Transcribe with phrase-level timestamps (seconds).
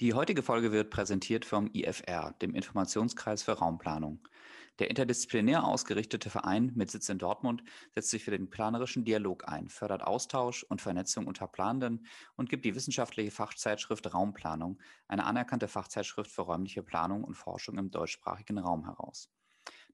[0.00, 4.28] Die heutige Folge wird präsentiert vom IFR, dem Informationskreis für Raumplanung.
[4.78, 7.62] Der interdisziplinär ausgerichtete Verein mit Sitz in Dortmund
[7.94, 12.06] setzt sich für den planerischen Dialog ein, fördert Austausch und Vernetzung unter Planenden
[12.36, 17.90] und gibt die wissenschaftliche Fachzeitschrift Raumplanung, eine anerkannte Fachzeitschrift für räumliche Planung und Forschung im
[17.90, 19.30] deutschsprachigen Raum heraus.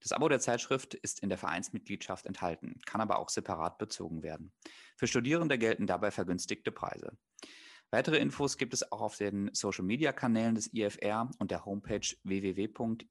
[0.01, 4.51] Das Abo der Zeitschrift ist in der Vereinsmitgliedschaft enthalten, kann aber auch separat bezogen werden.
[4.97, 7.17] Für Studierende gelten dabei vergünstigte Preise.
[7.95, 13.07] Weitere Infos gibt es auch auf den Social-Media-Kanälen des IFR und der Homepage www.ifr-ev.de.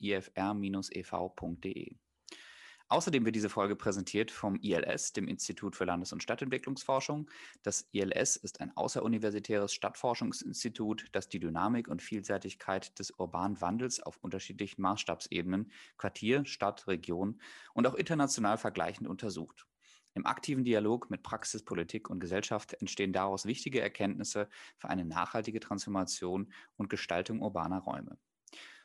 [2.88, 7.30] Außerdem wird diese Folge präsentiert vom ILS, dem Institut für Landes- und Stadtentwicklungsforschung.
[7.62, 14.18] Das ILS ist ein außeruniversitäres Stadtforschungsinstitut, das die Dynamik und Vielseitigkeit des urbanen Wandels auf
[14.18, 17.40] unterschiedlichen Maßstabsebenen, Quartier, Stadt, Region
[17.76, 19.68] und auch international vergleichend untersucht.
[20.14, 25.62] Im aktiven Dialog mit Praxis, Politik und Gesellschaft entstehen daraus wichtige Erkenntnisse für eine nachhaltige
[25.62, 28.18] Transformation und Gestaltung urbaner Räume.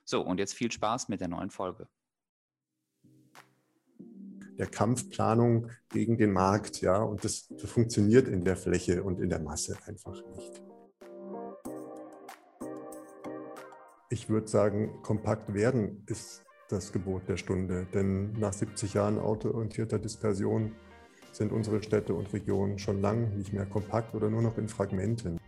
[0.04, 1.88] So, und jetzt viel Spaß mit der neuen Folge.
[4.56, 9.40] Der Kampfplanung gegen den Markt, ja, und das, funktioniert in der Fläche und in der
[9.40, 10.62] Masse einfach nicht.
[14.08, 19.98] Ich würde sagen, kompakt werden ist das Gebot der Stunde, denn nach 70 Jahren autoorientierter
[19.98, 20.74] Dispersion
[21.36, 25.38] sind unsere Städte und Regionen schon lang nicht mehr kompakt oder nur noch in Fragmenten.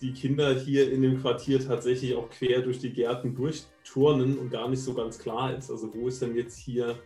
[0.00, 4.68] Die Kinder hier in dem Quartier tatsächlich auch quer durch die Gärten durchturnen und gar
[4.68, 5.70] nicht so ganz klar ist.
[5.70, 6.98] Also wo ist denn jetzt hier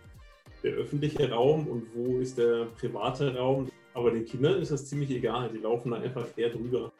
[0.62, 3.68] der öffentliche Raum und wo ist der private Raum?
[3.94, 6.92] Aber den Kindern ist das ziemlich egal, die laufen da einfach quer drüber.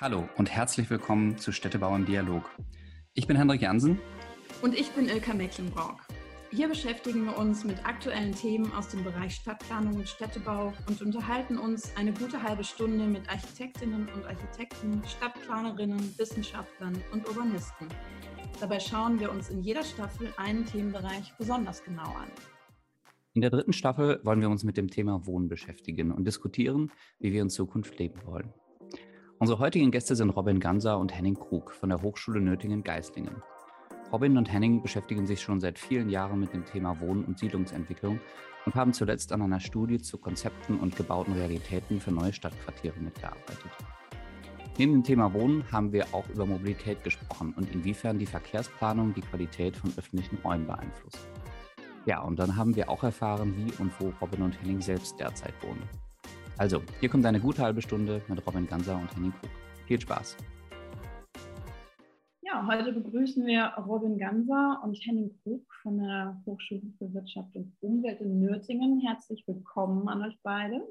[0.00, 2.44] Hallo und herzlich willkommen zu Städtebau im Dialog.
[3.14, 3.98] Ich bin Hendrik Jansen
[4.62, 6.06] und ich bin Ilka Mecklenburg.
[6.50, 11.58] Hier beschäftigen wir uns mit aktuellen Themen aus dem Bereich Stadtplanung und Städtebau und unterhalten
[11.58, 17.88] uns eine gute halbe Stunde mit Architektinnen und Architekten, Stadtplanerinnen, Wissenschaftlern und Urbanisten.
[18.60, 22.30] Dabei schauen wir uns in jeder Staffel einen Themenbereich besonders genau an.
[23.34, 26.90] In der dritten Staffel wollen wir uns mit dem Thema Wohnen beschäftigen und diskutieren,
[27.20, 28.52] wie wir in Zukunft leben wollen.
[29.38, 33.42] Unsere heutigen Gäste sind Robin Ganser und Henning Krug von der Hochschule Nöttingen-Geislingen.
[34.10, 38.18] Robin und Henning beschäftigen sich schon seit vielen Jahren mit dem Thema Wohn- und Siedlungsentwicklung
[38.64, 43.70] und haben zuletzt an einer Studie zu Konzepten und gebauten Realitäten für neue Stadtquartiere mitgearbeitet.
[44.78, 49.20] Neben dem Thema Wohnen haben wir auch über Mobilität gesprochen und inwiefern die Verkehrsplanung die
[49.20, 51.28] Qualität von öffentlichen Räumen beeinflusst.
[52.06, 55.54] Ja, und dann haben wir auch erfahren, wie und wo Robin und Henning selbst derzeit
[55.62, 55.82] wohnen.
[56.56, 59.50] Also, hier kommt eine gute halbe Stunde mit Robin Ganser und Henning Krug.
[59.86, 60.36] Viel Spaß!
[62.50, 67.76] Ja, heute begrüßen wir Robin Ganser und Henning Krug von der Hochschule für Wirtschaft und
[67.80, 69.00] Umwelt in Nürtingen.
[69.00, 70.82] Herzlich willkommen an euch beide.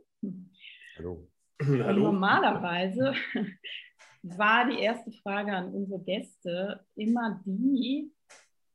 [0.98, 1.28] Hallo.
[1.60, 2.04] Hallo.
[2.12, 3.14] Normalerweise
[4.22, 8.14] war die erste Frage an unsere Gäste immer die,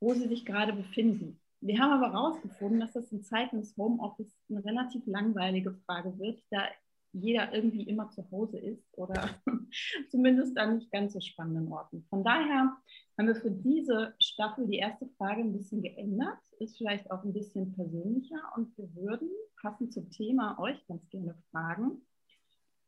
[0.01, 1.41] wo sie sich gerade befinden.
[1.61, 6.43] Wir haben aber herausgefunden, dass das in Zeiten des Homeoffice eine relativ langweilige Frage wird,
[6.51, 6.65] da
[7.13, 9.29] jeder irgendwie immer zu Hause ist oder
[10.11, 12.05] zumindest an nicht ganz so spannenden Orten.
[12.09, 12.77] Von daher
[13.19, 17.33] haben wir für diese Staffel die erste Frage ein bisschen geändert, ist vielleicht auch ein
[17.33, 19.29] bisschen persönlicher und wir würden
[19.61, 22.03] passend zum Thema euch ganz gerne fragen,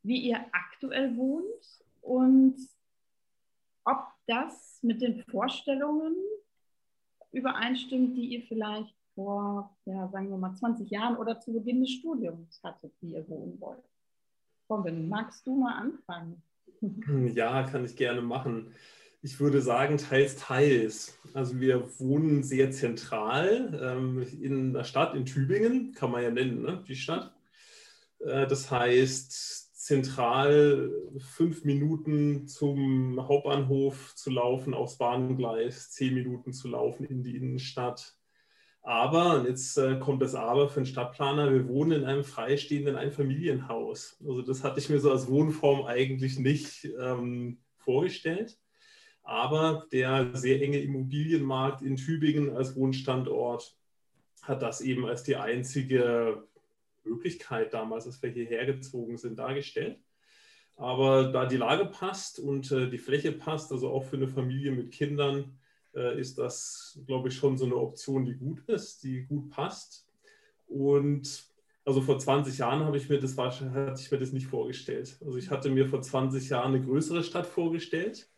[0.03, 2.57] wie ihr aktuell wohnt und
[3.85, 6.17] ob das mit den Vorstellungen
[7.33, 11.91] übereinstimmt, die ihr vielleicht vor, ja, sagen wir mal, 20 Jahren oder zu Beginn des
[11.91, 13.85] Studiums hattet, wie ihr wohnen wollt.
[14.69, 16.43] Robin, magst du mal anfangen?
[17.35, 18.75] Ja, kann ich gerne machen.
[19.23, 21.19] Ich würde sagen, teils, teils.
[21.33, 26.61] Also wir wohnen sehr zentral ähm, in der Stadt, in Tübingen, kann man ja nennen,
[26.61, 26.85] ne?
[26.87, 27.35] die Stadt.
[28.19, 36.69] Äh, das heißt, zentral fünf Minuten zum Hauptbahnhof zu laufen, aufs Bahngleis, zehn Minuten zu
[36.69, 38.15] laufen in die Innenstadt.
[38.87, 42.97] Aber, und jetzt äh, kommt das Aber für einen Stadtplaner, wir wohnen in einem freistehenden
[42.97, 44.19] Einfamilienhaus.
[44.21, 48.59] Also das hatte ich mir so als Wohnform eigentlich nicht ähm, vorgestellt.
[49.23, 53.75] Aber der sehr enge Immobilienmarkt in Tübingen als Wohnstandort
[54.43, 56.45] hat das eben als die einzige
[57.05, 59.99] Möglichkeit damals, als wir hierher gezogen sind, dargestellt.
[60.77, 64.73] Aber da die Lage passt und äh, die Fläche passt, also auch für eine Familie
[64.73, 65.59] mit Kindern,
[65.95, 70.07] ist das, glaube ich, schon so eine Option, die gut ist, die gut passt.
[70.67, 71.47] Und
[71.85, 75.19] also vor 20 Jahren habe ich mir das, hatte ich mir das nicht vorgestellt.
[75.25, 78.31] Also ich hatte mir vor 20 Jahren eine größere Stadt vorgestellt,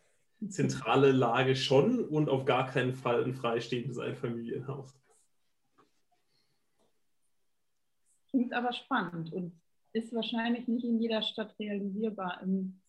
[0.49, 4.99] zentrale Lage schon und auf gar keinen Fall ein freistehendes Einfamilienhaus.
[8.29, 9.31] Klingt aber spannend.
[9.33, 9.53] Und
[9.93, 12.79] ist wahrscheinlich nicht in jeder Stadt realisierbar, in,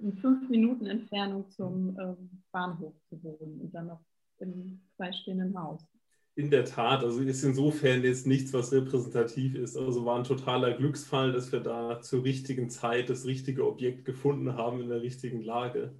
[0.00, 4.00] in fünf Minuten Entfernung zum ähm, Bahnhof zu wohnen und dann noch
[4.38, 5.86] im freistehenden Haus.
[6.34, 9.76] In der Tat, also ist insofern jetzt nichts, was repräsentativ ist.
[9.76, 14.54] Also war ein totaler Glücksfall, dass wir da zur richtigen Zeit das richtige Objekt gefunden
[14.54, 15.94] haben in der richtigen Lage.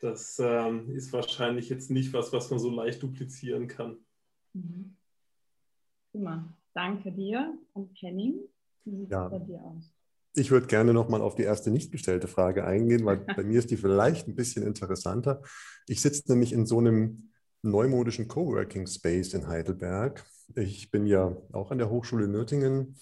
[0.00, 3.98] Das ähm, ist wahrscheinlich jetzt nicht was, was man so leicht duplizieren kann.
[4.52, 4.96] Mhm.
[6.10, 6.52] Prima.
[6.74, 8.40] Danke dir und Henning.
[8.84, 9.26] Wie sieht ja.
[9.26, 9.91] es bei dir aus?
[10.34, 13.70] Ich würde gerne nochmal auf die erste nicht gestellte Frage eingehen, weil bei mir ist
[13.70, 15.42] die vielleicht ein bisschen interessanter.
[15.86, 17.30] Ich sitze nämlich in so einem
[17.62, 20.24] neumodischen Coworking Space in Heidelberg.
[20.56, 22.96] Ich bin ja auch an der Hochschule Nürtingen,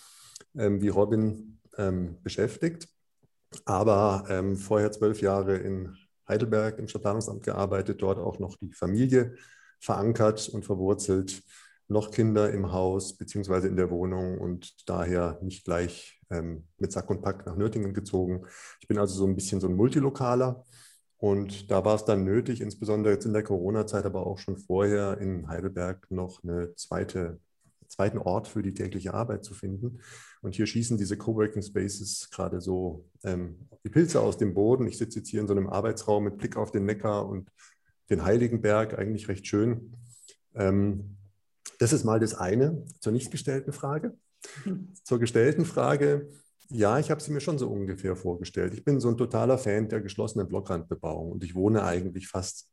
[0.57, 2.89] ähm, wie Robin, ähm, beschäftigt,
[3.65, 5.97] aber ähm, vorher zwölf Jahre in
[6.29, 9.35] Heidelberg im Stadtplanungsamt gearbeitet, dort auch noch die Familie
[9.81, 11.43] verankert und verwurzelt
[11.89, 17.11] noch Kinder im Haus beziehungsweise in der Wohnung und daher nicht gleich ähm, mit Sack
[17.11, 18.47] und Pack nach Nürtingen gezogen.
[18.81, 20.65] Ich bin also so ein bisschen so ein Multilokaler
[21.19, 25.19] und da war es dann nötig, insbesondere jetzt in der Corona-Zeit, aber auch schon vorher
[25.19, 27.39] in Heidelberg noch eine zweite
[27.91, 30.01] zweiten Ort für die tägliche Arbeit zu finden.
[30.43, 34.87] Und hier schießen diese Coworking Spaces gerade so ähm, die Pilze aus dem Boden.
[34.87, 37.51] Ich sitze jetzt hier in so einem Arbeitsraum mit Blick auf den Neckar und
[38.09, 39.93] den Heiligenberg, eigentlich recht schön.
[40.55, 41.17] Ähm,
[41.79, 44.17] das ist mal das eine zur nicht gestellten Frage.
[45.05, 46.29] Zur gestellten Frage,
[46.69, 48.75] ja, ich habe sie mir schon so ungefähr vorgestellt.
[48.75, 52.71] Ich bin so ein totaler Fan der geschlossenen Blockrandbebauung und ich wohne eigentlich fast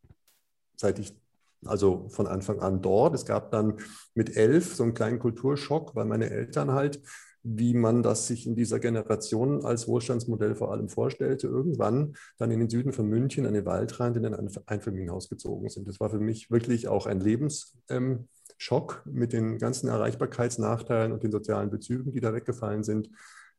[0.75, 1.19] seit ich,
[1.65, 3.15] also von Anfang an dort.
[3.15, 3.77] Es gab dann
[4.13, 7.01] mit elf so einen kleinen Kulturschock, weil meine Eltern halt,
[7.43, 12.59] wie man das sich in dieser Generation als Wohlstandsmodell vor allem vorstellte, irgendwann dann in
[12.59, 15.87] den Süden von München an den Waldrand in ein Einfamilienhaus gezogen sind.
[15.87, 17.77] Das war für mich wirklich auch ein Lebens.
[17.89, 18.27] Ähm,
[18.57, 23.09] Schock mit den ganzen Erreichbarkeitsnachteilen und den sozialen Bezügen, die da weggefallen sind.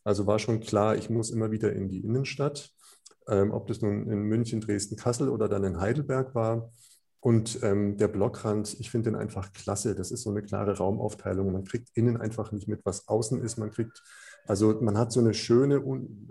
[0.05, 2.71] Also war schon klar, ich muss immer wieder in die Innenstadt,
[3.29, 6.73] ähm, ob das nun in München, Dresden, Kassel oder dann in Heidelberg war.
[7.21, 9.95] Und ähm, der Blockrand, ich finde den einfach klasse.
[9.95, 11.53] Das ist so eine klare Raumaufteilung.
[11.53, 13.59] Man kriegt innen einfach nicht mit, was außen ist.
[13.59, 14.03] Man kriegt,
[14.47, 15.83] also man hat so eine schöne,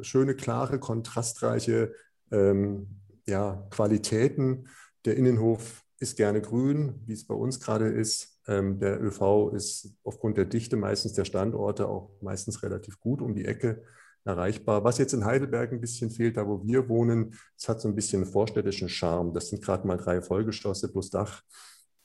[0.02, 1.94] schöne, klare, kontrastreiche
[2.32, 4.70] ähm, ja, Qualitäten.
[5.04, 8.40] Der Innenhof ist gerne grün, wie es bei uns gerade ist.
[8.48, 13.34] Ähm, der ÖV ist aufgrund der Dichte meistens der Standorte auch meistens relativ gut um
[13.36, 13.84] die Ecke
[14.24, 14.84] erreichbar.
[14.84, 17.96] Was jetzt in Heidelberg ein bisschen fehlt, da wo wir wohnen, es hat so ein
[17.96, 19.34] bisschen vorstädtischen Charme.
[19.34, 21.42] Das sind gerade mal drei Vollgeschosse plus Dach.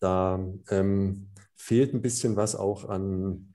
[0.01, 3.55] Da ähm, fehlt ein bisschen was auch an,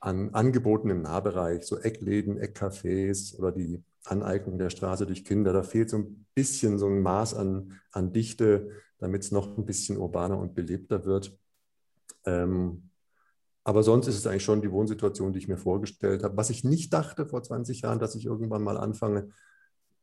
[0.00, 5.52] an Angeboten im Nahbereich, so Eckläden, Eckcafés oder die Aneignung der Straße durch Kinder.
[5.52, 9.66] Da fehlt so ein bisschen so ein Maß an, an Dichte, damit es noch ein
[9.66, 11.36] bisschen urbaner und belebter wird.
[12.24, 12.90] Ähm,
[13.64, 16.36] aber sonst ist es eigentlich schon die Wohnsituation, die ich mir vorgestellt habe.
[16.36, 19.30] Was ich nicht dachte vor 20 Jahren, dass ich irgendwann mal anfange,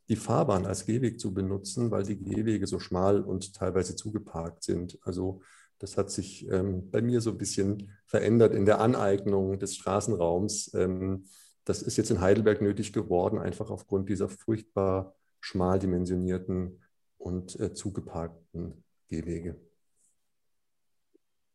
[0.10, 5.00] die Fahrbahn als Gehweg zu benutzen, weil die Gehwege so schmal und teilweise zugeparkt sind.
[5.04, 5.42] Also
[5.80, 10.74] das hat sich ähm, bei mir so ein bisschen verändert in der Aneignung des Straßenraums.
[10.74, 11.26] Ähm,
[11.64, 16.82] das ist jetzt in Heidelberg nötig geworden, einfach aufgrund dieser furchtbar schmal dimensionierten
[17.18, 18.83] und äh, zugeparkten
[19.14, 19.56] Gehwege.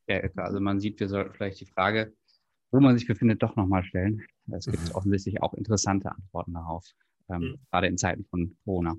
[0.08, 2.14] Ja, also man sieht, wir sollten vielleicht die Frage,
[2.70, 4.22] wo man sich befindet, doch nochmal stellen.
[4.52, 4.94] Es gibt mhm.
[4.94, 6.86] offensichtlich auch interessante Antworten darauf,
[7.28, 7.58] ähm, mhm.
[7.70, 8.96] gerade in Zeiten von Corona.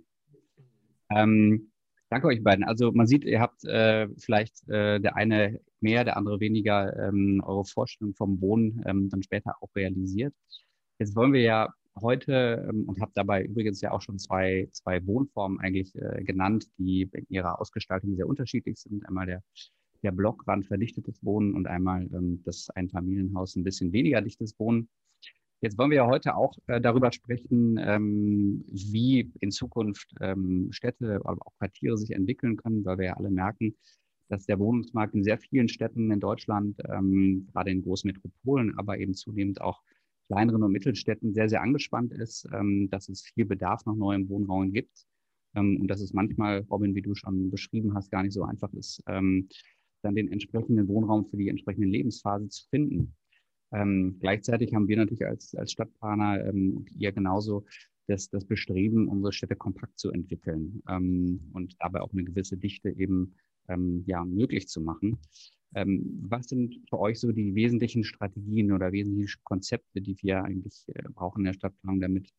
[1.10, 1.72] Ähm,
[2.10, 2.66] danke euch beiden.
[2.66, 7.42] Also man sieht, ihr habt äh, vielleicht äh, der eine mehr, der andere weniger ähm,
[7.46, 10.36] eure Vorstellung vom Wohnen ähm, dann später auch realisiert.
[11.00, 15.06] Jetzt wollen wir ja heute ähm, und habe dabei übrigens ja auch schon zwei, zwei
[15.06, 19.06] Wohnformen eigentlich äh, genannt, die in ihrer Ausgestaltung sehr unterschiedlich sind.
[19.08, 19.44] Einmal der
[20.04, 24.90] der Blockrand verdichtetes Wohnen und einmal ähm, das Einfamilienhaus ein bisschen weniger dichtes Wohnen.
[25.62, 31.20] Jetzt wollen wir ja heute auch äh, darüber sprechen, ähm, wie in Zukunft ähm, Städte,
[31.26, 33.76] aber auch Quartiere sich entwickeln können, weil wir ja alle merken,
[34.30, 39.16] dass der Wohnungsmarkt in sehr vielen Städten in Deutschland, ähm, gerade in Großmetropolen, aber eben
[39.16, 39.82] zunehmend auch
[40.30, 44.72] kleineren und Mittelstädten sehr, sehr angespannt ist, ähm, dass es viel Bedarf nach neuem Wohnraum
[44.72, 45.06] gibt
[45.56, 48.72] ähm, und dass es manchmal, Robin, wie du schon beschrieben hast, gar nicht so einfach
[48.74, 49.50] ist, ähm,
[50.04, 53.16] dann den entsprechenden Wohnraum für die entsprechende Lebensphase zu finden.
[53.72, 57.66] Ähm, gleichzeitig haben wir natürlich als, als Stadtplaner ähm, und ihr genauso
[58.08, 62.90] das, das Bestreben, unsere Städte kompakt zu entwickeln ähm, und dabei auch eine gewisse Dichte
[62.90, 63.36] eben
[64.08, 65.20] ja, möglich zu machen.
[65.76, 70.84] Ähm, was sind für euch so die wesentlichen Strategien oder wesentlichen Konzepte, die wir eigentlich
[70.88, 72.34] äh, brauchen in der Stadtplanung, damit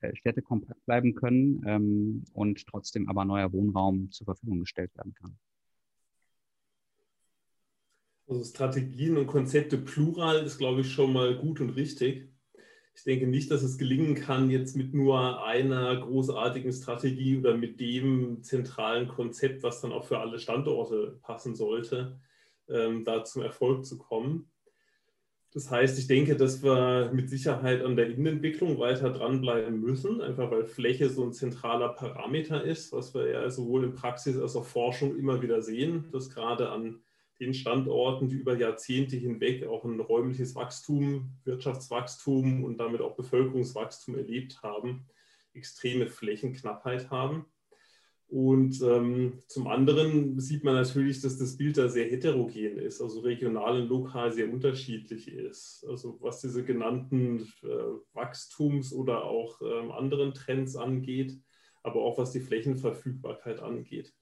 [0.00, 5.14] äh, Städte kompakt bleiben können ähm, und trotzdem aber neuer Wohnraum zur Verfügung gestellt werden
[5.14, 5.38] kann?
[8.26, 12.28] Also Strategien und Konzepte plural ist, glaube ich, schon mal gut und richtig.
[12.96, 17.80] Ich denke nicht, dass es gelingen kann, jetzt mit nur einer großartigen Strategie oder mit
[17.80, 22.20] dem zentralen Konzept, was dann auch für alle Standorte passen sollte,
[22.68, 24.50] ähm, da zum Erfolg zu kommen.
[25.54, 30.50] Das heißt, ich denke, dass wir mit Sicherheit an der Innenentwicklung weiter dranbleiben müssen, einfach
[30.50, 34.64] weil Fläche so ein zentraler Parameter ist, was wir ja sowohl in Praxis als auch
[34.64, 37.00] Forschung immer wieder sehen, dass gerade an
[37.38, 44.16] den Standorten, die über Jahrzehnte hinweg auch ein räumliches Wachstum, Wirtschaftswachstum und damit auch Bevölkerungswachstum
[44.16, 45.06] erlebt haben,
[45.52, 47.46] extreme Flächenknappheit haben.
[48.28, 53.20] Und ähm, zum anderen sieht man natürlich, dass das Bild da sehr heterogen ist, also
[53.20, 55.84] regional und lokal sehr unterschiedlich ist.
[55.88, 57.66] Also was diese genannten äh,
[58.14, 61.38] Wachstums- oder auch ähm, anderen Trends angeht,
[61.82, 64.12] aber auch was die Flächenverfügbarkeit angeht.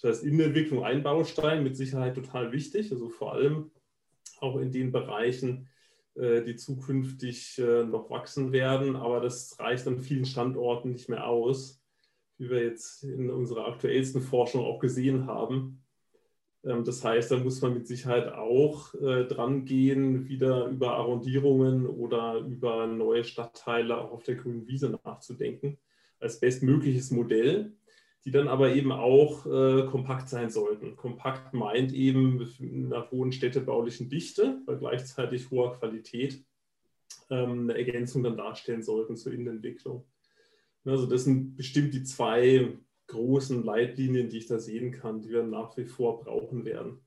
[0.00, 3.72] Das heißt, Innenentwicklung ein Baustein, mit Sicherheit total wichtig, also vor allem
[4.40, 5.68] auch in den Bereichen,
[6.14, 11.26] äh, die zukünftig äh, noch wachsen werden, aber das reicht an vielen Standorten nicht mehr
[11.26, 11.82] aus
[12.38, 15.82] wie wir jetzt in unserer aktuellsten Forschung auch gesehen haben.
[16.64, 21.86] Ähm, das heißt, da muss man mit Sicherheit auch äh, dran gehen, wieder über Arrondierungen
[21.86, 25.78] oder über neue Stadtteile auch auf der grünen Wiese nachzudenken,
[26.20, 27.72] als bestmögliches Modell,
[28.24, 30.96] die dann aber eben auch äh, kompakt sein sollten.
[30.96, 36.44] Kompakt meint eben einer hohen städtebaulichen Dichte bei gleichzeitig hoher Qualität
[37.30, 40.04] ähm, eine Ergänzung dann darstellen sollten zur Innenentwicklung.
[40.88, 42.78] Also das sind bestimmt die zwei
[43.08, 47.00] großen Leitlinien, die ich da sehen kann, die wir nach wie vor brauchen werden.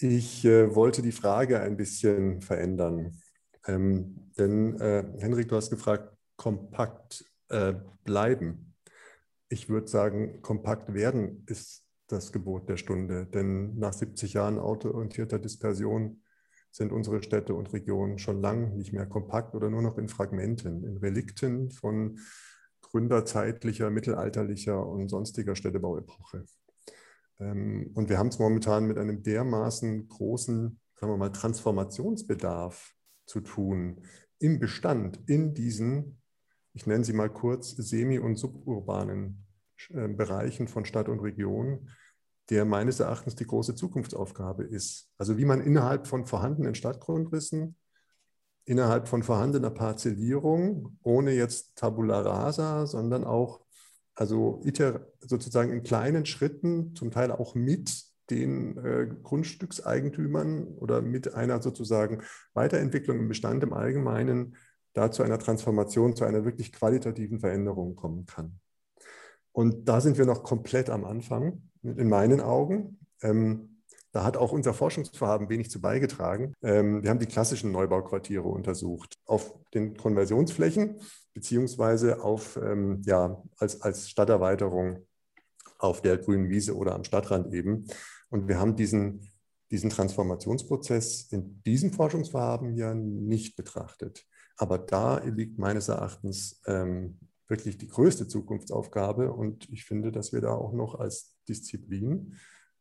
[0.00, 3.20] Ich äh, wollte die Frage ein bisschen verändern.
[3.66, 8.74] Ähm, denn, äh, Henrik, du hast gefragt, kompakt äh, bleiben.
[9.48, 13.26] Ich würde sagen, kompakt werden ist das Gebot der Stunde.
[13.26, 16.22] Denn nach 70 Jahren autoorientierter Dispersion
[16.70, 20.84] sind unsere Städte und Regionen schon lang nicht mehr kompakt oder nur noch in Fragmenten,
[20.84, 22.18] in Relikten von
[22.96, 26.46] gründerzeitlicher, mittelalterlicher und sonstiger Städtebauepoche.
[27.38, 32.94] Ähm, und wir haben es momentan mit einem dermaßen großen, sagen wir mal, Transformationsbedarf
[33.26, 34.00] zu tun
[34.38, 36.22] im Bestand, in diesen,
[36.72, 39.44] ich nenne sie mal kurz, semi- und suburbanen
[39.90, 41.90] äh, Bereichen von Stadt und Region,
[42.48, 45.10] der meines Erachtens die große Zukunftsaufgabe ist.
[45.18, 47.76] Also wie man innerhalb von vorhandenen Stadtgrundrissen,
[48.66, 53.60] innerhalb von vorhandener Parzellierung, ohne jetzt Tabula rasa, sondern auch
[54.14, 54.62] also
[55.20, 62.22] sozusagen in kleinen Schritten, zum Teil auch mit den äh, Grundstückseigentümern oder mit einer sozusagen
[62.54, 64.56] Weiterentwicklung im Bestand im Allgemeinen
[64.94, 68.58] da zu einer Transformation, zu einer wirklich qualitativen Veränderung kommen kann.
[69.52, 72.98] Und da sind wir noch komplett am Anfang in meinen Augen.
[73.22, 73.75] Ähm,
[74.16, 76.54] da hat auch unser Forschungsvorhaben wenig zu beigetragen.
[76.62, 81.02] Ähm, wir haben die klassischen Neubauquartiere untersucht auf den Konversionsflächen
[81.34, 85.06] beziehungsweise auf, ähm, ja, als, als Stadterweiterung
[85.78, 87.88] auf der grünen Wiese oder am Stadtrand eben.
[88.30, 89.30] Und wir haben diesen,
[89.70, 94.24] diesen Transformationsprozess in diesem Forschungsvorhaben ja nicht betrachtet.
[94.56, 97.18] Aber da liegt meines Erachtens ähm,
[97.48, 99.30] wirklich die größte Zukunftsaufgabe.
[99.30, 102.38] Und ich finde, dass wir da auch noch als Disziplin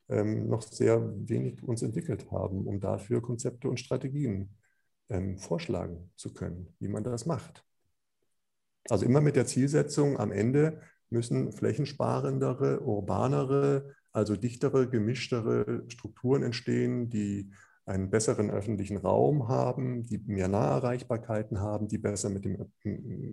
[0.09, 4.55] ähm, noch sehr wenig uns entwickelt haben, um dafür Konzepte und Strategien
[5.09, 7.63] ähm, vorschlagen zu können, wie man das macht.
[8.89, 17.09] Also immer mit der Zielsetzung, am Ende müssen flächensparendere, urbanere, also dichtere, gemischtere Strukturen entstehen,
[17.09, 17.51] die
[17.85, 22.57] einen besseren öffentlichen Raum haben, die mehr Naherreichbarkeiten haben, die besser mit dem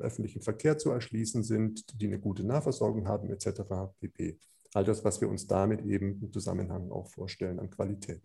[0.00, 3.62] öffentlichen Verkehr zu erschließen sind, die eine gute Nahversorgung haben, etc.
[3.98, 4.38] pp.
[4.74, 8.22] All das, was wir uns damit eben im Zusammenhang auch vorstellen an Qualität.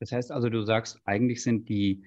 [0.00, 2.02] Das heißt also, du sagst, eigentlich sind die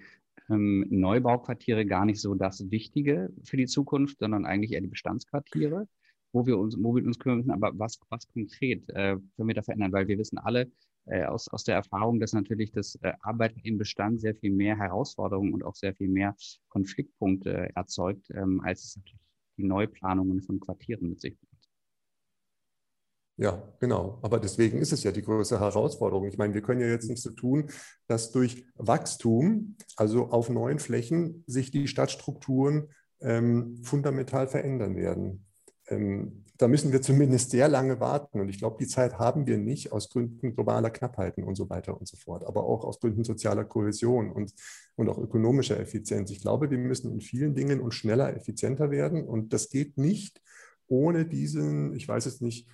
[0.50, 5.88] ähm, Neubauquartiere gar nicht so das Wichtige für die Zukunft, sondern eigentlich eher die Bestandsquartiere,
[6.34, 7.52] wo wir uns, wo wir uns kümmern müssen.
[7.52, 9.94] Aber was, was konkret äh, können wir da verändern?
[9.94, 10.70] Weil wir wissen alle,
[11.06, 14.76] äh, aus, aus der Erfahrung, dass natürlich das äh, Arbeiten im Bestand sehr viel mehr
[14.76, 16.36] Herausforderungen und auch sehr viel mehr
[16.70, 19.22] Konfliktpunkte erzeugt, ähm, als es natürlich
[19.58, 21.55] die Neuplanungen von Quartieren mit sich bringt.
[23.38, 24.20] Ja, genau.
[24.22, 26.28] Aber deswegen ist es ja die größte Herausforderung.
[26.28, 27.70] Ich meine, wir können ja jetzt nicht so tun,
[28.08, 32.90] dass durch Wachstum, also auf neuen Flächen, sich die Stadtstrukturen
[33.20, 35.46] ähm, fundamental verändern werden.
[35.88, 38.40] Ähm, da müssen wir zumindest sehr lange warten.
[38.40, 42.00] Und ich glaube, die Zeit haben wir nicht aus Gründen globaler Knappheiten und so weiter
[42.00, 44.54] und so fort, aber auch aus Gründen sozialer Kohäsion und,
[44.96, 46.32] und auch ökonomischer Effizienz.
[46.32, 49.28] Ich glaube, wir müssen in vielen Dingen und schneller effizienter werden.
[49.28, 50.42] Und das geht nicht
[50.88, 52.68] ohne diesen, ich weiß es nicht,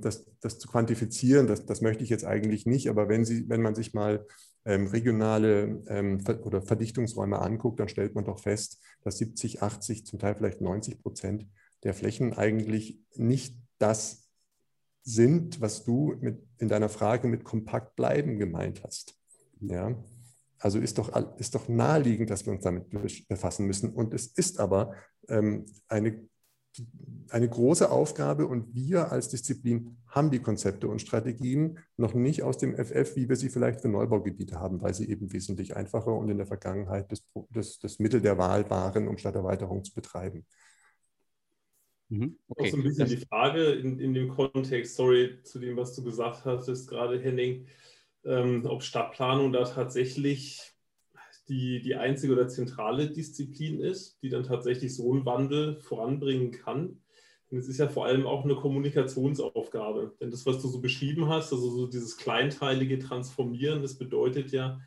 [0.00, 3.62] das, das zu quantifizieren, das, das möchte ich jetzt eigentlich nicht, aber wenn, Sie, wenn
[3.62, 4.26] man sich mal
[4.64, 10.18] ähm, regionale ähm, oder Verdichtungsräume anguckt, dann stellt man doch fest, dass 70, 80, zum
[10.18, 11.46] Teil vielleicht 90 Prozent
[11.82, 14.30] der Flächen eigentlich nicht das
[15.02, 19.14] sind, was du mit, in deiner Frage mit kompakt bleiben gemeint hast.
[19.60, 19.94] Ja?
[20.58, 22.88] Also ist doch, ist doch naheliegend, dass wir uns damit
[23.28, 23.92] befassen müssen.
[23.92, 24.94] Und es ist aber
[25.28, 26.26] ähm, eine
[27.30, 32.58] eine große Aufgabe und wir als Disziplin haben die Konzepte und Strategien noch nicht aus
[32.58, 36.28] dem FF, wie wir sie vielleicht für Neubaugebiete haben, weil sie eben wesentlich einfacher und
[36.28, 40.46] in der Vergangenheit das, das, das Mittel der Wahl waren, um Stadterweiterung zu betreiben.
[42.08, 42.38] Mhm.
[42.48, 42.62] Okay.
[42.62, 46.04] Auch so ein bisschen die Frage in, in dem Kontext, sorry, zu dem, was du
[46.04, 47.66] gesagt hast, ist gerade Henning,
[48.24, 50.73] ähm, ob Stadtplanung da tatsächlich
[51.48, 57.00] die, die einzige oder zentrale Disziplin ist, die dann tatsächlich so einen Wandel voranbringen kann.
[57.50, 60.14] Und es ist ja vor allem auch eine Kommunikationsaufgabe.
[60.20, 64.80] Denn das, was du so beschrieben hast, also so dieses kleinteilige Transformieren, das bedeutet ja,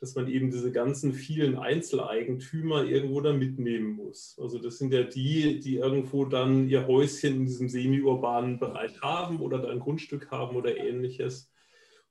[0.00, 4.38] dass man eben diese ganzen vielen Einzeleigentümer irgendwo da mitnehmen muss.
[4.40, 9.40] Also das sind ja die, die irgendwo dann ihr Häuschen in diesem semi-urbanen Bereich haben
[9.40, 11.50] oder da ein Grundstück haben oder ähnliches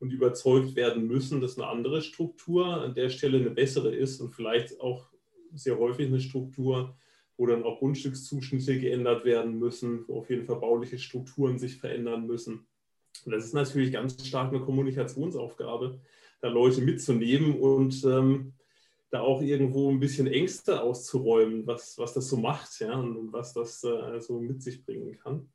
[0.03, 4.35] und überzeugt werden müssen, dass eine andere Struktur an der Stelle eine bessere ist und
[4.35, 5.07] vielleicht auch
[5.53, 6.97] sehr häufig eine Struktur,
[7.37, 12.27] wo dann auch Grundstückszuschnitte geändert werden müssen, wo auf jeden Fall bauliche Strukturen sich verändern
[12.27, 12.67] müssen.
[13.23, 16.01] Und das ist natürlich ganz stark eine Kommunikationsaufgabe,
[16.41, 18.51] da Leute mitzunehmen und ähm,
[19.09, 23.53] da auch irgendwo ein bisschen Ängste auszuräumen, was, was das so macht ja, und was
[23.53, 25.47] das äh, so mit sich bringen kann.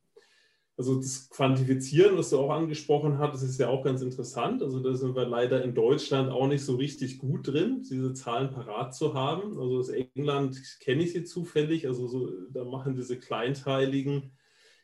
[0.78, 4.62] Also das Quantifizieren, was du auch angesprochen das ist ja auch ganz interessant.
[4.62, 8.52] Also da sind wir leider in Deutschland auch nicht so richtig gut drin, diese Zahlen
[8.52, 9.58] parat zu haben.
[9.58, 11.88] Also aus England kenne ich sie zufällig.
[11.88, 14.30] Also so, da machen diese kleinteiligen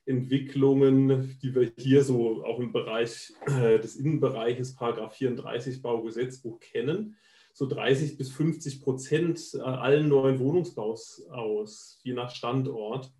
[0.04, 7.14] Entwicklungen, die wir hier so auch im Bereich äh, des Innenbereiches, Paragraph 34 Baugesetzbuch kennen,
[7.52, 13.12] so 30 bis 50 Prozent allen neuen Wohnungsbaus aus, je nach Standort.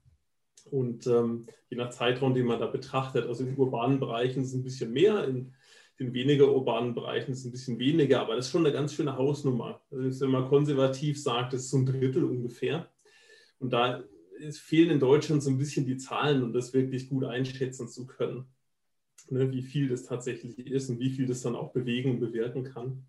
[0.65, 4.55] Und ähm, je nach Zeitraum, den man da betrachtet, also in urbanen Bereichen ist es
[4.55, 5.55] ein bisschen mehr, in
[6.01, 8.95] den weniger urbanen Bereichen ist es ein bisschen weniger, aber das ist schon eine ganz
[8.95, 9.81] schöne Hausnummer.
[9.91, 12.91] Also wenn man konservativ sagt, das ist so ein Drittel ungefähr.
[13.59, 14.03] Und da
[14.51, 18.47] fehlen in Deutschland so ein bisschen die Zahlen, um das wirklich gut einschätzen zu können,
[19.31, 22.65] ne, wie viel das tatsächlich ist und wie viel das dann auch bewegen und bewirken
[22.65, 23.07] kann.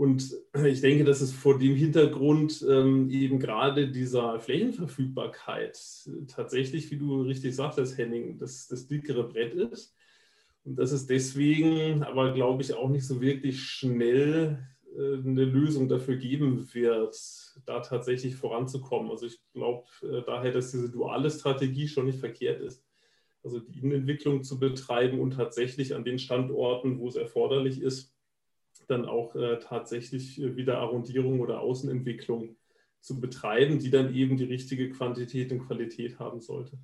[0.00, 0.34] Und
[0.64, 5.78] ich denke, dass es vor dem Hintergrund ähm, eben gerade dieser Flächenverfügbarkeit
[6.26, 9.94] tatsächlich, wie du richtig sagtest, Henning, das, das dickere Brett ist.
[10.64, 15.86] Und dass es deswegen aber, glaube ich, auch nicht so wirklich schnell äh, eine Lösung
[15.86, 17.18] dafür geben wird,
[17.66, 19.10] da tatsächlich voranzukommen.
[19.10, 22.82] Also ich glaube äh, daher, dass diese duale Strategie schon nicht verkehrt ist.
[23.42, 28.14] Also die Innenentwicklung zu betreiben und tatsächlich an den Standorten, wo es erforderlich ist,
[28.90, 32.56] dann auch äh, tatsächlich äh, wieder Arrondierung oder Außenentwicklung
[33.00, 36.78] zu betreiben, die dann eben die richtige Quantität und Qualität haben sollte.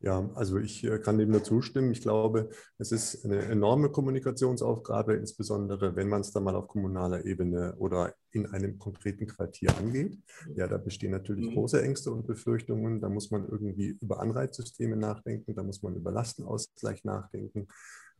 [0.00, 1.90] Ja, also ich äh, kann dem nur zustimmen.
[1.90, 7.24] Ich glaube, es ist eine enorme Kommunikationsaufgabe, insbesondere wenn man es dann mal auf kommunaler
[7.24, 10.16] Ebene oder in einem konkreten Quartier angeht.
[10.54, 11.54] Ja, da bestehen natürlich mhm.
[11.54, 13.00] große Ängste und Befürchtungen.
[13.00, 17.66] Da muss man irgendwie über Anreizsysteme nachdenken, da muss man über Lastenausgleich nachdenken.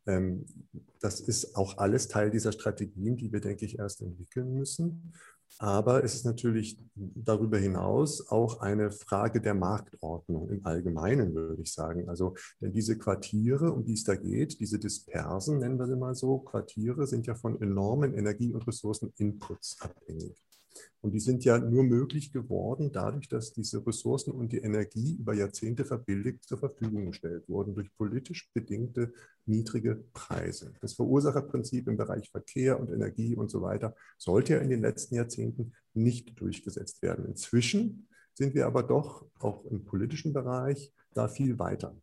[0.08, 0.46] Ähm,
[1.00, 5.12] das ist auch alles Teil dieser Strategien, die wir, denke ich, erst entwickeln müssen.
[5.60, 11.72] Aber es ist natürlich darüber hinaus auch eine Frage der Marktordnung im Allgemeinen, würde ich
[11.72, 12.08] sagen.
[12.08, 16.14] Also, denn diese Quartiere, um die es da geht, diese Dispersen, nennen wir sie mal
[16.14, 20.36] so, Quartiere sind ja von enormen Energie- und Ressourceninputs abhängig.
[21.00, 25.34] Und die sind ja nur möglich geworden dadurch, dass diese Ressourcen und die Energie über
[25.34, 29.12] Jahrzehnte verbilligt zur Verfügung gestellt wurden durch politisch bedingte
[29.46, 30.74] niedrige Preise.
[30.80, 35.14] Das Verursacherprinzip im Bereich Verkehr und Energie und so weiter sollte ja in den letzten
[35.14, 37.26] Jahrzehnten nicht durchgesetzt werden.
[37.26, 41.96] Inzwischen sind wir aber doch auch im politischen Bereich da viel weiter.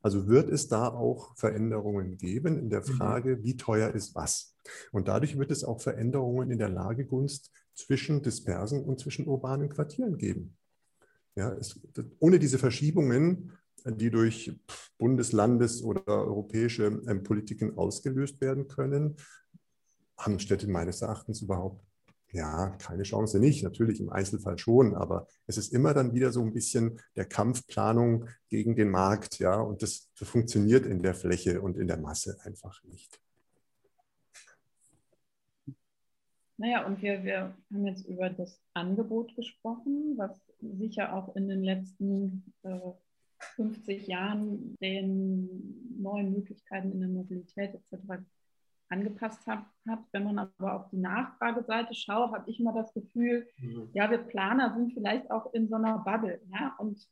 [0.00, 2.92] Also wird es da auch Veränderungen geben in der mhm.
[2.92, 4.54] Frage, wie teuer ist was?
[4.92, 10.18] Und dadurch wird es auch Veränderungen in der Lagegunst zwischen dispersen und zwischen urbanen Quartieren
[10.18, 10.56] geben.
[11.36, 11.80] Ja, es,
[12.18, 13.52] ohne diese Verschiebungen,
[13.86, 14.52] die durch
[14.98, 19.16] Bundeslandes- oder europäische ähm, Politiken ausgelöst werden können,
[20.16, 21.84] haben Städte meines Erachtens überhaupt
[22.32, 23.62] ja, keine Chance nicht.
[23.62, 28.26] Natürlich im Einzelfall schon, aber es ist immer dann wieder so ein bisschen der Kampfplanung
[28.48, 32.82] gegen den Markt, ja, und das funktioniert in der Fläche und in der Masse einfach
[32.84, 33.20] nicht.
[36.58, 41.62] Naja, und wir, wir haben jetzt über das Angebot gesprochen, was sicher auch in den
[41.62, 42.80] letzten äh,
[43.54, 45.48] 50 Jahren den
[46.00, 48.22] neuen Möglichkeiten in der Mobilität etc.
[48.88, 49.64] angepasst hat.
[50.10, 53.90] Wenn man aber auf die Nachfrageseite schaut, habe ich immer das Gefühl, mhm.
[53.92, 56.40] ja, wir Planer sind vielleicht auch in so einer Bubble.
[56.52, 56.74] Ja?
[56.78, 57.06] Und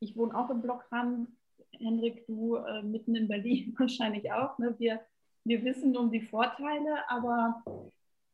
[0.00, 1.30] ich wohne auch im Blockrand.
[1.72, 4.58] Hendrik, du äh, mitten in Berlin wahrscheinlich auch.
[4.58, 4.74] Ne?
[4.78, 5.00] Wir,
[5.44, 7.62] wir wissen um die Vorteile, aber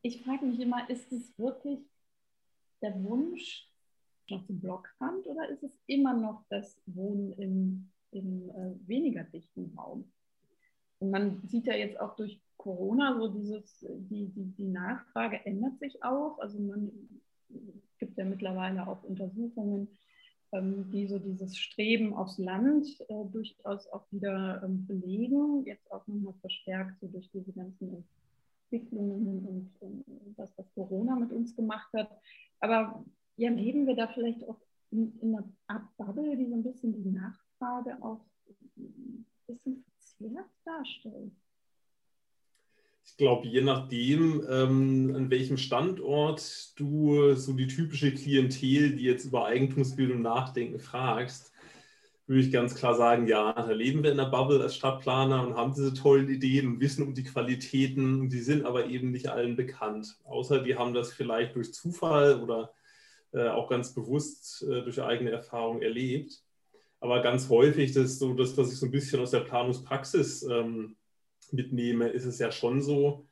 [0.03, 1.79] ich frage mich immer, ist es wirklich
[2.81, 3.67] der Wunsch
[4.29, 9.73] noch zum Blockrand oder ist es immer noch das Wohnen im, im äh, weniger dichten
[9.77, 10.11] Raum?
[10.99, 15.79] Und man sieht ja jetzt auch durch Corona so dieses, die, die, die Nachfrage ändert
[15.79, 16.37] sich auch.
[16.39, 16.91] Also man
[17.97, 19.87] gibt ja mittlerweile auch Untersuchungen,
[20.51, 25.65] ähm, die so dieses Streben aufs Land äh, durchaus auch wieder ähm, belegen.
[25.65, 28.05] Jetzt auch nochmal verstärkt so durch diese ganzen
[28.73, 32.09] Entwicklungen und, und das, was Corona mit uns gemacht hat.
[32.59, 33.05] Aber
[33.37, 34.59] ja, leben wir da vielleicht auch
[34.91, 38.25] in, in einer Art Bubble, die so ein bisschen die Nachfrage auch
[38.77, 41.31] ein bisschen verzerrt darstellt?
[43.05, 49.25] Ich glaube, je nachdem, ähm, an welchem Standort du so die typische Klientel, die jetzt
[49.25, 51.52] über Eigentumsbildung nachdenken, fragst,
[52.25, 55.55] würde ich ganz klar sagen, ja, da leben wir in der Bubble als Stadtplaner und
[55.55, 59.55] haben diese tollen Ideen und wissen um die Qualitäten, die sind aber eben nicht allen
[59.55, 60.17] bekannt.
[60.23, 62.73] Außer die haben das vielleicht durch Zufall oder
[63.33, 66.41] äh, auch ganz bewusst äh, durch eigene Erfahrung erlebt.
[67.01, 70.43] Aber ganz häufig, das ist so das, was ich so ein bisschen aus der Planungspraxis
[70.43, 70.95] ähm,
[71.51, 73.25] mitnehme, ist es ja schon so,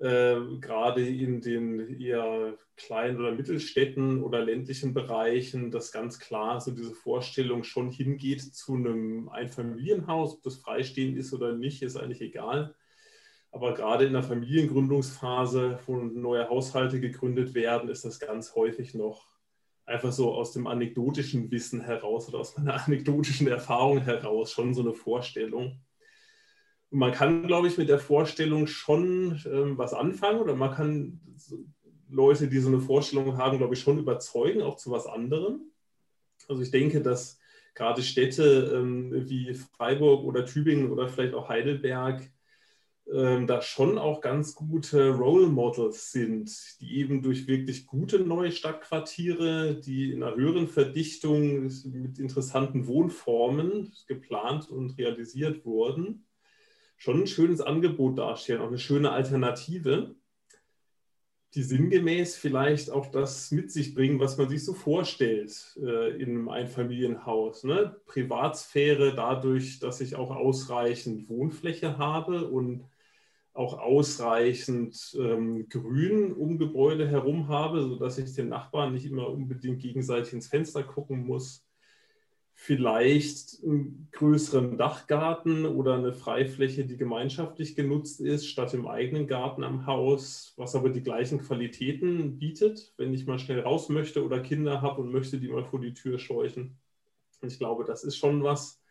[0.00, 6.70] äh, gerade in den eher kleinen oder Mittelstädten oder ländlichen Bereichen, dass ganz klar so
[6.70, 12.20] diese Vorstellung schon hingeht zu einem Einfamilienhaus, ob das freistehend ist oder nicht, ist eigentlich
[12.20, 12.74] egal.
[13.50, 19.26] Aber gerade in der Familiengründungsphase, wo neue Haushalte gegründet werden, ist das ganz häufig noch
[19.88, 24.82] einfach so aus dem anekdotischen Wissen heraus oder aus meiner anekdotischen Erfahrung heraus schon so
[24.82, 25.80] eine Vorstellung.
[26.90, 31.20] Man kann, glaube ich, mit der Vorstellung schon ähm, was anfangen oder man kann
[32.10, 35.70] Leute, die so eine Vorstellung haben, glaube ich, schon überzeugen, auch zu was anderem.
[36.48, 37.38] Also ich denke, dass
[37.74, 42.22] gerade Städte ähm, wie Freiburg oder Tübingen oder vielleicht auch Heidelberg
[43.12, 48.52] ähm, da schon auch ganz gute Role Models sind, die eben durch wirklich gute neue
[48.52, 56.26] Stadtquartiere, die in einer höheren Verdichtung mit interessanten Wohnformen geplant und realisiert wurden,
[56.98, 60.14] schon ein schönes Angebot darstellen, auch eine schöne Alternative,
[61.54, 66.30] die sinngemäß vielleicht auch das mit sich bringen, was man sich so vorstellt äh, in
[66.30, 67.64] einem Einfamilienhaus.
[67.64, 67.96] Ne?
[68.04, 72.84] Privatsphäre dadurch, dass ich auch ausreichend Wohnfläche habe und
[73.54, 79.80] auch ausreichend ähm, Grün um Gebäude herum habe, sodass ich den Nachbarn nicht immer unbedingt
[79.80, 81.67] gegenseitig ins Fenster gucken muss
[82.60, 89.62] vielleicht einen größeren Dachgarten oder eine Freifläche, die gemeinschaftlich genutzt ist, statt im eigenen Garten
[89.62, 94.40] am Haus, was aber die gleichen Qualitäten bietet, wenn ich mal schnell raus möchte oder
[94.40, 96.76] Kinder habe und möchte die mal vor die Tür scheuchen.
[97.40, 98.82] Und ich glaube, das ist schon was,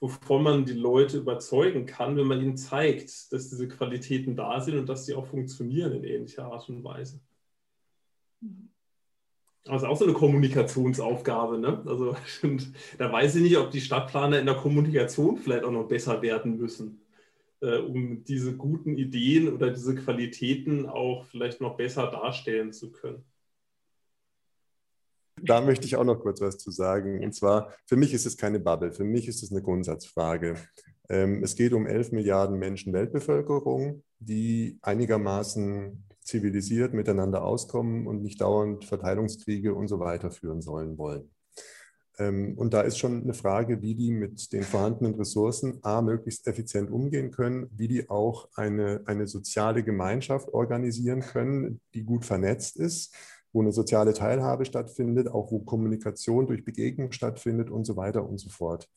[0.00, 4.78] wovon man die Leute überzeugen kann, wenn man ihnen zeigt, dass diese Qualitäten da sind
[4.78, 7.20] und dass sie auch funktionieren in ähnlicher Art und Weise.
[8.40, 8.71] Mhm.
[9.68, 11.58] Also auch so eine Kommunikationsaufgabe.
[11.58, 11.82] Ne?
[11.86, 12.16] Also
[12.98, 16.56] da weiß ich nicht, ob die Stadtplaner in der Kommunikation vielleicht auch noch besser werden
[16.56, 17.02] müssen,
[17.60, 23.24] äh, um diese guten Ideen oder diese Qualitäten auch vielleicht noch besser darstellen zu können.
[25.40, 27.22] Da möchte ich auch noch kurz was zu sagen.
[27.22, 30.56] Und zwar, für mich ist es keine Bubble, für mich ist es eine Grundsatzfrage.
[31.08, 38.40] Ähm, es geht um 11 Milliarden Menschen Weltbevölkerung, die einigermaßen zivilisiert miteinander auskommen und nicht
[38.40, 41.30] dauernd Verteilungskriege und so weiter führen sollen wollen.
[42.18, 46.46] Ähm, und da ist schon eine Frage, wie die mit den vorhandenen Ressourcen A, möglichst
[46.46, 52.76] effizient umgehen können, wie die auch eine, eine soziale Gemeinschaft organisieren können, die gut vernetzt
[52.76, 53.14] ist,
[53.52, 58.38] wo eine soziale Teilhabe stattfindet, auch wo Kommunikation durch Begegnung stattfindet und so weiter und
[58.38, 58.88] so fort.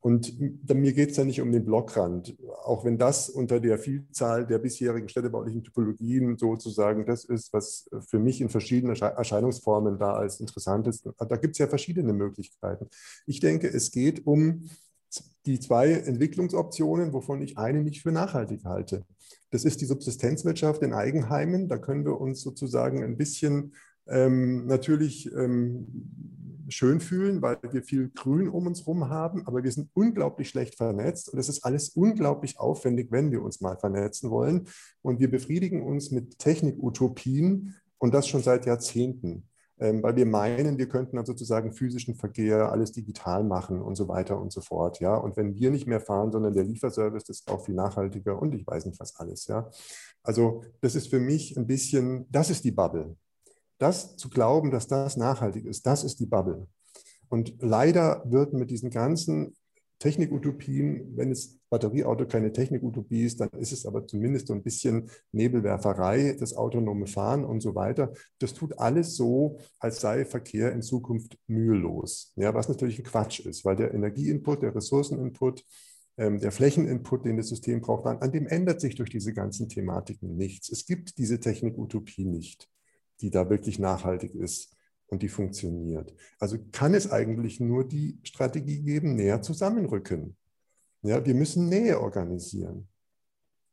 [0.00, 0.38] Und
[0.72, 4.58] mir geht es ja nicht um den Blockrand, auch wenn das unter der Vielzahl der
[4.58, 10.86] bisherigen städtebaulichen Typologien sozusagen das ist, was für mich in verschiedenen Erscheinungsformen da als interessant
[10.86, 11.08] ist.
[11.18, 12.88] Da gibt es ja verschiedene Möglichkeiten.
[13.26, 14.68] Ich denke, es geht um
[15.46, 19.04] die zwei Entwicklungsoptionen, wovon ich eine nicht für nachhaltig halte.
[19.50, 21.68] Das ist die Subsistenzwirtschaft in Eigenheimen.
[21.68, 23.72] Da können wir uns sozusagen ein bisschen
[24.06, 25.86] ähm, natürlich ähm,
[26.70, 30.76] schön fühlen, weil wir viel Grün um uns herum haben, aber wir sind unglaublich schlecht
[30.76, 34.68] vernetzt und es ist alles unglaublich aufwendig, wenn wir uns mal vernetzen wollen.
[35.02, 39.48] Und wir befriedigen uns mit Technikutopien und das schon seit Jahrzehnten.
[39.80, 44.08] ähm, weil wir meinen, wir könnten dann sozusagen physischen Verkehr alles digital machen und so
[44.08, 45.00] weiter und so fort.
[45.00, 45.14] Ja?
[45.14, 48.54] Und wenn wir nicht mehr fahren, sondern der Lieferservice, das ist auch viel nachhaltiger und
[48.54, 49.46] ich weiß nicht was alles.
[49.46, 49.70] Ja?
[50.22, 53.16] Also das ist für mich ein bisschen, das ist die Bubble.
[53.78, 56.66] Das zu glauben, dass das nachhaltig ist, das ist die Bubble.
[57.28, 59.54] Und leider wird mit diesen ganzen
[59.98, 65.10] Technikutopien, wenn es Batterieauto keine Technikutopie ist, dann ist es aber zumindest so ein bisschen
[65.32, 68.12] Nebelwerferei, das autonome Fahren und so weiter.
[68.38, 72.32] Das tut alles so, als sei Verkehr in Zukunft mühelos.
[72.36, 75.64] Ja, was natürlich ein Quatsch ist, weil der Energieinput, der Ressourceninput,
[76.16, 80.36] ähm, der Flächeninput, den das System braucht, an dem ändert sich durch diese ganzen Thematiken
[80.36, 80.70] nichts.
[80.70, 82.68] Es gibt diese Technikutopie nicht,
[83.20, 84.76] die da wirklich nachhaltig ist
[85.06, 86.14] und die funktioniert.
[86.38, 90.36] Also kann es eigentlich nur die Strategie geben, näher zusammenrücken.
[91.02, 92.88] Ja, wir müssen Nähe organisieren.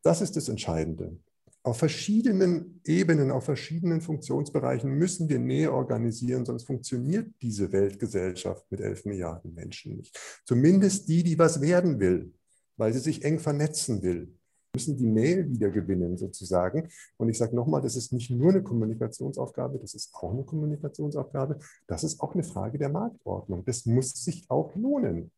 [0.04, 1.18] Das ist das Entscheidende.
[1.64, 8.82] Auf verschiedenen Ebenen, auf verschiedenen Funktionsbereichen müssen wir Nähe organisieren, sonst funktioniert diese Weltgesellschaft mit
[8.82, 10.16] elf Milliarden Menschen nicht.
[10.46, 12.34] Zumindest die, die was werden will,
[12.78, 14.36] weil sie sich eng vernetzen will
[14.76, 16.88] müssen die Nähe wiedergewinnen sozusagen.
[17.18, 21.60] Und ich sage nochmal, das ist nicht nur eine Kommunikationsaufgabe, das ist auch eine Kommunikationsaufgabe,
[21.88, 23.64] das ist auch eine Frage der Marktordnung.
[23.66, 25.32] Das muss sich auch lohnen.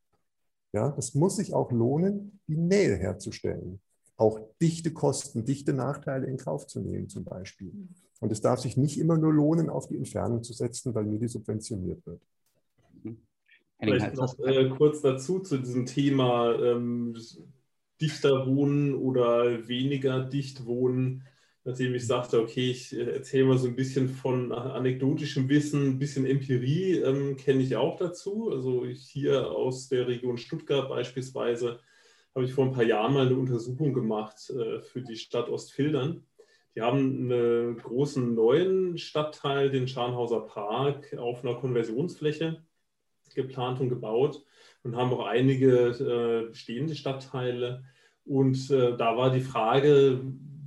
[0.74, 3.80] Ja, das muss sich auch lohnen, die Nähe herzustellen.
[4.18, 7.72] Auch dichte Kosten, dichte Nachteile in Kauf zu nehmen zum Beispiel.
[8.20, 11.20] Und es darf sich nicht immer nur lohnen, auf die Entfernung zu setzen, weil mir
[11.20, 12.22] die subventioniert wird.
[13.80, 17.16] Vielleicht noch äh, kurz dazu zu diesem Thema ähm,
[18.02, 21.24] dichter wohnen oder weniger dicht wohnen,
[21.64, 26.00] nachdem ich sagte, okay, ich äh, erzähle mal so ein bisschen von anekdotischem Wissen, ein
[26.00, 28.50] bisschen Empirie ähm, kenne ich auch dazu.
[28.52, 31.80] Also hier aus der Region Stuttgart beispielsweise
[32.34, 36.24] habe ich vor ein paar Jahren mal eine Untersuchung gemacht äh, für die Stadt Ostfildern.
[36.76, 42.62] Die haben einen großen neuen Stadtteil, den Scharnhauser Park, auf einer Konversionsfläche
[43.38, 44.44] geplant und gebaut
[44.84, 47.84] und haben auch einige äh, bestehende Stadtteile.
[48.26, 50.22] Und äh, da war die Frage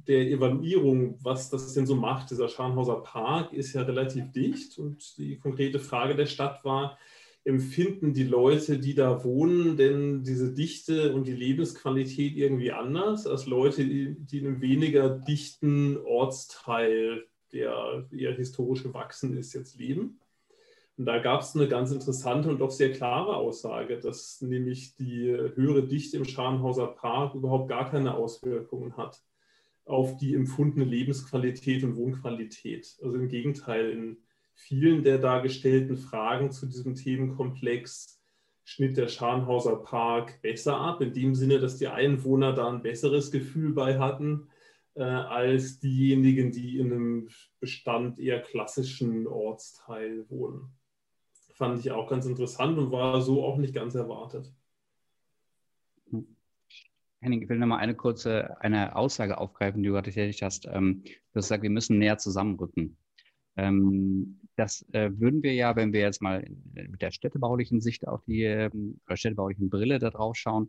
[0.06, 2.30] der Evaluierung, was das denn so macht.
[2.30, 6.98] Dieser Scharnhauser Park ist ja relativ dicht und die konkrete Frage der Stadt war,
[7.44, 13.46] empfinden die Leute, die da wohnen, denn diese Dichte und die Lebensqualität irgendwie anders als
[13.46, 20.19] Leute, die, die in einem weniger dichten Ortsteil, der eher historisch gewachsen ist, jetzt leben?
[21.00, 25.34] Und da gab es eine ganz interessante und doch sehr klare Aussage, dass nämlich die
[25.54, 29.22] höhere Dichte im Scharnhauser Park überhaupt gar keine Auswirkungen hat
[29.86, 32.98] auf die empfundene Lebensqualität und Wohnqualität.
[33.02, 34.18] Also im Gegenteil, in
[34.52, 38.20] vielen der dargestellten Fragen zu diesem Themenkomplex
[38.64, 43.30] schnitt der Scharnhauser Park besser ab, in dem Sinne, dass die Einwohner da ein besseres
[43.30, 44.48] Gefühl bei hatten,
[44.96, 50.74] äh, als diejenigen, die in einem Bestand eher klassischen Ortsteil wohnen
[51.61, 54.51] fand ich auch ganz interessant und war so auch nicht ganz erwartet.
[57.20, 60.66] Henning, ich will nochmal eine kurze eine Aussage aufgreifen, die du gerade tätig hast.
[60.66, 62.96] Ähm, du hast gesagt, wir müssen näher zusammenrücken.
[63.57, 66.42] Ähm, das äh, würden wir ja, wenn wir jetzt mal
[66.73, 68.46] mit der städtebaulichen Sicht auf die
[69.07, 70.68] oder städtebaulichen Brille da drauf schauen,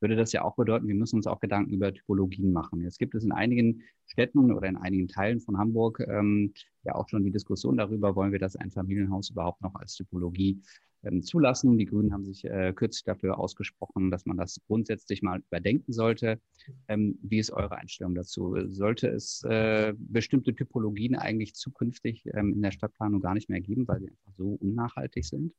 [0.00, 2.82] würde das ja auch bedeuten, wir müssen uns auch Gedanken über Typologien machen.
[2.82, 6.52] Jetzt gibt es in einigen Städten oder in einigen Teilen von Hamburg ähm,
[6.84, 10.62] ja auch schon die Diskussion darüber, wollen wir das ein Familienhaus überhaupt noch als Typologie
[11.02, 11.78] ähm, zulassen.
[11.78, 16.40] Die Grünen haben sich äh, kürzlich dafür ausgesprochen, dass man das grundsätzlich mal überdenken sollte.
[16.88, 18.56] Ähm, wie ist eure Einstellung dazu?
[18.68, 23.86] Sollte es äh, bestimmte Typologien eigentlich zukünftig ähm, in der Stadtplanung gar nicht mehr geben,
[23.86, 25.52] weil sie einfach so unnachhaltig sind?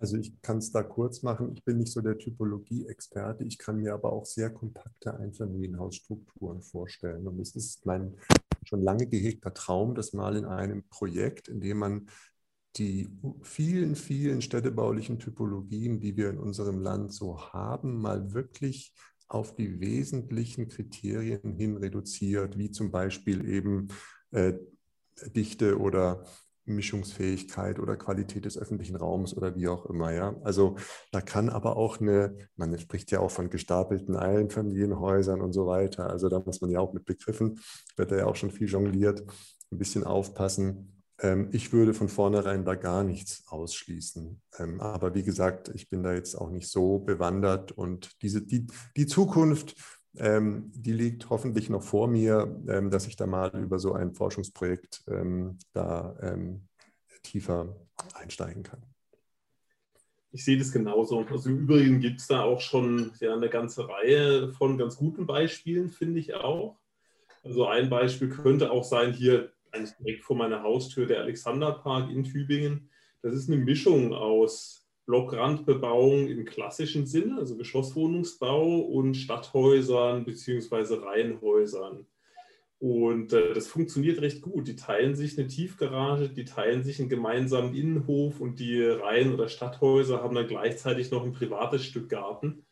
[0.00, 1.52] Also ich kann es da kurz machen.
[1.54, 3.44] Ich bin nicht so der Typologie-Experte.
[3.44, 7.26] Ich kann mir aber auch sehr kompakte Einfamilienhausstrukturen vorstellen.
[7.28, 8.16] Und es ist mein
[8.64, 12.06] schon lange gehegter Traum, das mal in einem Projekt, in dem man
[12.76, 13.10] die
[13.42, 18.94] vielen, vielen städtebaulichen Typologien, die wir in unserem Land so haben, mal wirklich
[19.28, 23.88] auf die wesentlichen Kriterien hin reduziert, wie zum Beispiel eben
[24.30, 24.54] äh,
[25.34, 26.24] Dichte oder
[26.64, 30.12] Mischungsfähigkeit oder Qualität des öffentlichen Raums oder wie auch immer.
[30.12, 30.36] Ja?
[30.42, 30.76] Also
[31.12, 36.10] da kann aber auch eine, man spricht ja auch von gestapelten Einfamilienhäusern und so weiter.
[36.10, 37.60] Also da muss man ja auch mit Begriffen,
[37.96, 39.22] wird da ja auch schon viel jongliert,
[39.70, 41.02] ein bisschen aufpassen.
[41.20, 44.40] Ähm, ich würde von vornherein da gar nichts ausschließen.
[44.58, 48.66] Ähm, aber wie gesagt, ich bin da jetzt auch nicht so bewandert und diese, die,
[48.96, 49.74] die Zukunft,
[50.16, 54.12] ähm, die liegt hoffentlich noch vor mir, ähm, dass ich da mal über so ein
[54.12, 56.68] Forschungsprojekt ähm, da ähm,
[57.22, 57.76] tiefer
[58.14, 58.82] einsteigen kann.
[60.32, 61.24] Ich sehe das genauso.
[61.28, 65.26] Also im Übrigen gibt es da auch schon ja, eine ganze Reihe von ganz guten
[65.26, 66.78] Beispielen, finde ich auch.
[67.42, 72.24] Also ein Beispiel könnte auch sein, hier eigentlich direkt vor meiner Haustür der Alexanderpark in
[72.24, 72.90] Tübingen.
[73.22, 74.79] Das ist eine Mischung aus
[75.10, 81.04] Blockrandbebauung im klassischen Sinne, also Geschosswohnungsbau und Stadthäusern bzw.
[81.04, 82.06] Reihenhäusern.
[82.78, 84.68] Und äh, das funktioniert recht gut.
[84.68, 89.48] Die teilen sich eine Tiefgarage, die teilen sich einen gemeinsamen Innenhof und die Reihen- oder
[89.48, 92.64] Stadthäuser haben dann gleichzeitig noch ein privates Stück Garten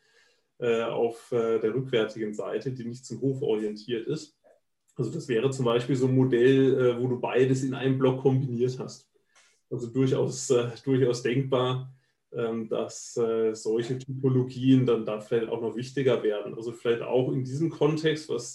[0.59, 4.39] äh, auf äh, der rückwärtigen Seite, die nicht zum Hof orientiert ist.
[4.95, 8.21] Also das wäre zum Beispiel so ein Modell, äh, wo du beides in einem Block
[8.21, 9.09] kombiniert hast.
[9.69, 11.93] Also durchaus, äh, durchaus denkbar,
[12.31, 16.53] dass äh, solche Typologien dann da vielleicht auch noch wichtiger werden.
[16.53, 18.53] Also vielleicht auch in diesem Kontext, was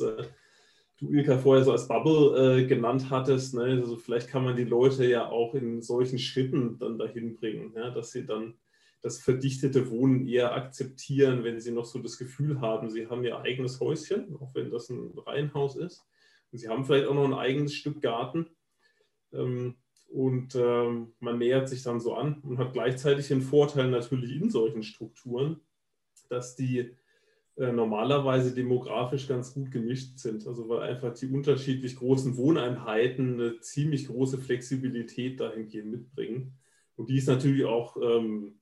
[0.99, 3.65] du Ilka vorher so als Bubble äh, genannt hattest, ne?
[3.65, 8.13] also vielleicht kann man die Leute ja auch in solchen Schritten dann dahin bringen, dass
[8.13, 8.55] sie dann
[9.03, 13.39] das verdichtete Wohnen eher akzeptieren, wenn sie noch so das Gefühl haben, sie haben ihr
[13.39, 16.07] eigenes Häuschen, auch wenn das ein Reihenhaus ist.
[16.51, 18.47] Und sie haben vielleicht auch noch ein eigenes Stück Garten.
[19.35, 19.75] Ähm,
[20.09, 24.51] und ähm, man nähert sich dann so an und hat gleichzeitig den Vorteil natürlich in
[24.51, 25.61] solchen Strukturen,
[26.29, 26.95] dass die
[27.57, 30.47] äh, normalerweise demografisch ganz gut gemischt sind.
[30.47, 36.55] Also weil einfach die unterschiedlich großen Wohneinheiten eine ziemlich große Flexibilität dahingehend mitbringen.
[36.97, 38.59] Und die ist natürlich auch ähm,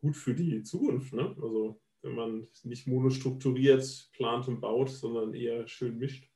[0.00, 1.12] gut für die Zukunft.
[1.12, 1.34] Ne?
[1.40, 6.28] Also wenn man nicht monostrukturiert plant und baut, sondern eher schön mischt.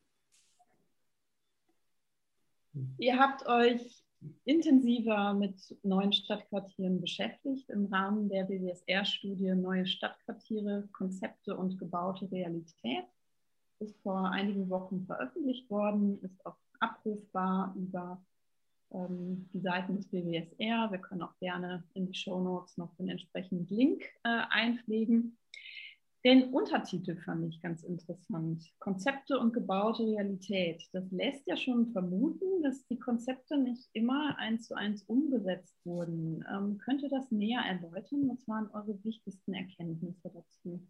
[2.99, 4.02] Ihr habt euch
[4.45, 13.05] intensiver mit neuen Stadtquartieren beschäftigt im Rahmen der BWSR-Studie Neue Stadtquartiere, Konzepte und gebaute Realität.
[13.79, 18.25] Ist vor einigen Wochen veröffentlicht worden, ist auch abrufbar über
[18.93, 20.91] ähm, die Seiten des BWSR.
[20.91, 25.37] Wir können auch gerne in die Show Notes noch den entsprechenden Link äh, einpflegen.
[26.25, 28.65] Den Untertitel fand ich ganz interessant.
[28.79, 30.89] Konzepte und gebaute Realität.
[30.93, 36.45] Das lässt ja schon vermuten, dass die Konzepte nicht immer eins zu eins umgesetzt wurden.
[36.49, 38.29] Ähm, könnt ihr das näher erläutern?
[38.29, 40.87] Was waren eure wichtigsten Erkenntnisse dazu?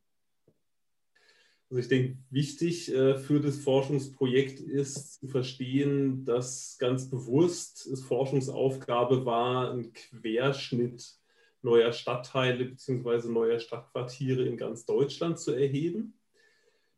[1.70, 8.02] Also ich denke, wichtig äh, für das Forschungsprojekt ist zu verstehen, dass ganz bewusst es
[8.02, 11.21] Forschungsaufgabe war, ein Querschnitt
[11.62, 13.28] neuer Stadtteile bzw.
[13.28, 16.14] neuer Stadtquartiere in ganz Deutschland zu erheben.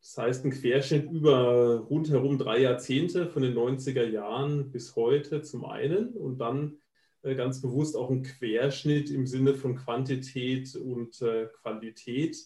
[0.00, 5.64] Das heißt, ein Querschnitt über rundherum drei Jahrzehnte von den 90er Jahren bis heute zum
[5.64, 6.78] einen und dann
[7.22, 12.36] äh, ganz bewusst auch ein Querschnitt im Sinne von Quantität und äh, Qualität.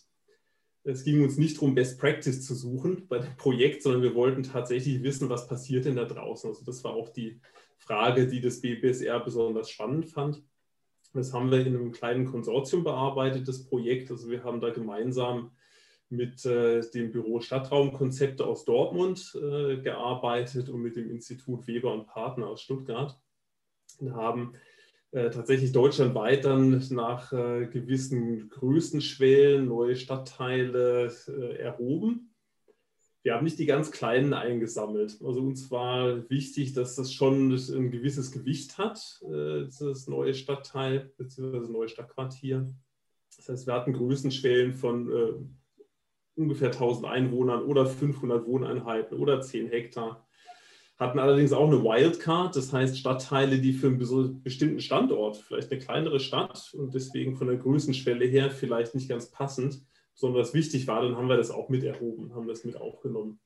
[0.85, 4.45] Es ging uns nicht darum, Best Practice zu suchen bei dem Projekt, sondern wir wollten
[4.45, 6.49] tatsächlich wissen, was passiert denn da draußen.
[6.49, 7.41] Also das war auch die
[7.77, 10.43] Frage, die das BBSR besonders spannend fand.
[11.19, 14.11] Das haben wir in einem kleinen Konsortium bearbeitet, das Projekt.
[14.11, 15.51] Also wir haben da gemeinsam
[16.11, 22.07] mit äh, dem Büro Stadtraumkonzepte aus Dortmund äh, gearbeitet und mit dem Institut Weber und
[22.07, 23.21] Partner aus Stuttgart
[23.99, 24.55] und haben
[25.11, 32.28] äh, tatsächlich deutschlandweit dann nach äh, gewissen Größenschwellen neue Stadtteile äh, erhoben
[33.29, 35.19] wir haben nicht die ganz kleinen eingesammelt.
[35.23, 41.13] Also uns war wichtig, dass das schon ein gewisses Gewicht hat, äh, das neue Stadtteil
[41.19, 41.71] bzw.
[41.71, 42.73] neue Stadtquartier.
[43.37, 45.33] Das heißt, wir hatten Größenschwellen von äh,
[46.37, 50.27] ungefähr 1000 Einwohnern oder 500 Wohneinheiten oder 10 Hektar.
[50.97, 55.83] Hatten allerdings auch eine Wildcard, das heißt Stadtteile, die für einen bestimmten Standort, vielleicht eine
[55.83, 59.83] kleinere Stadt und deswegen von der Größenschwelle her vielleicht nicht ganz passend,
[60.19, 63.39] besonders wichtig war, dann haben wir das auch mit erhoben, haben das mit aufgenommen.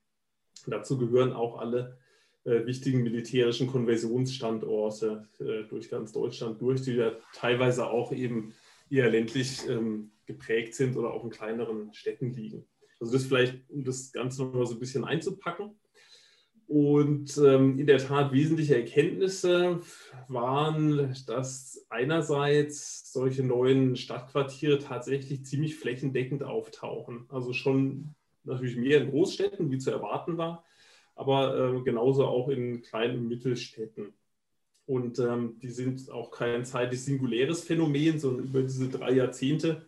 [0.64, 1.98] Und dazu gehören auch alle
[2.44, 8.54] äh, wichtigen militärischen Konversionsstandorte äh, durch ganz Deutschland durch, die ja teilweise auch eben
[8.88, 12.66] eher ländlich ähm, geprägt sind oder auch in kleineren Städten liegen.
[13.00, 15.78] Also das vielleicht, um das Ganze nochmal so ein bisschen einzupacken.
[16.66, 19.80] Und ähm, in der Tat wesentliche Erkenntnisse
[20.28, 27.26] waren, dass einerseits solche neuen Stadtquartiere tatsächlich ziemlich flächendeckend auftauchen.
[27.28, 30.64] Also schon natürlich mehr in Großstädten, wie zu erwarten war,
[31.14, 34.14] aber äh, genauso auch in kleinen und Mittelstädten.
[34.86, 39.86] Und ähm, die sind auch kein zeitlich singuläres Phänomen, sondern über diese drei Jahrzehnte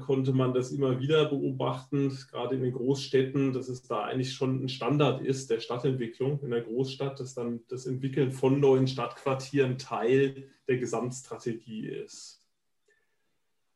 [0.00, 4.64] konnte man das immer wieder beobachten, gerade in den Großstädten, dass es da eigentlich schon
[4.64, 9.76] ein Standard ist der Stadtentwicklung in der Großstadt, dass dann das Entwickeln von neuen Stadtquartieren
[9.76, 12.42] Teil der Gesamtstrategie ist.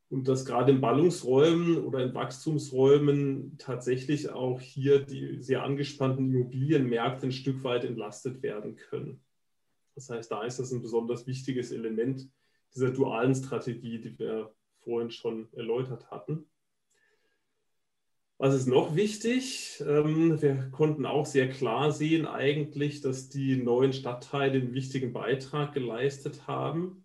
[0.09, 7.27] Und dass gerade in Ballungsräumen oder in Wachstumsräumen tatsächlich auch hier die sehr angespannten Immobilienmärkte
[7.27, 9.21] ein Stück weit entlastet werden können.
[9.95, 12.29] Das heißt, da ist das ein besonders wichtiges Element
[12.75, 14.53] dieser dualen Strategie, die wir
[14.83, 16.47] vorhin schon erläutert hatten.
[18.43, 19.83] Was ist noch wichtig?
[19.87, 25.75] Ähm, wir konnten auch sehr klar sehen eigentlich, dass die neuen Stadtteile einen wichtigen Beitrag
[25.75, 27.05] geleistet haben,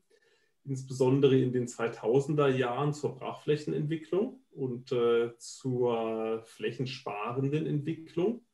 [0.63, 8.45] insbesondere in den 2000er Jahren zur Brachflächenentwicklung und äh, zur flächensparenden Entwicklung.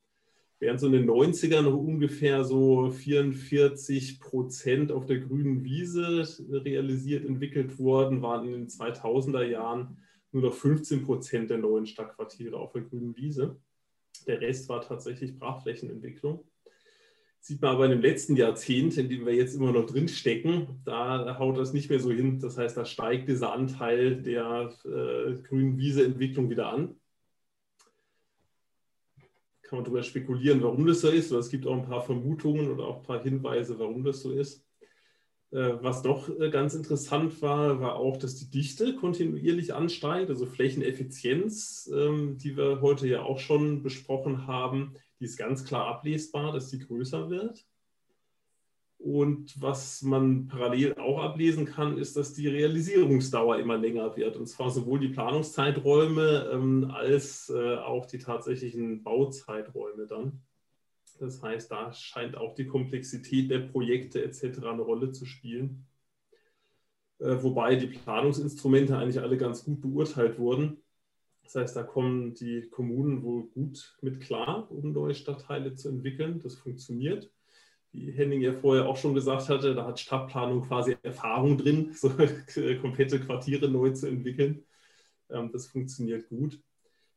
[0.62, 7.26] Während so in den 90ern noch ungefähr so 44 Prozent auf der grünen Wiese realisiert
[7.26, 9.98] entwickelt wurden, waren in den 2000er Jahren
[10.32, 13.60] nur noch 15 Prozent der neuen Stadtquartiere auf der grünen Wiese.
[14.28, 16.46] Der Rest war tatsächlich Brachflächenentwicklung.
[17.40, 20.80] Sieht man aber in dem letzten Jahrzehnt, in dem wir jetzt immer noch drin stecken,
[20.86, 22.40] da haut das nicht mehr so hin.
[22.40, 27.01] Das heißt, da steigt dieser Anteil der äh, grünen Wieseentwicklung wieder an.
[29.72, 31.32] Kann man darüber spekulieren, warum das so ist.
[31.32, 34.34] Oder es gibt auch ein paar Vermutungen oder auch ein paar Hinweise, warum das so
[34.34, 34.68] ist.
[35.52, 40.46] Äh, was doch äh, ganz interessant war, war auch, dass die Dichte kontinuierlich ansteigt, also
[40.46, 46.52] Flächeneffizienz, ähm, die wir heute ja auch schon besprochen haben, die ist ganz klar ablesbar,
[46.52, 47.66] dass die größer wird.
[49.04, 54.38] Und was man parallel auch ablesen kann, ist, dass die Realisierungsdauer immer länger wird.
[54.38, 60.44] Und zwar sowohl die Planungszeiträume ähm, als äh, auch die tatsächlichen Bauzeiträume dann.
[61.20, 64.60] Das heißt, da scheint auch die Komplexität der Projekte etc.
[64.66, 65.88] eine Rolle zu spielen.
[67.18, 70.78] Äh, wobei die Planungsinstrumente eigentlich alle ganz gut beurteilt wurden.
[71.44, 76.40] Das heißt, da kommen die Kommunen wohl gut mit klar, um neue Stadtteile zu entwickeln.
[76.40, 77.32] Das funktioniert.
[77.94, 82.10] Wie Henning ja vorher auch schon gesagt hatte, da hat Stadtplanung quasi Erfahrung drin, so
[82.82, 84.64] komplette Quartiere neu zu entwickeln.
[85.30, 86.60] Ähm, das funktioniert gut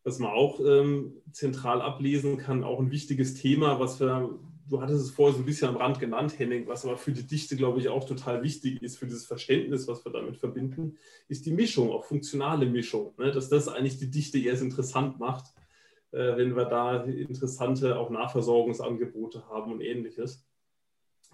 [0.05, 5.03] was man auch ähm, zentral ablesen kann, auch ein wichtiges Thema, was wir, du hattest
[5.03, 7.81] es vorher so ein bisschen am Rand genannt, Henning, was aber für die Dichte, glaube
[7.81, 10.99] ich, auch total wichtig ist, für dieses Verständnis, was wir damit verbinden,
[11.29, 13.33] ist die Mischung, auch funktionale Mischung, ne?
[13.33, 15.55] dass das eigentlich die Dichte erst interessant macht,
[16.13, 20.47] äh, wenn wir da interessante auch Nahversorgungsangebote haben und ähnliches.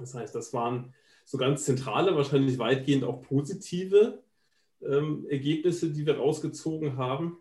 [0.01, 0.93] Das heißt, das waren
[1.25, 4.23] so ganz zentrale, wahrscheinlich weitgehend auch positive
[4.83, 7.39] ähm, Ergebnisse, die wir rausgezogen haben.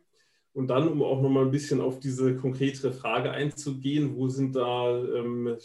[0.54, 4.98] Und dann, um auch nochmal ein bisschen auf diese konkretere Frage einzugehen, wo sind da
[4.98, 5.56] ähm,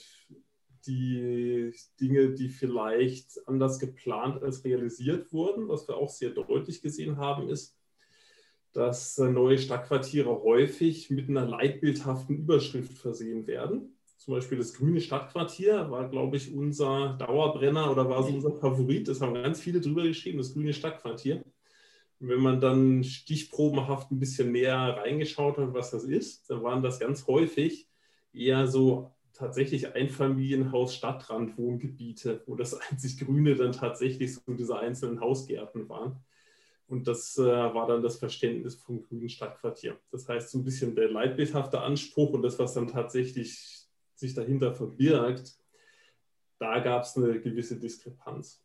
[0.87, 5.69] die Dinge, die vielleicht anders geplant als realisiert wurden?
[5.69, 7.77] Was wir auch sehr deutlich gesehen haben, ist,
[8.73, 13.94] dass neue Stadtquartiere häufig mit einer leitbildhaften Überschrift versehen werden.
[14.17, 19.09] Zum Beispiel das grüne Stadtquartier war, glaube ich, unser Dauerbrenner oder war so unser Favorit.
[19.09, 21.45] Das haben ganz viele drüber geschrieben, das grüne Stadtquartier
[22.29, 26.99] wenn man dann stichprobenhaft ein bisschen mehr reingeschaut hat, was das ist, dann waren das
[26.99, 27.87] ganz häufig
[28.33, 36.23] eher so tatsächlich Einfamilienhaus-Stadtrand-Wohngebiete, wo das einzig Grüne dann tatsächlich so diese einzelnen Hausgärten waren.
[36.87, 39.99] Und das äh, war dann das Verständnis vom grünen Stadtquartier.
[40.11, 43.84] Das heißt, so ein bisschen der leitbildhafte Anspruch und das, was dann tatsächlich
[44.25, 45.55] sich dahinter verbirgt,
[46.59, 48.65] da gab es eine gewisse Diskrepanz.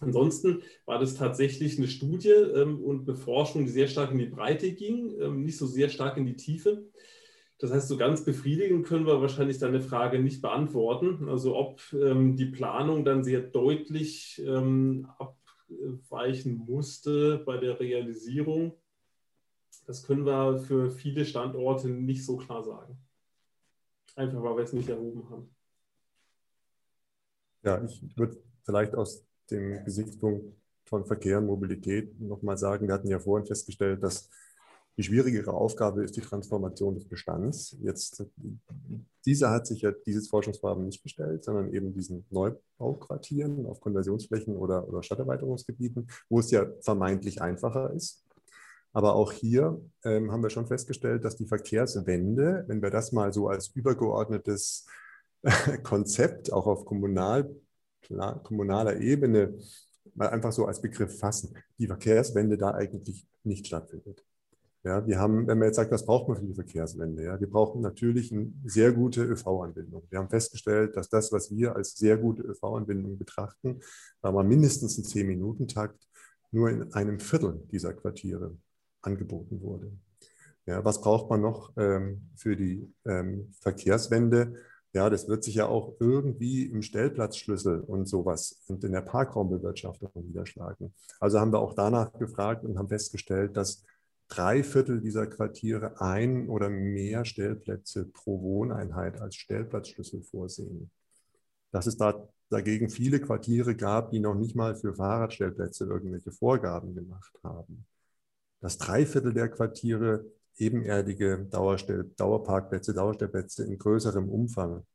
[0.00, 4.26] Ansonsten war das tatsächlich eine Studie ähm, und eine Forschung, die sehr stark in die
[4.26, 6.86] Breite ging, ähm, nicht so sehr stark in die Tiefe.
[7.58, 11.28] Das heißt, so ganz befriedigend können wir wahrscheinlich deine Frage nicht beantworten.
[11.28, 18.74] Also ob ähm, die Planung dann sehr deutlich ähm, abweichen musste bei der Realisierung,
[19.86, 22.98] das können wir für viele Standorte nicht so klar sagen.
[24.16, 25.54] Einfach weil wir es nicht erhoben haben.
[27.62, 30.54] Ja, ich würde vielleicht aus dem Gesichtspunkt
[30.84, 34.28] von Verkehr und Mobilität nochmal sagen, wir hatten ja vorhin festgestellt, dass
[34.98, 37.76] die schwierigere Aufgabe ist die Transformation des Bestands.
[37.80, 38.26] Jetzt,
[39.24, 44.86] dieser hat sich ja dieses Forschungsvorhaben nicht gestellt, sondern eben diesen Neubauquartieren auf Konversionsflächen oder,
[44.86, 48.22] oder Stadterweiterungsgebieten, wo es ja vermeintlich einfacher ist.
[48.92, 53.32] Aber auch hier ähm, haben wir schon festgestellt, dass die Verkehrswende, wenn wir das mal
[53.32, 54.86] so als übergeordnetes
[55.82, 57.50] Konzept auch auf kommunal
[58.42, 59.54] kommunaler Ebene
[60.14, 64.24] mal einfach so als Begriff fassen, die Verkehrswende da eigentlich nicht stattfindet.
[64.84, 67.22] Ja, wir haben, wenn man jetzt sagt, was braucht man für die Verkehrswende?
[67.22, 70.02] Ja, wir brauchen natürlich eine sehr gute ÖV-Anbindung.
[70.10, 73.80] Wir haben festgestellt, dass das, was wir als sehr gute ÖV-Anbindung betrachten,
[74.20, 76.08] da war mindestens ein 10-Minuten-Takt
[76.50, 78.56] nur in einem Viertel dieser Quartiere
[79.02, 79.92] angeboten wurde.
[80.66, 84.54] Ja, was braucht man noch ähm, für die ähm, Verkehrswende?
[84.94, 90.10] Ja, das wird sich ja auch irgendwie im Stellplatzschlüssel und sowas und in der Parkraumbewirtschaftung
[90.14, 90.94] niederschlagen.
[91.18, 93.84] Also haben wir auch danach gefragt und haben festgestellt, dass
[94.28, 100.90] drei Viertel dieser Quartiere ein oder mehr Stellplätze pro Wohneinheit als Stellplatzschlüssel vorsehen.
[101.70, 106.94] Dass es da dagegen viele Quartiere gab, die noch nicht mal für Fahrradstellplätze irgendwelche Vorgaben
[106.94, 107.86] gemacht haben.
[108.62, 110.24] Dass drei Viertel der Quartiere
[110.56, 114.86] ebenerdige Dauerparkplätze, Dauerstellplätze in größerem Umfang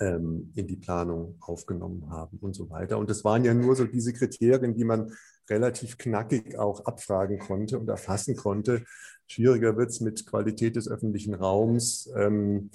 [0.00, 2.98] ähm, in die Planung aufgenommen haben und so weiter.
[2.98, 5.12] Und das waren ja nur so diese Kriterien, die man
[5.48, 8.84] relativ knackig auch abfragen konnte und erfassen konnte.
[9.26, 12.70] Schwieriger wird es mit Qualität des öffentlichen Raums, ähm,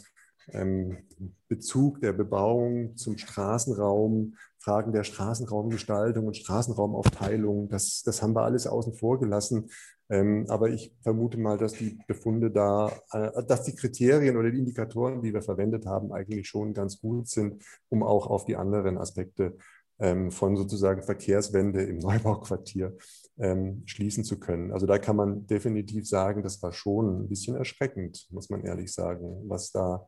[0.49, 0.99] ähm,
[1.47, 7.69] Bezug der Bebauung zum Straßenraum, Fragen der Straßenraumgestaltung und Straßenraumaufteilung.
[7.69, 9.69] Das, das haben wir alles außen vor gelassen.
[10.09, 14.59] Ähm, aber ich vermute mal, dass die Befunde da, äh, dass die Kriterien oder die
[14.59, 18.97] Indikatoren, die wir verwendet haben, eigentlich schon ganz gut sind, um auch auf die anderen
[18.97, 19.57] Aspekte
[19.99, 22.95] ähm, von sozusagen Verkehrswende im Neubauquartier
[23.37, 24.71] ähm, schließen zu können.
[24.71, 28.93] Also da kann man definitiv sagen, das war schon ein bisschen erschreckend, muss man ehrlich
[28.93, 30.07] sagen, was da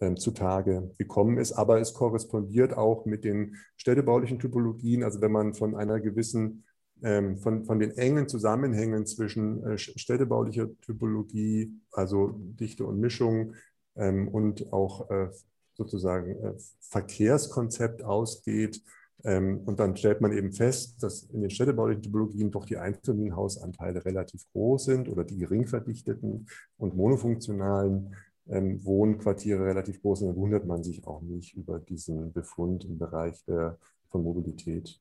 [0.00, 1.52] ähm, zutage gekommen ist.
[1.52, 5.02] Aber es korrespondiert auch mit den städtebaulichen Typologien.
[5.02, 6.64] Also wenn man von einer gewissen
[7.00, 13.54] von, von den engen Zusammenhängen zwischen äh, städtebaulicher Typologie, also Dichte und Mischung
[13.96, 15.28] ähm, und auch äh,
[15.74, 18.82] sozusagen äh, Verkehrskonzept ausgeht.
[19.24, 24.04] Ähm, und dann stellt man eben fest, dass in den städtebaulichen Typologien doch die Einfamilienhausanteile
[24.04, 26.46] relativ groß sind oder die gering verdichteten
[26.78, 28.14] und monofunktionalen
[28.48, 30.28] Wohnquartiere relativ groß sind.
[30.28, 33.76] Dann wundert man sich auch nicht über diesen Befund im Bereich der,
[34.08, 35.00] von Mobilität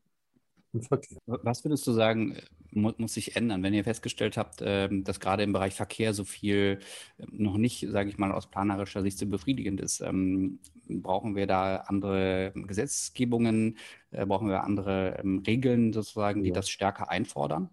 [0.76, 1.17] im Verkehr.
[1.26, 5.43] Was würdest du sagen, äh, muss sich ändern, wenn ihr festgestellt habt, ähm, dass gerade
[5.43, 6.80] im Bereich Verkehr so viel
[7.17, 10.01] ähm, noch nicht, sage ich mal, aus planerischer Sicht so befriedigend ist?
[10.01, 13.78] Ähm, brauchen wir da andere Gesetzgebungen?
[14.11, 16.55] Äh, brauchen wir andere Regeln sozusagen, die ja.
[16.55, 17.69] das stärker einfordern?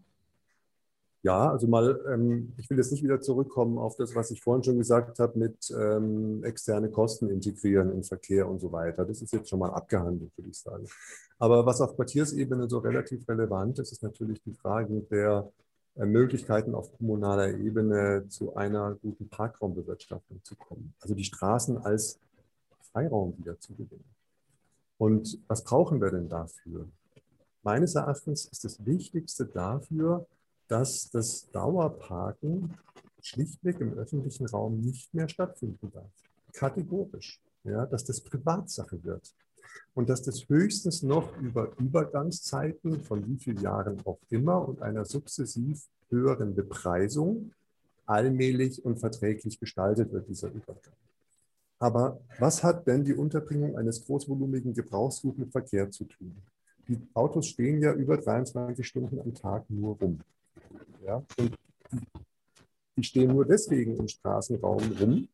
[1.24, 4.64] Ja, also mal, ähm, ich will jetzt nicht wieder zurückkommen auf das, was ich vorhin
[4.64, 9.04] schon gesagt habe, mit ähm, externe Kosten integrieren im Verkehr und so weiter.
[9.04, 10.84] Das ist jetzt schon mal abgehandelt, würde ich sagen.
[11.38, 15.48] Aber was auf Quartiersebene so relativ relevant ist, ist natürlich die Frage der
[15.94, 20.92] äh, Möglichkeiten auf kommunaler Ebene zu einer guten Parkraumbewirtschaftung zu kommen.
[21.00, 22.18] Also die Straßen als
[22.90, 24.04] Freiraum wieder zu gewinnen.
[24.98, 26.88] Und was brauchen wir denn dafür?
[27.62, 30.26] Meines Erachtens ist das Wichtigste dafür,
[30.72, 32.72] dass das Dauerparken
[33.20, 36.10] schlichtweg im öffentlichen Raum nicht mehr stattfinden darf.
[36.54, 37.42] Kategorisch.
[37.64, 39.34] Ja, dass das Privatsache wird.
[39.92, 45.04] Und dass das höchstens noch über Übergangszeiten von wie vielen Jahren auch immer und einer
[45.04, 47.52] sukzessiv höheren Bepreisung
[48.06, 50.94] allmählich und verträglich gestaltet wird, dieser Übergang.
[51.80, 56.34] Aber was hat denn die Unterbringung eines großvolumigen Gebrauchsguts mit Verkehr zu tun?
[56.88, 60.18] Die Autos stehen ja über 23 Stunden am Tag nur rum.
[61.04, 61.22] Ja?
[61.38, 61.56] Und
[62.96, 65.28] die stehen nur deswegen im Straßenraum rum,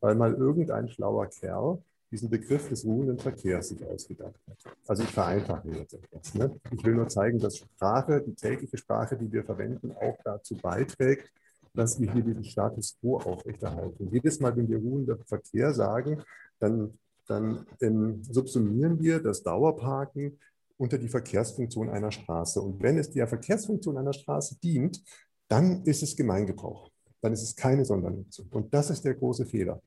[0.00, 1.78] weil mal irgendein schlauer Kerl
[2.10, 4.76] diesen Begriff des ruhenden Verkehrs sich ausgedacht hat.
[4.86, 6.34] Also ich vereinfache jetzt etwas.
[6.34, 6.58] Ne?
[6.70, 11.30] Ich will nur zeigen, dass Sprache, die tägliche Sprache, die wir verwenden, auch dazu beiträgt,
[11.74, 14.08] dass wir hier den Status quo aufrechterhalten.
[14.10, 16.22] Jedes Mal, wenn wir ruhender Verkehr sagen,
[16.58, 20.38] dann, dann ähm, subsumieren wir das Dauerparken
[20.78, 22.62] unter die Verkehrsfunktion einer Straße.
[22.62, 25.02] Und wenn es der Verkehrsfunktion einer Straße dient,
[25.48, 26.90] dann ist es Gemeingebrauch.
[27.20, 28.46] Dann ist es keine Sondernutzung.
[28.50, 29.82] Und das ist der große Fehler.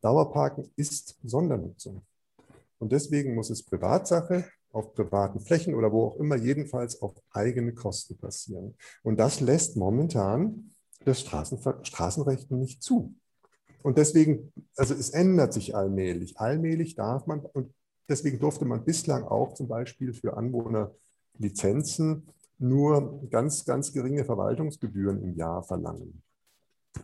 [0.00, 2.02] Dauerparken ist Sondernutzung.
[2.78, 7.72] Und deswegen muss es Privatsache auf privaten Flächen oder wo auch immer, jedenfalls auf eigene
[7.72, 8.74] Kosten passieren.
[9.02, 10.70] Und das lässt momentan
[11.04, 13.14] das Straßenver Straßenrecht nicht zu.
[13.82, 16.38] Und deswegen, also es ändert sich allmählich.
[16.38, 17.72] Allmählich darf man, und
[18.08, 20.92] Deswegen durfte man bislang auch zum Beispiel für Anwohner
[21.38, 22.28] Lizenzen
[22.58, 26.22] nur ganz, ganz geringe Verwaltungsgebühren im Jahr verlangen.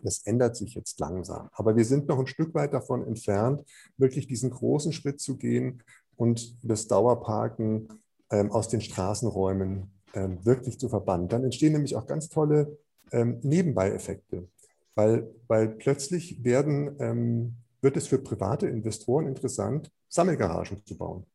[0.01, 1.49] Das ändert sich jetzt langsam.
[1.53, 3.61] Aber wir sind noch ein Stück weit davon entfernt,
[3.97, 5.83] wirklich diesen großen Schritt zu gehen
[6.15, 7.89] und das Dauerparken
[8.31, 11.27] ähm, aus den Straßenräumen ähm, wirklich zu verbannen.
[11.27, 12.77] Dann entstehen nämlich auch ganz tolle
[13.11, 14.47] ähm, Nebenbeieffekte,
[14.95, 21.25] weil, weil plötzlich werden, ähm, wird es für private Investoren interessant, Sammelgaragen zu bauen.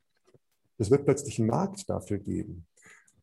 [0.79, 2.65] Es wird plötzlich einen Markt dafür geben.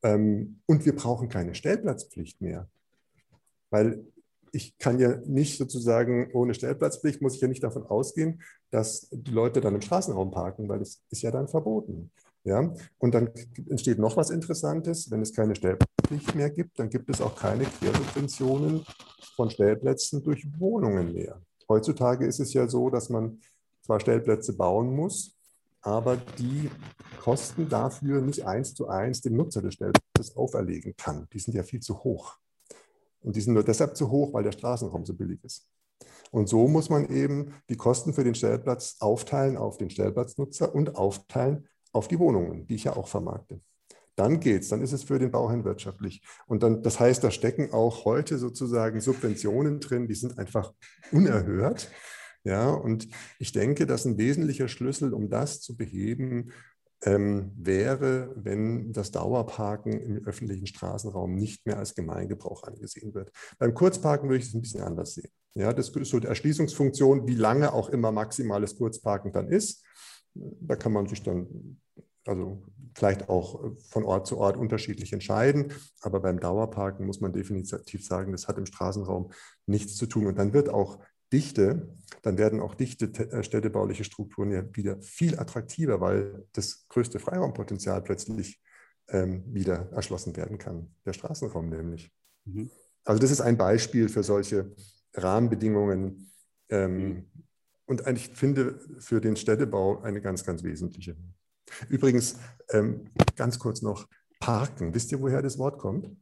[0.03, 2.67] Ähm, und wir brauchen keine Stellplatzpflicht mehr.
[3.69, 4.05] Weil
[4.51, 9.31] ich kann ja nicht sozusagen, ohne Stellplatzpflicht muss ich ja nicht davon ausgehen, dass die
[9.31, 12.11] Leute dann im Straßenraum parken, weil das ist ja dann verboten.
[12.43, 12.73] Ja?
[12.97, 13.31] Und dann
[13.69, 15.09] entsteht noch was Interessantes.
[15.09, 18.85] Wenn es keine Stellplatzpflicht mehr gibt, dann gibt es auch keine Quersubventionen
[19.37, 21.41] von Stellplätzen durch Wohnungen mehr.
[21.69, 23.39] Heutzutage ist es ja so, dass man
[23.81, 25.34] zwar Stellplätze bauen muss,
[25.85, 26.71] aber die
[27.21, 31.27] Kosten dafür nicht eins zu eins dem Nutzer des Stellplatzes auferlegen kann.
[31.31, 32.37] Die sind ja viel zu hoch.
[33.21, 35.67] Und die sind nur deshalb zu hoch, weil der Straßenraum so billig ist.
[36.31, 40.95] Und so muss man eben die Kosten für den Stellplatz aufteilen auf den Stellplatznutzer und
[40.95, 43.61] aufteilen auf die Wohnungen, die ich ja auch vermarkte.
[44.15, 46.21] dann geht's, dann ist es für den Bauherrn wirtschaftlich.
[46.47, 50.73] Und dann, das heißt, da stecken auch heute sozusagen Subventionen drin, die sind einfach
[51.11, 51.89] unerhört.
[52.45, 53.07] Ja, und
[53.39, 56.51] ich denke, dass ein wesentlicher Schlüssel, um das zu beheben,
[57.03, 63.31] ähm, wäre, wenn das Dauerparken im öffentlichen Straßenraum nicht mehr als Gemeingebrauch angesehen wird.
[63.57, 65.31] Beim Kurzparken würde ich es ein bisschen anders sehen.
[65.55, 69.83] Ja, das ist so die Erschließungsfunktion, wie lange auch immer maximales Kurzparken dann ist.
[70.33, 71.79] Da kann man sich dann
[72.25, 72.63] also
[72.95, 75.73] vielleicht auch von Ort zu Ort unterschiedlich entscheiden.
[76.01, 79.31] Aber beim Dauerparken muss man definitiv sagen, das hat im Straßenraum
[79.65, 80.27] nichts zu tun.
[80.27, 80.99] Und dann wird auch
[81.31, 81.89] Dichte,
[82.21, 88.01] dann werden auch dichte äh, städtebauliche Strukturen ja wieder viel attraktiver, weil das größte Freiraumpotenzial
[88.01, 88.61] plötzlich
[89.09, 92.11] ähm, wieder erschlossen werden kann, der Straßenraum nämlich.
[92.45, 92.69] Mhm.
[93.03, 94.73] Also das ist ein Beispiel für solche
[95.13, 96.31] Rahmenbedingungen
[96.69, 97.25] ähm, mhm.
[97.85, 101.15] und eigentlich finde für den Städtebau eine ganz, ganz wesentliche.
[101.89, 102.37] Übrigens,
[102.71, 104.07] ähm, ganz kurz noch,
[104.39, 104.93] Parken.
[104.93, 106.15] Wisst ihr, woher das Wort kommt?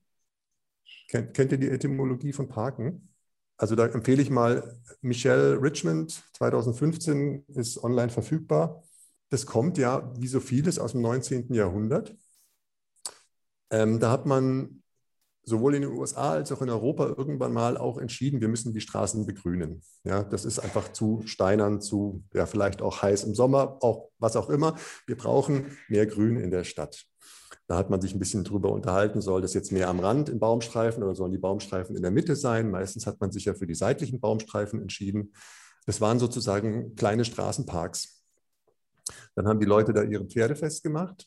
[1.10, 3.13] Kennt, kennt ihr die Etymologie von Parken?
[3.64, 8.84] Also da empfehle ich mal Michelle Richmond, 2015 ist online verfügbar.
[9.30, 11.54] Das kommt ja, wie so vieles, aus dem 19.
[11.54, 12.14] Jahrhundert.
[13.70, 14.84] Ähm, da hat man
[15.46, 18.82] sowohl in den USA als auch in Europa irgendwann mal auch entschieden, wir müssen die
[18.82, 19.82] Straßen begrünen.
[20.04, 24.36] Ja, das ist einfach zu steinern, zu, ja, vielleicht auch heiß im Sommer, auch was
[24.36, 24.76] auch immer.
[25.08, 27.06] Wir brauchen mehr Grün in der Stadt.
[27.74, 30.40] Da hat man sich ein bisschen drüber unterhalten, soll das jetzt mehr am Rand in
[30.40, 32.70] Baumstreifen oder sollen die Baumstreifen in der Mitte sein?
[32.70, 35.34] Meistens hat man sich ja für die seitlichen Baumstreifen entschieden.
[35.88, 38.24] Das waren sozusagen kleine Straßenparks.
[39.34, 41.26] Dann haben die Leute da ihre Pferde festgemacht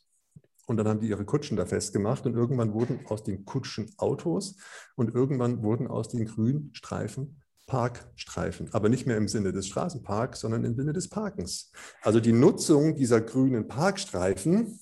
[0.69, 4.55] und dann haben die ihre Kutschen da festgemacht und irgendwann wurden aus den Kutschen Autos
[4.95, 10.65] und irgendwann wurden aus den Grünstreifen Parkstreifen, aber nicht mehr im Sinne des Straßenparks, sondern
[10.65, 11.73] im Sinne des Parkens.
[12.03, 14.79] Also die Nutzung dieser grünen Parkstreifen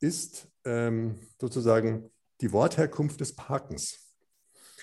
[0.00, 2.10] ist ähm, sozusagen
[2.40, 4.14] die Wortherkunft des Parkens.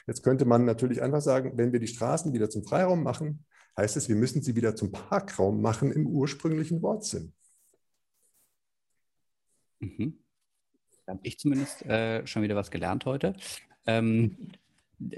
[0.08, 3.46] Jetzt könnte man natürlich einfach sagen, wenn wir die Straßen wieder zum Freiraum machen,
[3.78, 7.34] heißt es, wir müssen sie wieder zum Parkraum machen im ursprünglichen Wortsinn.
[9.80, 10.20] Mhm.
[11.06, 13.36] Da habe ich zumindest äh, schon wieder was gelernt heute.
[13.86, 14.38] Ähm,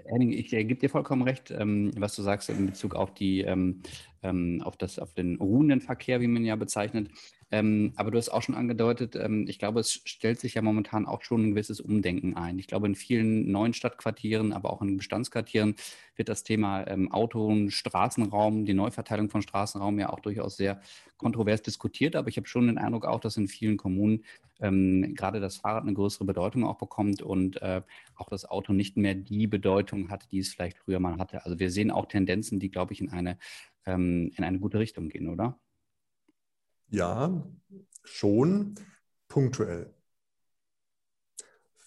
[0.05, 3.41] Henning, ich äh, gebe dir vollkommen recht, ähm, was du sagst in Bezug auf die
[3.41, 3.81] ähm,
[4.23, 7.11] ähm auf das auf den ruhenden Verkehr, wie man ja bezeichnet.
[7.55, 11.05] Ähm, aber du hast auch schon angedeutet, ähm, ich glaube, es stellt sich ja momentan
[11.05, 12.59] auch schon ein gewisses Umdenken ein.
[12.59, 15.75] Ich glaube, in vielen neuen Stadtquartieren, aber auch in Bestandsquartieren
[16.17, 20.81] wird das Thema ähm, Auto- und Straßenraum, die Neuverteilung von Straßenraum ja auch durchaus sehr
[21.15, 22.17] kontrovers diskutiert.
[22.17, 24.25] Aber ich habe schon den Eindruck auch, dass in vielen Kommunen
[24.59, 27.83] ähm, gerade das Fahrrad eine größere Bedeutung auch bekommt und äh,
[28.15, 31.45] auch das Auto nicht mehr die Bedeutung hat, die es vielleicht früher mal hatte.
[31.45, 33.37] Also wir sehen auch Tendenzen, die, glaube ich, in eine,
[33.85, 35.57] ähm, in eine gute Richtung gehen, oder?
[36.89, 37.45] Ja,
[38.03, 38.75] schon
[39.27, 39.93] punktuell.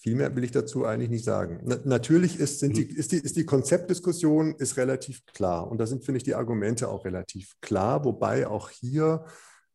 [0.01, 1.61] Viel mehr will ich dazu eigentlich nicht sagen.
[1.65, 2.97] Na, natürlich ist, die, mhm.
[2.97, 6.89] ist, die, ist die Konzeptdiskussion ist relativ klar und da sind, finde ich, die Argumente
[6.89, 9.25] auch relativ klar, wobei auch hier,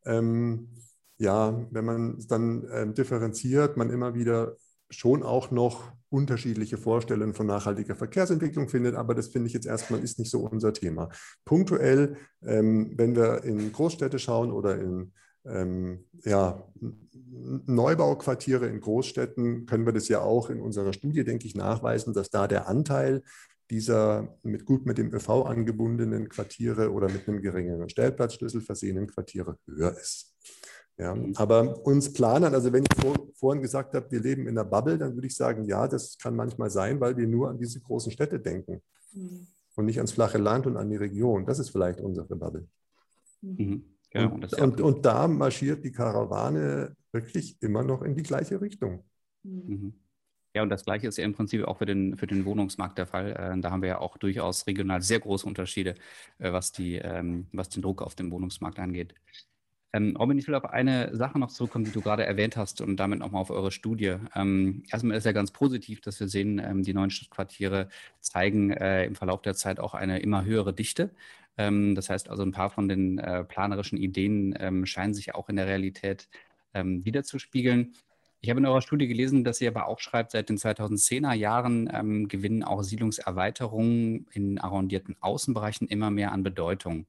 [0.06, 0.70] ähm,
[1.18, 4.56] ja, wenn man es dann ähm, differenziert, man immer wieder
[4.90, 10.00] schon auch noch unterschiedliche Vorstellungen von nachhaltiger Verkehrsentwicklung findet, aber das finde ich jetzt erstmal
[10.00, 11.08] ist nicht so unser Thema.
[11.44, 15.12] Punktuell, ähm, wenn wir in Großstädte schauen oder in
[15.44, 16.66] ähm, ja,
[17.66, 22.30] Neubauquartiere in Großstädten, können wir das ja auch in unserer Studie, denke ich, nachweisen, dass
[22.30, 23.22] da der Anteil
[23.70, 29.58] dieser mit gut mit dem ÖV angebundenen Quartiere oder mit einem geringeren Stellplatzschlüssel versehenen Quartiere
[29.66, 30.34] höher ist.
[30.96, 31.34] Ja, mhm.
[31.36, 34.96] aber uns planen, also wenn ich vor, vorhin gesagt habe, wir leben in einer Bubble,
[34.96, 38.12] dann würde ich sagen, ja, das kann manchmal sein, weil wir nur an diese großen
[38.12, 38.80] Städte denken
[39.12, 39.46] mhm.
[39.74, 41.46] und nicht ans flache Land und an die Region.
[41.46, 42.68] Das ist vielleicht unsere Bubble.
[43.40, 43.84] Mhm.
[44.12, 48.60] Ja, und, und, und, und, da marschiert die Karawane wirklich immer noch in die gleiche
[48.60, 49.02] Richtung.
[49.42, 49.94] Mhm.
[50.54, 53.06] Ja, und das Gleiche ist ja im Prinzip auch für den, für den Wohnungsmarkt der
[53.06, 53.32] Fall.
[53.32, 55.96] Äh, da haben wir ja auch durchaus regional sehr große Unterschiede,
[56.38, 59.16] äh, was, die, ähm, was den Druck auf dem Wohnungsmarkt angeht.
[59.94, 62.96] Ähm, Robin, ich will auf eine Sache noch zurückkommen, die du gerade erwähnt hast und
[62.96, 64.16] damit nochmal auf eure Studie.
[64.34, 67.88] Ähm, erstmal ist ja ganz positiv, dass wir sehen, ähm, die neuen Stadtquartiere
[68.18, 71.10] zeigen äh, im Verlauf der Zeit auch eine immer höhere Dichte.
[71.56, 75.48] Ähm, das heißt also, ein paar von den äh, planerischen Ideen ähm, scheinen sich auch
[75.48, 76.28] in der Realität
[76.74, 77.94] ähm, wiederzuspiegeln.
[78.40, 81.88] Ich habe in eurer Studie gelesen, dass ihr aber auch schreibt, seit den 2010er Jahren
[81.94, 87.06] ähm, gewinnen auch Siedlungserweiterungen in arrondierten Außenbereichen immer mehr an Bedeutung.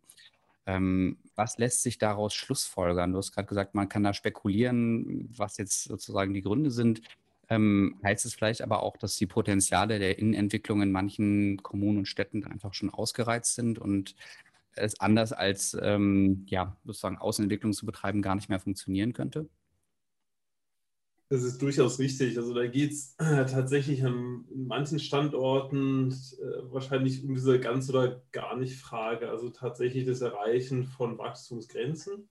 [0.66, 3.12] Ähm, was lässt sich daraus schlussfolgern?
[3.12, 7.02] Du hast gerade gesagt, man kann da spekulieren, was jetzt sozusagen die Gründe sind.
[7.50, 12.08] Ähm, heißt es vielleicht aber auch, dass die Potenziale der Innenentwicklung in manchen Kommunen und
[12.08, 14.16] Städten einfach schon ausgereizt sind und
[14.76, 19.48] es anders als ähm, ja, sozusagen Außenentwicklung zu betreiben gar nicht mehr funktionieren könnte?
[21.30, 22.38] Das ist durchaus richtig.
[22.38, 28.22] Also da geht es äh, tatsächlich an manchen Standorten äh, wahrscheinlich um diese ganz oder
[28.32, 29.30] gar nicht Frage.
[29.30, 32.30] Also tatsächlich das Erreichen von Wachstumsgrenzen.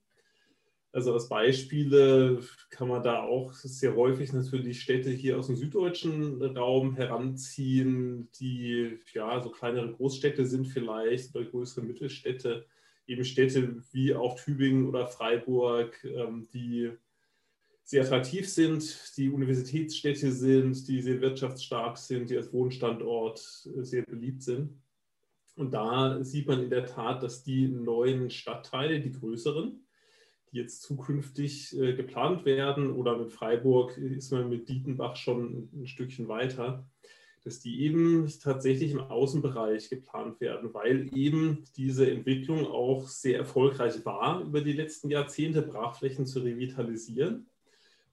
[0.92, 2.38] Also als Beispiele
[2.70, 9.00] kann man da auch sehr häufig natürlich Städte hier aus dem süddeutschen Raum heranziehen, die
[9.12, 12.66] ja so kleinere Großstädte sind vielleicht oder größere Mittelstädte,
[13.08, 16.92] eben Städte wie auch Tübingen oder Freiburg, ähm, die
[17.84, 24.42] sehr attraktiv sind, die Universitätsstädte sind, die sehr wirtschaftsstark sind, die als Wohnstandort sehr beliebt
[24.42, 24.80] sind.
[25.56, 29.84] Und da sieht man in der Tat, dass die neuen Stadtteile, die größeren,
[30.50, 35.86] die jetzt zukünftig äh, geplant werden oder mit Freiburg ist man mit Dietenbach schon ein
[35.86, 36.88] Stückchen weiter,
[37.44, 44.04] dass die eben tatsächlich im Außenbereich geplant werden, weil eben diese Entwicklung auch sehr erfolgreich
[44.04, 47.46] war, über die letzten Jahrzehnte Brachflächen zu revitalisieren.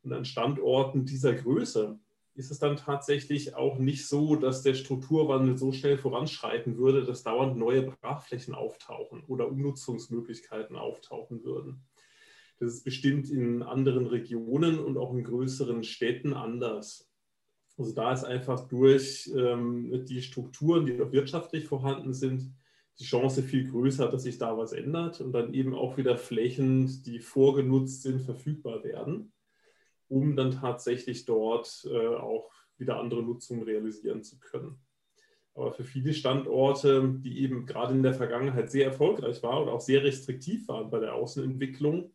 [0.03, 1.99] Und an Standorten dieser Größe
[2.33, 7.23] ist es dann tatsächlich auch nicht so, dass der Strukturwandel so schnell voranschreiten würde, dass
[7.23, 11.83] dauernd neue Brachflächen auftauchen oder Umnutzungsmöglichkeiten auftauchen würden.
[12.59, 17.11] Das ist bestimmt in anderen Regionen und auch in größeren Städten anders.
[17.77, 22.53] Also da ist einfach durch ähm, die Strukturen, die auch wirtschaftlich vorhanden sind,
[22.99, 27.01] die Chance viel größer, dass sich da was ändert und dann eben auch wieder Flächen,
[27.03, 29.33] die vorgenutzt sind, verfügbar werden,
[30.11, 34.77] um dann tatsächlich dort äh, auch wieder andere Nutzungen realisieren zu können.
[35.53, 39.81] Aber für viele Standorte, die eben gerade in der Vergangenheit sehr erfolgreich waren oder auch
[39.81, 42.11] sehr restriktiv waren bei der Außenentwicklung,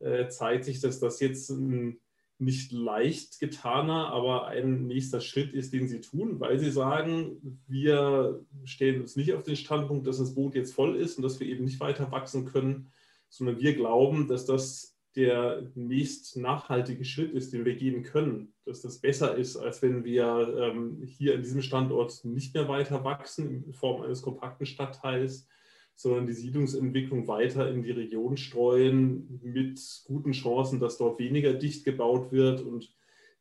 [0.00, 2.00] äh, zeigt sich, dass das jetzt ein
[2.38, 8.44] nicht leicht getaner, aber ein nächster Schritt ist, den sie tun, weil sie sagen, wir
[8.64, 11.46] stellen uns nicht auf den Standpunkt, dass das Boot jetzt voll ist und dass wir
[11.46, 12.90] eben nicht weiter wachsen können,
[13.28, 18.82] sondern wir glauben, dass das der nächst nachhaltige Schritt ist, den wir gehen können, dass
[18.82, 23.64] das besser ist, als wenn wir ähm, hier an diesem Standort nicht mehr weiter wachsen
[23.64, 25.48] in Form eines kompakten Stadtteils,
[25.94, 31.84] sondern die Siedlungsentwicklung weiter in die Region streuen mit guten Chancen, dass dort weniger dicht
[31.84, 32.92] gebaut wird und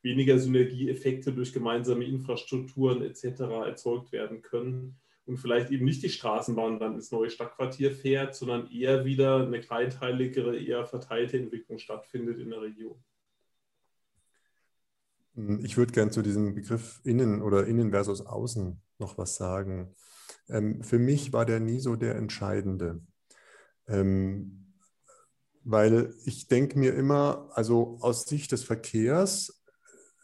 [0.03, 3.41] weniger Synergieeffekte durch gemeinsame Infrastrukturen etc.
[3.65, 8.69] erzeugt werden können und vielleicht eben nicht die Straßenbahn dann ins neue Stadtquartier fährt, sondern
[8.69, 13.01] eher wieder eine kleinteiligere, eher verteilte Entwicklung stattfindet in der Region.
[15.63, 19.95] Ich würde gern zu diesem Begriff Innen oder Innen versus Außen noch was sagen.
[20.49, 23.01] Ähm, für mich war der nie so der Entscheidende.
[23.87, 24.63] Ähm,
[25.63, 29.62] weil ich denke mir immer, also aus Sicht des Verkehrs,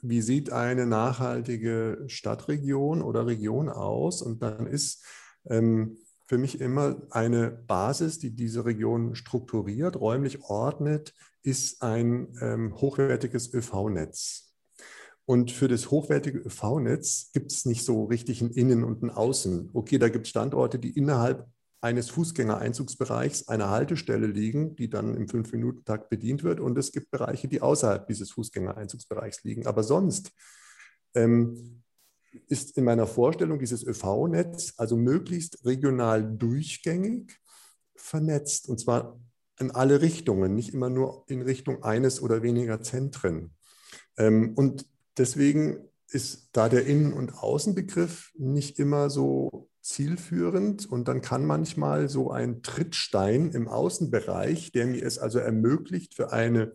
[0.02, 4.22] wie sieht eine nachhaltige Stadtregion oder Region aus?
[4.22, 5.06] Und dann ist
[5.50, 5.98] ähm,
[6.28, 13.54] für mich immer eine Basis, die diese Region strukturiert, räumlich ordnet, ist ein ähm, hochwertiges
[13.54, 14.54] ÖV-Netz.
[15.26, 19.70] Und für das hochwertige ÖV-Netz gibt es nicht so richtig ein Innen und ein Außen.
[19.74, 21.48] Okay, da gibt es Standorte, die innerhalb
[21.82, 26.60] eines Fußgängereinzugsbereichs einer Haltestelle liegen, die dann im Fünf-Minuten-Takt bedient wird.
[26.60, 29.66] Und es gibt Bereiche, die außerhalb dieses Fußgängereinzugsbereichs liegen.
[29.66, 30.32] Aber sonst
[31.14, 31.84] ähm,
[32.48, 37.40] ist in meiner Vorstellung dieses ÖV-Netz also möglichst regional durchgängig
[37.96, 38.68] vernetzt.
[38.68, 39.20] Und zwar
[39.60, 43.56] in alle Richtungen, nicht immer nur in Richtung eines oder weniger Zentren.
[44.18, 44.86] Ähm, und
[45.20, 52.10] Deswegen ist da der Innen- und Außenbegriff nicht immer so zielführend und dann kann manchmal
[52.10, 56.74] so ein Trittstein im Außenbereich, der mir es also ermöglicht, für eine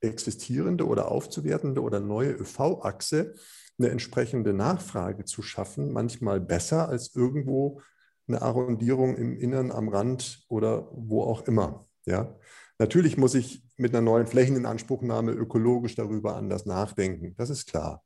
[0.00, 3.34] existierende oder aufzuwertende oder neue ÖV-Achse
[3.78, 7.82] eine entsprechende Nachfrage zu schaffen, manchmal besser als irgendwo
[8.28, 11.88] eine Arrondierung im Innern am Rand oder wo auch immer.
[12.06, 12.38] Ja?
[12.78, 17.34] Natürlich muss ich mit einer neuen Flächeninanspruchnahme ökologisch darüber anders nachdenken.
[17.36, 18.04] Das ist klar.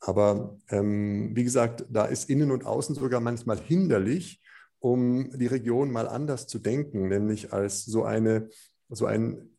[0.00, 4.40] Aber ähm, wie gesagt, da ist Innen und Außen sogar manchmal hinderlich,
[4.78, 8.48] um die Region mal anders zu denken, nämlich als so, eine,
[8.88, 9.50] so ein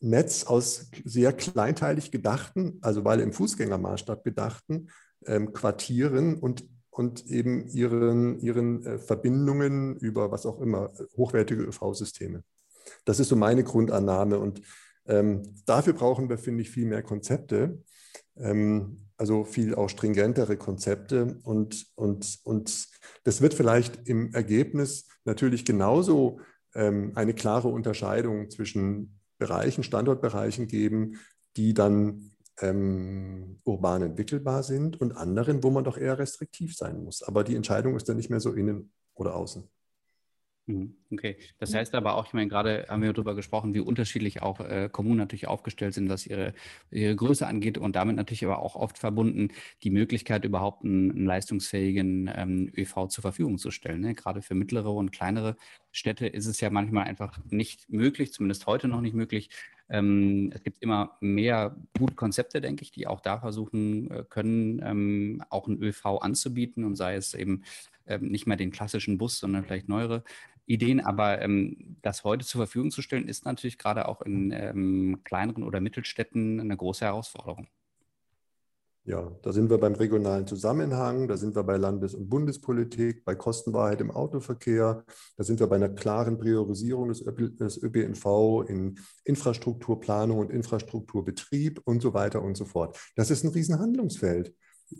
[0.00, 4.88] Netz aus sehr kleinteilig gedachten, also weil im Fußgängermaßstab gedachten,
[5.24, 12.42] ähm, Quartieren und, und eben ihren, ihren äh, Verbindungen über was auch immer, hochwertige ÖV-Systeme.
[13.04, 14.38] Das ist so meine Grundannahme.
[14.38, 14.60] Und
[15.06, 17.82] ähm, dafür brauchen wir, finde ich, viel mehr Konzepte,
[18.36, 21.38] ähm, also viel auch stringentere Konzepte.
[21.44, 22.88] Und, und, und
[23.24, 26.40] das wird vielleicht im Ergebnis natürlich genauso
[26.74, 31.18] ähm, eine klare Unterscheidung zwischen Bereichen, Standortbereichen geben,
[31.56, 37.22] die dann ähm, urban entwickelbar sind und anderen, wo man doch eher restriktiv sein muss.
[37.22, 39.68] Aber die Entscheidung ist dann nicht mehr so innen oder außen.
[40.68, 44.42] Mhm, okay, das heißt aber auch, ich meine, gerade haben wir darüber gesprochen, wie unterschiedlich
[44.42, 46.54] auch äh, Kommunen natürlich aufgestellt sind, was ihre,
[46.90, 49.50] ihre Größe angeht und damit natürlich aber auch oft verbunden,
[49.84, 54.00] die Möglichkeit überhaupt einen, einen leistungsfähigen ähm, ÖV zur Verfügung zu stellen.
[54.00, 54.14] Ne?
[54.16, 55.56] Gerade für mittlere und kleinere
[55.92, 59.50] Städte ist es ja manchmal einfach nicht möglich, zumindest heute noch nicht möglich.
[59.88, 64.82] Ähm, es gibt immer mehr gute Konzepte, denke ich, die auch da versuchen äh, können,
[64.84, 67.62] ähm, auch einen ÖV anzubieten und sei es eben
[68.06, 70.24] ähm, nicht mehr den klassischen Bus, sondern vielleicht neuere
[70.66, 75.20] Ideen, aber ähm, das heute zur Verfügung zu stellen, ist natürlich gerade auch in ähm,
[75.24, 77.68] kleineren oder Mittelstädten eine große Herausforderung.
[79.04, 83.36] Ja, da sind wir beim regionalen Zusammenhang, da sind wir bei Landes- und Bundespolitik, bei
[83.36, 85.04] Kostenwahrheit im Autoverkehr,
[85.36, 92.02] da sind wir bei einer klaren Priorisierung des, des ÖPNV in Infrastrukturplanung und Infrastrukturbetrieb und
[92.02, 92.98] so weiter und so fort.
[93.14, 94.52] Das ist ein Riesenhandlungsfeld.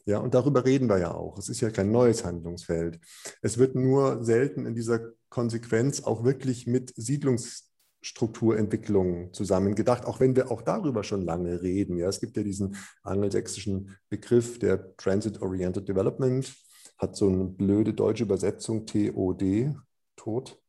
[0.04, 1.38] Ja, und darüber reden wir ja auch.
[1.38, 2.98] Es ist ja kein neues Handlungsfeld.
[3.42, 10.50] Es wird nur selten in dieser Konsequenz auch wirklich mit Siedlungsstrukturentwicklung zusammengedacht, auch wenn wir
[10.50, 11.98] auch darüber schon lange reden.
[11.98, 16.52] Ja, es gibt ja diesen angelsächsischen Begriff der Transit-Oriented Development,
[16.98, 19.72] hat so eine blöde deutsche Übersetzung TOD,
[20.16, 20.60] Tod.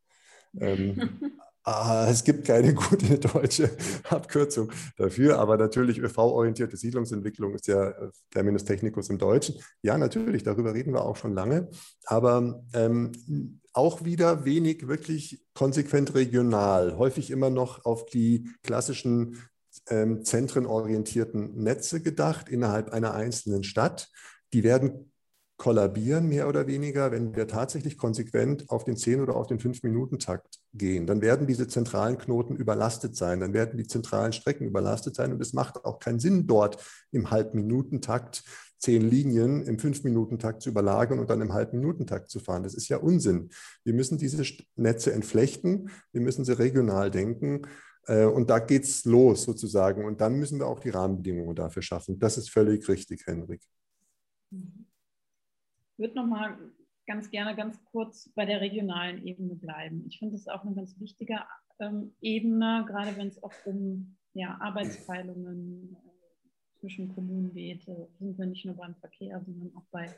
[0.60, 1.32] Ähm,
[1.70, 3.70] Ah, es gibt keine gute deutsche
[4.10, 9.56] Abkürzung dafür, aber natürlich ÖV-orientierte Siedlungsentwicklung ist ja äh, Terminus technicus im Deutschen.
[9.82, 11.68] Ja, natürlich, darüber reden wir auch schon lange,
[12.06, 13.12] aber ähm,
[13.74, 19.38] auch wieder wenig wirklich konsequent regional, häufig immer noch auf die klassischen
[19.90, 24.10] ähm, zentrenorientierten Netze gedacht innerhalb einer einzelnen Stadt.
[24.54, 25.12] Die werden
[25.58, 30.60] kollabieren, mehr oder weniger, wenn wir tatsächlich konsequent auf den 10- oder auf den 5-Minuten-Takt
[30.74, 31.08] gehen.
[31.08, 35.42] Dann werden diese zentralen Knoten überlastet sein, dann werden die zentralen Strecken überlastet sein und
[35.42, 36.78] es macht auch keinen Sinn, dort
[37.12, 38.44] im Halbminutentakt
[38.78, 42.62] zehn Linien im Fünf-Minuten-Takt zu überlagern und dann im Halbminutentakt zu fahren.
[42.62, 43.50] Das ist ja Unsinn.
[43.84, 44.44] Wir müssen diese
[44.76, 47.64] Netze entflechten, wir müssen sie regional denken.
[48.06, 50.06] Äh, und da geht es los sozusagen.
[50.06, 52.20] Und dann müssen wir auch die Rahmenbedingungen dafür schaffen.
[52.20, 53.62] Das ist völlig richtig, Henrik.
[54.52, 54.87] Mhm
[55.98, 56.58] würde noch mal
[57.08, 60.06] ganz gerne ganz kurz bei der regionalen Ebene bleiben.
[60.08, 61.40] Ich finde das auch eine ganz wichtige
[61.80, 67.88] ähm, Ebene, gerade wenn es auch um ja, Arbeitsteilungen äh, zwischen Kommunen geht.
[67.88, 70.14] Äh, sind wir nicht nur beim Verkehr, sondern auch bei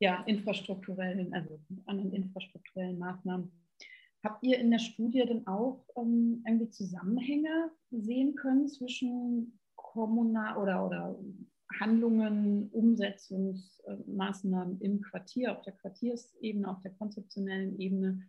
[0.00, 3.50] ja, infrastrukturellen, also anderen infrastrukturellen Maßnahmen.
[4.22, 10.86] Habt ihr in der Studie denn auch ähm, irgendwie Zusammenhänge sehen können zwischen kommunal oder,
[10.86, 11.18] oder
[11.80, 18.22] Handlungen, Umsetzungsmaßnahmen im Quartier, auf der Quartiersebene, auf der konzeptionellen Ebene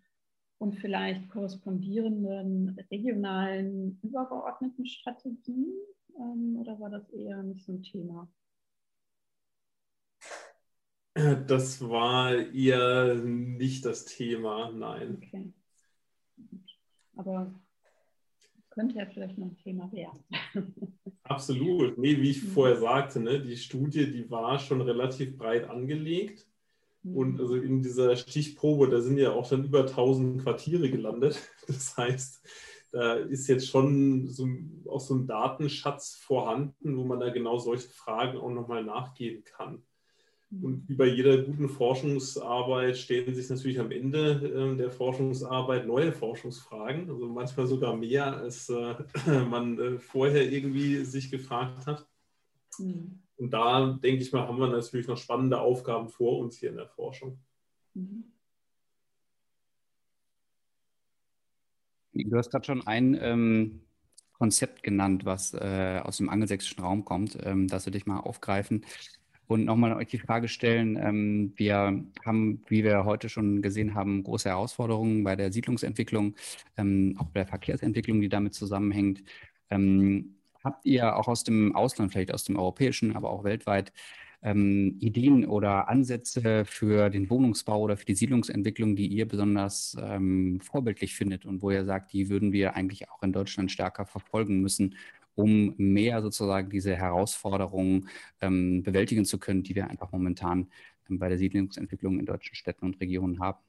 [0.57, 5.73] und vielleicht korrespondierenden regionalen, übergeordneten Strategien?
[6.17, 8.29] Ähm, oder war das eher nicht so ein Thema?
[11.47, 15.17] Das war eher nicht das Thema, nein.
[15.17, 15.53] Okay.
[17.15, 17.53] Aber
[18.79, 20.23] könnte ja vielleicht noch ein Thema werden.
[21.23, 21.97] Absolut.
[21.97, 22.47] Nee, wie ich mhm.
[22.47, 26.47] vorher sagte, ne, die Studie, die war schon relativ breit angelegt.
[27.03, 27.15] Mhm.
[27.15, 31.39] Und also in dieser Stichprobe, da sind ja auch dann über 1000 Quartiere gelandet.
[31.67, 32.47] Das heißt,
[32.91, 34.47] da ist jetzt schon so,
[34.87, 39.83] auch so ein Datenschatz vorhanden, wo man da genau solche Fragen auch nochmal nachgehen kann.
[40.51, 46.11] Und wie bei jeder guten Forschungsarbeit stellen sich natürlich am Ende äh, der Forschungsarbeit neue
[46.11, 48.95] Forschungsfragen, also manchmal sogar mehr, als äh,
[49.49, 52.07] man äh, vorher irgendwie sich gefragt hat.
[52.79, 53.19] Mhm.
[53.37, 56.77] Und da denke ich mal, haben wir natürlich noch spannende Aufgaben vor uns hier in
[56.77, 57.39] der Forschung.
[57.93, 58.23] Mhm.
[62.11, 63.81] Du hast gerade schon ein ähm,
[64.33, 68.83] Konzept genannt, was äh, aus dem angelsächsischen Raum kommt, ähm, das wir dich mal aufgreifen
[69.49, 74.21] und nochmal euch die Frage stellen, ähm, wir haben, wie wir heute schon gesehen haben,
[74.21, 76.35] große Herausforderungen bei der Siedlungsentwicklung,
[76.77, 79.23] ähm, auch bei der Verkehrsentwicklung, die damit zusammenhängt.
[79.71, 83.91] Ähm, habt ihr auch aus dem Ausland, vielleicht aus dem europäischen, aber auch weltweit,
[84.41, 89.97] Ideen oder Ansätze für den Wohnungsbau oder für die Siedlungsentwicklung, die ihr besonders
[90.61, 94.61] vorbildlich findet und wo ihr sagt, die würden wir eigentlich auch in Deutschland stärker verfolgen
[94.61, 94.95] müssen,
[95.39, 98.09] um mehr sozusagen diese Herausforderungen
[98.41, 100.69] ähm, bewältigen zu können, die wir einfach momentan
[101.09, 103.59] ähm, bei der Siedlungsentwicklung in deutschen Städten und Regionen haben.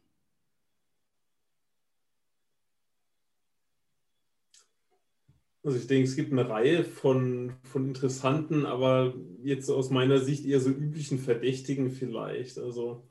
[5.62, 9.14] Also ich denke, es gibt eine Reihe von, von interessanten, aber
[9.44, 12.58] jetzt aus meiner Sicht eher so üblichen Verdächtigen vielleicht.
[12.58, 13.06] Also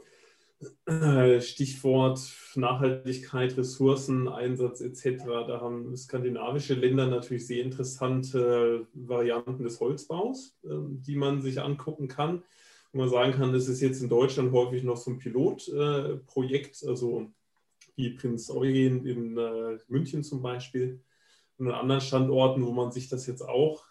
[1.39, 2.19] Stichwort
[2.55, 5.23] Nachhaltigkeit, Ressourceneinsatz etc.
[5.47, 12.07] Da haben skandinavische Länder natürlich sehr interessante Varianten des Holzbaus, ähm, die man sich angucken
[12.07, 12.43] kann.
[12.91, 16.83] Wo man sagen kann, das ist jetzt in Deutschland häufig noch so ein Pilotprojekt.
[16.85, 17.31] Also
[17.95, 21.01] wie Prinz Eugen in äh, München zum Beispiel
[21.57, 23.83] und an anderen Standorten, wo man sich das jetzt auch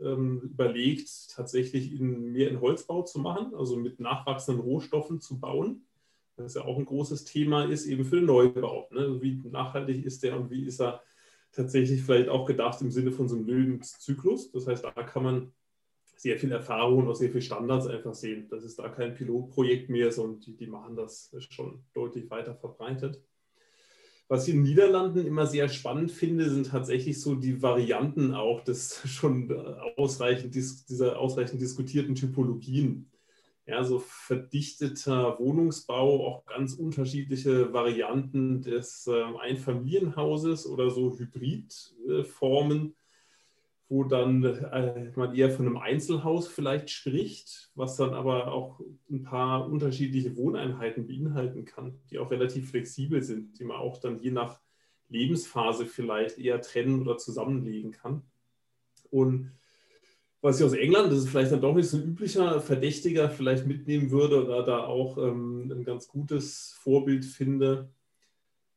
[0.00, 5.87] ähm, überlegt, tatsächlich in, mehr in Holzbau zu machen, also mit nachwachsenden Rohstoffen zu bauen.
[6.38, 8.88] Das ja auch ein großes Thema ist, eben für den Neubau.
[8.90, 9.20] Ne?
[9.20, 11.02] Wie nachhaltig ist der und wie ist er
[11.52, 14.52] tatsächlich vielleicht auch gedacht im Sinne von so einem Lebenszyklus.
[14.52, 15.52] Das heißt, da kann man
[16.16, 18.48] sehr viel Erfahrung und auch sehr viel Standards einfach sehen.
[18.50, 23.22] Das ist da kein Pilotprojekt mehr, sondern die, die machen das schon deutlich weiter verbreitet.
[24.26, 28.62] Was ich in den Niederlanden immer sehr spannend finde, sind tatsächlich so die Varianten auch
[28.62, 29.50] des schon
[29.96, 33.10] ausreichend, dieser ausreichend diskutierten Typologien.
[33.68, 42.94] Ja, so verdichteter Wohnungsbau, auch ganz unterschiedliche Varianten des äh, Einfamilienhauses oder so Hybridformen
[43.88, 49.22] wo dann äh, man eher von einem Einzelhaus vielleicht spricht, was dann aber auch ein
[49.22, 54.30] paar unterschiedliche Wohneinheiten beinhalten kann, die auch relativ flexibel sind, die man auch dann je
[54.30, 54.60] nach
[55.08, 58.22] Lebensphase vielleicht eher trennen oder zusammenlegen kann.
[59.10, 59.52] Und
[60.40, 63.66] was ich aus England, das ist vielleicht dann doch nicht so ein üblicher Verdächtiger, vielleicht
[63.66, 67.90] mitnehmen würde oder da auch ähm, ein ganz gutes Vorbild finde,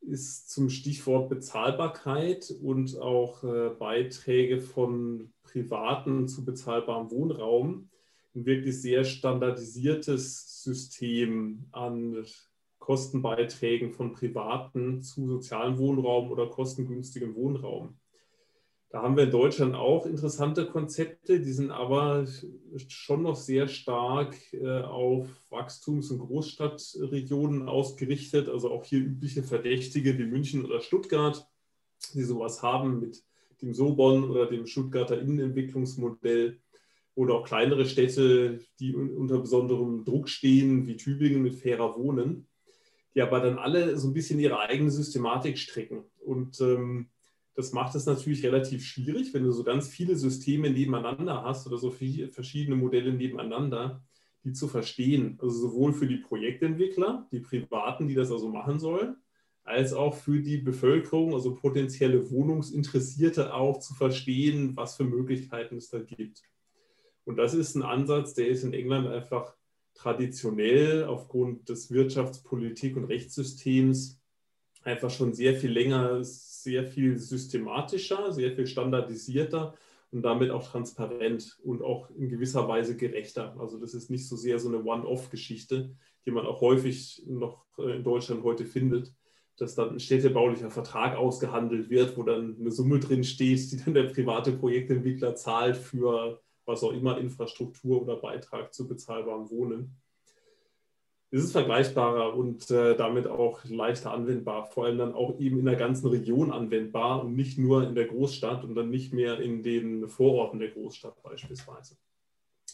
[0.02, 7.90] ist zum Stichwort Bezahlbarkeit und auch äh, Beiträge von Privaten zu bezahlbarem Wohnraum
[8.34, 12.26] ein wirklich sehr standardisiertes System an
[12.80, 18.00] Kostenbeiträgen von Privaten zu sozialem Wohnraum oder kostengünstigem Wohnraum.
[18.92, 22.28] Da haben wir in Deutschland auch interessante Konzepte, die sind aber
[22.90, 28.50] schon noch sehr stark äh, auf Wachstums- und Großstadtregionen ausgerichtet.
[28.50, 31.48] Also auch hier übliche Verdächtige wie München oder Stuttgart,
[32.14, 33.24] die sowas haben mit
[33.62, 36.60] dem Sobon oder dem Stuttgarter Innenentwicklungsmodell.
[37.16, 42.48] Oder auch kleinere Städte, die unter besonderem Druck stehen, wie Tübingen mit fairer Wohnen,
[43.16, 46.06] die aber dann alle so ein bisschen ihre eigene Systematik stricken.
[46.20, 47.10] Und ähm,
[47.56, 51.78] das macht es natürlich relativ schwierig, wenn du so ganz viele Systeme nebeneinander hast oder
[51.78, 54.04] so viele verschiedene Modelle nebeneinander,
[54.44, 55.38] die zu verstehen.
[55.42, 59.18] Also sowohl für die Projektentwickler, die Privaten, die das also machen sollen,
[59.64, 65.90] als auch für die Bevölkerung, also potenzielle Wohnungsinteressierte auch zu verstehen, was für Möglichkeiten es
[65.90, 66.42] da gibt.
[67.26, 69.56] Und das ist ein Ansatz, der ist in England einfach
[69.94, 74.21] traditionell aufgrund des Wirtschaftspolitik- und Rechtssystems
[74.84, 76.24] einfach schon sehr viel länger
[76.64, 79.74] sehr viel systematischer, sehr viel standardisierter
[80.12, 83.56] und damit auch transparent und auch in gewisser Weise gerechter.
[83.60, 87.96] Also das ist nicht so sehr so eine One-Off-Geschichte, die man auch häufig noch äh,
[87.98, 89.14] in Deutschland heute findet,
[89.58, 93.94] dass dann ein städtebaulicher Vertrag ausgehandelt wird, wo dann eine Summe drin steht, die dann
[93.94, 100.01] der private Projektentwickler zahlt für was auch immer Infrastruktur oder Beitrag zu bezahlbarem Wohnen
[101.32, 105.66] ist es vergleichbarer und äh, damit auch leichter anwendbar, vor allem dann auch eben in
[105.66, 109.64] der ganzen Region anwendbar und nicht nur in der Großstadt und dann nicht mehr in
[109.64, 111.96] den Vororten der Großstadt beispielsweise.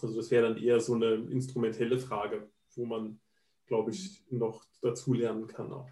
[0.01, 3.19] Also das wäre dann eher so eine instrumentelle Frage, wo man,
[3.67, 5.89] glaube ich, noch dazu lernen kann auch.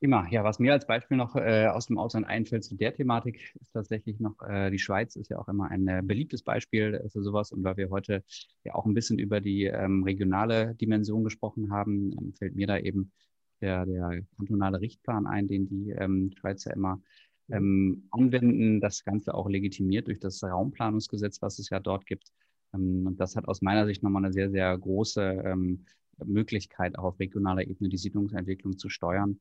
[0.00, 0.26] Prima.
[0.30, 3.72] Ja, was mir als Beispiel noch äh, aus dem Ausland einfällt zu der Thematik, ist
[3.74, 7.52] tatsächlich noch, äh, die Schweiz ist ja auch immer ein äh, beliebtes Beispiel für sowas.
[7.52, 8.24] Und weil wir heute
[8.64, 12.78] ja auch ein bisschen über die ähm, regionale Dimension gesprochen haben, ähm, fällt mir da
[12.78, 13.12] eben
[13.60, 17.02] der, der kantonale Richtplan ein, den die ähm, Schweizer immer
[17.50, 18.80] ähm, anwenden.
[18.80, 22.32] Das Ganze auch legitimiert durch das Raumplanungsgesetz, was es ja dort gibt.
[22.72, 25.84] Ähm, und das hat aus meiner Sicht nochmal eine sehr, sehr große ähm,
[26.24, 29.38] Möglichkeit, auch auf regionaler Ebene die Siedlungsentwicklung zu steuern.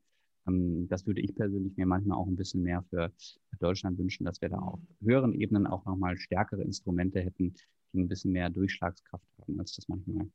[0.48, 3.12] Ähm, das würde ich persönlich mir manchmal auch ein bisschen mehr für
[3.60, 7.54] Deutschland wünschen, dass wir da auf höheren Ebenen auch nochmal stärkere Instrumente hätten,
[7.94, 10.28] die ein bisschen mehr Durchschlagskraft haben, als das manchmal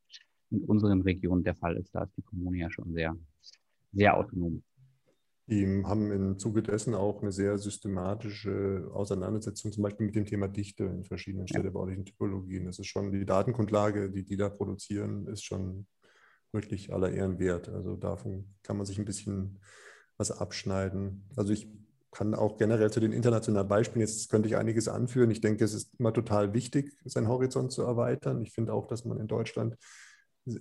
[0.51, 1.95] in unseren Regionen der Fall ist.
[1.95, 3.17] Da ist die Kommune ja schon sehr,
[3.93, 4.63] sehr autonom.
[5.47, 10.49] Die haben im Zuge dessen auch eine sehr systematische Auseinandersetzung, zum Beispiel mit dem Thema
[10.49, 12.65] Dichte in verschiedenen städtebaulichen Typologien.
[12.65, 15.87] Das ist schon die Datengrundlage, die die da produzieren, ist schon
[16.51, 17.69] wirklich aller Ehren wert.
[17.69, 19.61] Also davon kann man sich ein bisschen
[20.17, 21.29] was abschneiden.
[21.37, 21.69] Also ich
[22.11, 25.31] kann auch generell zu den internationalen Beispielen, jetzt könnte ich einiges anführen.
[25.31, 28.41] Ich denke, es ist immer total wichtig, seinen Horizont zu erweitern.
[28.43, 29.77] Ich finde auch, dass man in Deutschland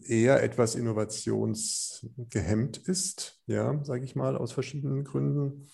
[0.07, 5.67] eher etwas innovationsgehemmt ist, ja, sage ich mal, aus verschiedenen Gründen.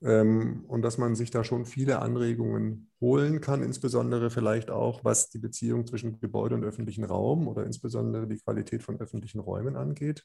[0.00, 5.30] Ähm, und dass man sich da schon viele Anregungen holen kann, insbesondere vielleicht auch, was
[5.30, 10.24] die Beziehung zwischen Gebäude und öffentlichen Raum oder insbesondere die Qualität von öffentlichen Räumen angeht.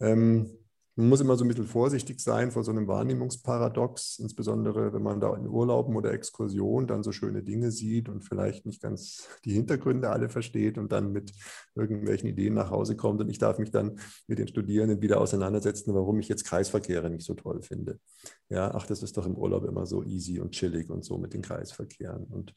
[0.00, 0.50] Ähm,
[0.98, 5.20] man muss immer so ein bisschen vorsichtig sein vor so einem Wahrnehmungsparadox, insbesondere wenn man
[5.20, 9.52] da in Urlauben oder Exkursionen dann so schöne Dinge sieht und vielleicht nicht ganz die
[9.52, 11.30] Hintergründe alle versteht und dann mit
[11.76, 13.20] irgendwelchen Ideen nach Hause kommt.
[13.20, 17.24] Und ich darf mich dann mit den Studierenden wieder auseinandersetzen, warum ich jetzt Kreisverkehre nicht
[17.24, 18.00] so toll finde.
[18.48, 21.32] Ja, ach, das ist doch im Urlaub immer so easy und chillig und so mit
[21.32, 22.24] den Kreisverkehren.
[22.24, 22.54] Und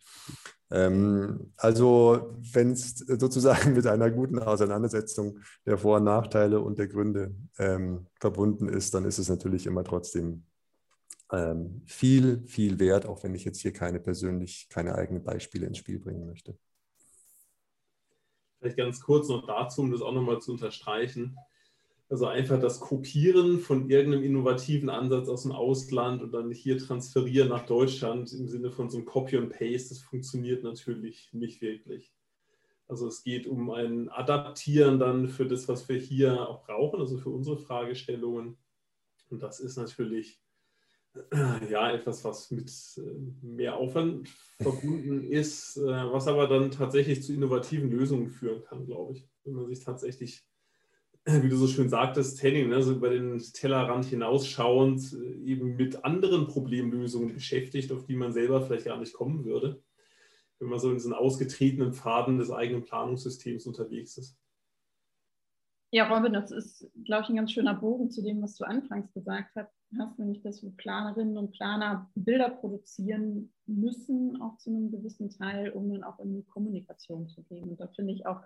[1.57, 7.35] also wenn es sozusagen mit einer guten Auseinandersetzung der Vor- und Nachteile und der Gründe
[7.59, 10.45] ähm, verbunden ist, dann ist es natürlich immer trotzdem
[11.31, 15.77] ähm, viel, viel wert, auch wenn ich jetzt hier keine persönlich, keine eigenen Beispiele ins
[15.77, 16.57] Spiel bringen möchte.
[18.59, 21.35] Vielleicht ganz kurz noch dazu, um das auch nochmal zu unterstreichen.
[22.11, 27.47] Also einfach das Kopieren von irgendeinem innovativen Ansatz aus dem Ausland und dann hier transferieren
[27.47, 32.13] nach Deutschland im Sinne von so einem Copy and Paste, das funktioniert natürlich nicht wirklich.
[32.89, 37.17] Also es geht um ein Adaptieren dann für das, was wir hier auch brauchen, also
[37.17, 38.57] für unsere Fragestellungen.
[39.29, 40.41] Und das ist natürlich
[41.69, 44.27] ja etwas, was mit äh, mehr Aufwand
[44.61, 49.53] verbunden ist, äh, was aber dann tatsächlich zu innovativen Lösungen führen kann, glaube ich, wenn
[49.53, 50.43] man sich tatsächlich
[51.25, 56.03] wie du so schön sagtest, Henning, ne, so über den Tellerrand hinausschauend, äh, eben mit
[56.03, 59.83] anderen Problemlösungen beschäftigt, auf die man selber vielleicht gar nicht kommen würde,
[60.59, 64.37] wenn man so in diesen ausgetretenen Pfaden des eigenen Planungssystems unterwegs ist.
[65.93, 69.11] Ja, Robin, das ist, glaube ich, ein ganz schöner Bogen zu dem, was du anfangs
[69.13, 75.29] gesagt hast, nämlich, dass wir Planerinnen und Planer Bilder produzieren müssen, auch zu einem gewissen
[75.29, 77.69] Teil, um dann auch in die Kommunikation zu gehen.
[77.69, 78.41] Und da finde ich auch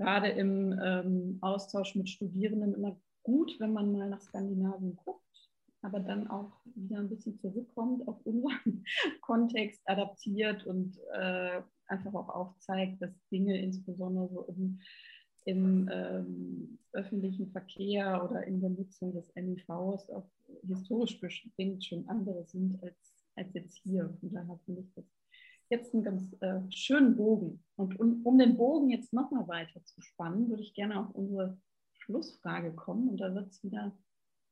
[0.00, 5.50] gerade im ähm, Austausch mit Studierenden immer gut, wenn man mal nach Skandinavien guckt,
[5.82, 8.82] aber dann auch wieder ein bisschen zurückkommt, auf unseren
[9.20, 14.80] Kontext adaptiert und äh, einfach auch aufzeigt, dass Dinge insbesondere so im,
[15.44, 20.30] im ähm, öffentlichen Verkehr oder in der Nutzung des MIVs auch
[20.66, 24.16] historisch bestimmt schon andere sind als, als jetzt hier.
[24.22, 25.04] Und daher finde ich das
[25.70, 27.64] jetzt einen ganz äh, schönen Bogen.
[27.76, 31.58] Und um, um den Bogen jetzt nochmal weiter zu spannen, würde ich gerne auf unsere
[31.92, 33.08] Schlussfrage kommen.
[33.08, 33.92] Und da wird es wieder ein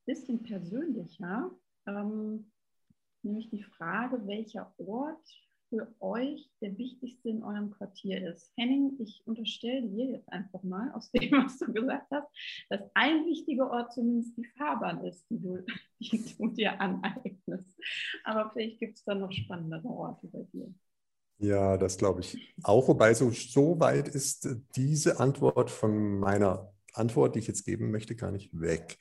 [0.06, 1.50] bisschen persönlicher.
[1.86, 2.50] Ähm,
[3.22, 5.26] nämlich die Frage, welcher Ort
[5.68, 8.52] für euch der wichtigste in eurem Quartier ist.
[8.56, 12.28] Henning, ich unterstelle dir jetzt einfach mal aus dem, was du gesagt hast,
[12.70, 15.64] dass ein wichtiger Ort zumindest die Fahrbahn ist, die du,
[15.98, 17.78] die du dir aneignest.
[18.24, 20.72] Aber vielleicht gibt es da noch spannendere Orte bei dir.
[21.38, 22.88] Ja, das glaube ich auch.
[22.88, 28.16] Wobei so, so weit ist diese Antwort von meiner Antwort, die ich jetzt geben möchte,
[28.16, 28.98] gar nicht weg.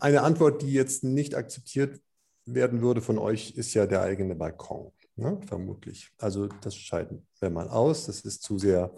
[0.00, 2.00] Eine Antwort, die jetzt nicht akzeptiert
[2.46, 5.40] werden würde von euch, ist ja der eigene Balkon, ne?
[5.46, 6.10] vermutlich.
[6.18, 8.06] Also das scheiden wir mal aus.
[8.06, 8.92] Das ist zu sehr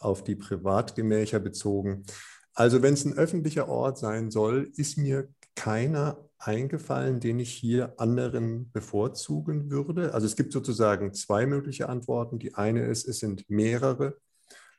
[0.00, 2.04] auf die Privatgemächer bezogen.
[2.52, 7.94] Also wenn es ein öffentlicher Ort sein soll, ist mir keiner eingefallen, den ich hier
[7.98, 10.12] anderen bevorzugen würde.
[10.12, 12.38] Also es gibt sozusagen zwei mögliche Antworten.
[12.38, 14.18] Die eine ist, es sind mehrere.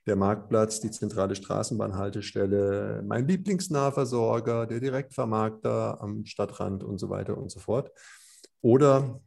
[0.06, 7.50] Der Marktplatz, die zentrale Straßenbahnhaltestelle, mein Lieblingsnahversorger, der Direktvermarkter am Stadtrand und so weiter und
[7.50, 7.92] so fort.
[8.62, 9.20] Oder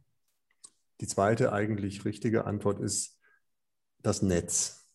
[1.01, 3.19] die zweite eigentlich richtige Antwort ist
[4.01, 4.85] das Netz,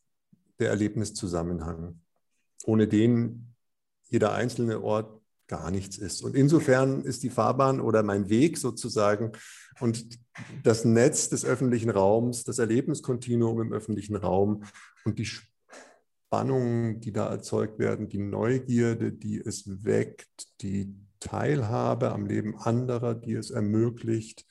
[0.59, 2.01] der Erlebniszusammenhang,
[2.65, 3.55] ohne den
[4.09, 6.23] jeder einzelne Ort gar nichts ist.
[6.23, 9.33] Und insofern ist die Fahrbahn oder mein Weg sozusagen
[9.81, 10.07] und
[10.63, 14.65] das Netz des öffentlichen Raums, das Erlebniskontinuum im öffentlichen Raum
[15.05, 22.27] und die Spannungen, die da erzeugt werden, die Neugierde, die es weckt, die Teilhabe am
[22.27, 24.47] Leben anderer, die es ermöglicht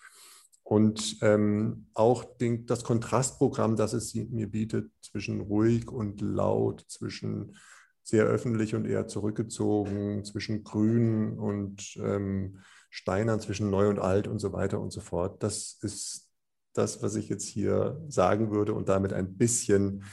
[0.64, 7.58] und ähm, auch den, das Kontrastprogramm, das es mir bietet zwischen ruhig und laut, zwischen
[8.04, 14.40] sehr öffentlich und eher zurückgezogen, zwischen Grün und ähm, Steinern, zwischen Neu und Alt und
[14.40, 15.42] so weiter und so fort.
[15.42, 16.30] Das ist
[16.74, 20.04] das, was ich jetzt hier sagen würde und damit ein bisschen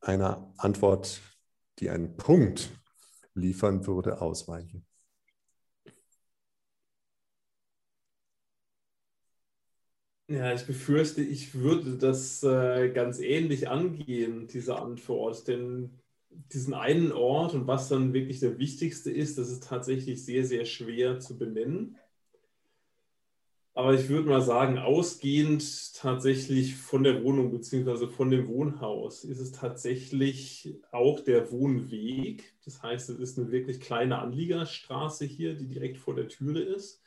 [0.00, 1.20] einer Antwort,
[1.78, 2.70] die einen Punkt
[3.34, 4.86] liefern würde, ausweichen.
[10.28, 16.00] Ja, ich befürchte, ich würde das äh, ganz ähnlich angehen, diese Antwort, denn
[16.30, 20.64] diesen einen Ort und was dann wirklich der wichtigste ist, das ist tatsächlich sehr, sehr
[20.64, 21.96] schwer zu benennen.
[23.72, 28.08] Aber ich würde mal sagen, ausgehend tatsächlich von der Wohnung bzw.
[28.08, 32.52] von dem Wohnhaus ist es tatsächlich auch der Wohnweg.
[32.64, 37.00] Das heißt, es ist eine wirklich kleine Anliegerstraße hier, die direkt vor der Türe ist,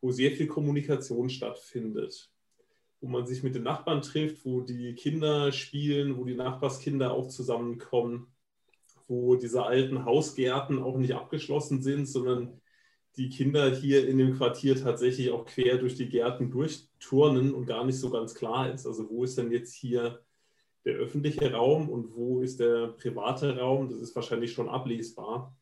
[0.00, 2.30] wo sehr viel Kommunikation stattfindet.
[3.00, 7.26] Wo man sich mit den Nachbarn trifft, wo die Kinder spielen, wo die Nachbarskinder auch
[7.26, 8.33] zusammenkommen
[9.06, 12.60] wo diese alten Hausgärten auch nicht abgeschlossen sind, sondern
[13.16, 17.84] die Kinder hier in dem Quartier tatsächlich auch quer durch die Gärten durchturnen und gar
[17.84, 18.86] nicht so ganz klar ist.
[18.86, 20.20] Also wo ist denn jetzt hier
[20.84, 23.88] der öffentliche Raum und wo ist der private Raum?
[23.88, 25.56] Das ist wahrscheinlich schon ablesbar.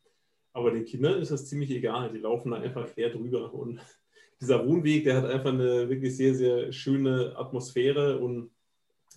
[0.55, 2.13] Aber den Kindern ist das ziemlich egal.
[2.13, 3.53] Die laufen da einfach quer drüber.
[3.53, 3.81] Und
[4.41, 8.51] dieser Wohnweg, der hat einfach eine wirklich sehr, sehr schöne Atmosphäre und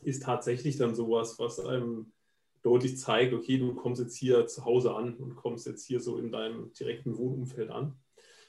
[0.04, 2.12] ist tatsächlich dann sowas, was einem
[2.66, 6.18] deutlich zeigt, okay, du kommst jetzt hier zu Hause an und kommst jetzt hier so
[6.18, 7.96] in deinem direkten Wohnumfeld an.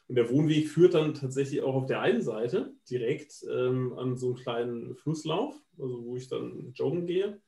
[0.09, 4.29] Und der Wohnweg führt dann tatsächlich auch auf der einen Seite direkt ähm, an so
[4.29, 7.41] einen kleinen Flusslauf, also wo ich dann joggen gehe.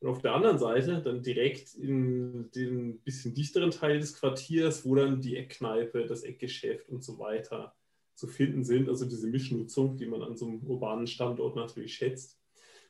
[0.00, 4.94] Und auf der anderen Seite dann direkt in den bisschen dichteren Teil des Quartiers, wo
[4.94, 7.74] dann die Eckkneipe, das Eckgeschäft und so weiter
[8.14, 8.88] zu finden sind.
[8.88, 12.38] Also diese Mischnutzung, die man an so einem urbanen Standort natürlich schätzt.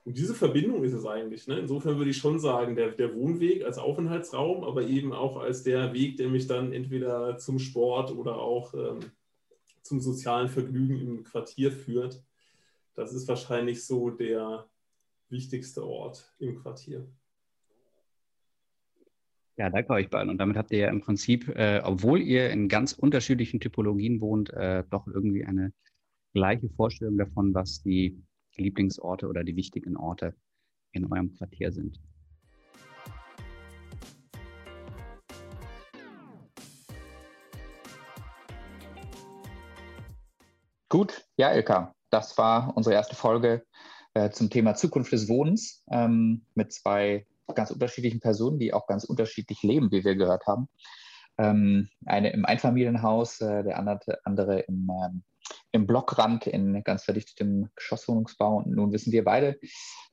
[0.07, 1.49] Und diese Verbindung ist es eigentlich.
[1.49, 1.59] Ne?
[1.59, 5.93] Insofern würde ich schon sagen, der, der Wohnweg als Aufenthaltsraum, aber eben auch als der
[5.95, 9.01] Weg, der mich dann entweder zum Sport oder auch ähm,
[9.83, 12.23] zum sozialen Vergnügen im Quartier führt.
[12.95, 14.69] Das ist wahrscheinlich so der
[15.28, 17.05] wichtigste Ort im Quartier.
[19.57, 20.31] Ja, danke euch beiden.
[20.31, 24.51] Und damit habt ihr ja im Prinzip, äh, obwohl ihr in ganz unterschiedlichen Typologien wohnt,
[24.51, 25.73] äh, doch irgendwie eine
[26.33, 28.23] gleiche Vorstellung davon, was die
[28.57, 30.35] Lieblingsorte oder die wichtigen Orte
[30.93, 32.01] in eurem Quartier sind.
[40.89, 43.66] Gut, ja, Ilka, das war unsere erste Folge
[44.15, 49.05] äh, zum Thema Zukunft des Wohnens ähm, mit zwei ganz unterschiedlichen Personen, die auch ganz
[49.05, 50.69] unterschiedlich leben, wie wir gehört haben.
[51.39, 55.23] Ähm, eine im Einfamilienhaus, äh, der andere, andere im ähm,
[55.77, 58.57] im Blockrand in ganz verdichtetem Geschosswohnungsbau.
[58.59, 59.59] Und nun wissen wir beide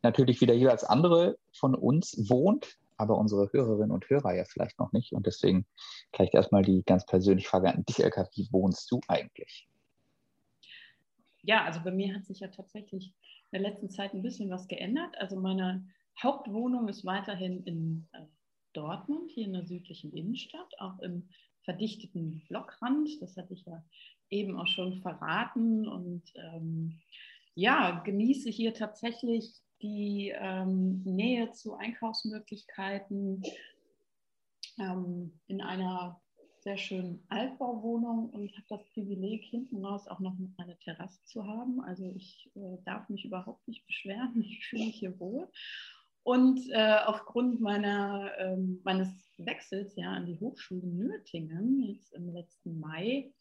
[0.02, 4.80] natürlich, wie der jeweils andere von uns wohnt, aber unsere Hörerinnen und Hörer ja vielleicht
[4.80, 5.14] noch nicht.
[5.14, 5.66] Und deswegen
[6.12, 9.68] gleich erstmal die ganz persönliche Frage an dich, Elka, wie wohnst du eigentlich?
[11.42, 13.14] Ja, also bei mir hat sich ja tatsächlich
[13.52, 15.16] in der letzten Zeit ein bisschen was geändert.
[15.18, 15.86] Also meine
[16.22, 18.22] Hauptwohnung ist weiterhin in äh,
[18.74, 21.30] Dortmund, hier in der südlichen Innenstadt, auch im
[21.64, 23.10] verdichteten Blockrand.
[23.22, 23.84] Das hatte ich ja
[24.30, 25.88] eben auch schon verraten.
[25.88, 27.00] Und ähm,
[27.56, 33.44] ja, genieße hier tatsächlich die ähm, Nähe zu Einkaufsmöglichkeiten
[34.80, 36.20] ähm, in einer
[36.64, 41.82] sehr schönen Altbauwohnung und habe das Privileg, hinten raus auch noch eine Terrasse zu haben.
[41.82, 44.42] Also ich äh, darf mich überhaupt nicht beschweren.
[44.42, 45.50] Ich fühle mich hier wohl.
[46.24, 52.80] Und äh, aufgrund meiner, ähm, meines Wechsels ja an die Hochschule Nürtingen jetzt im letzten
[52.80, 53.34] Mai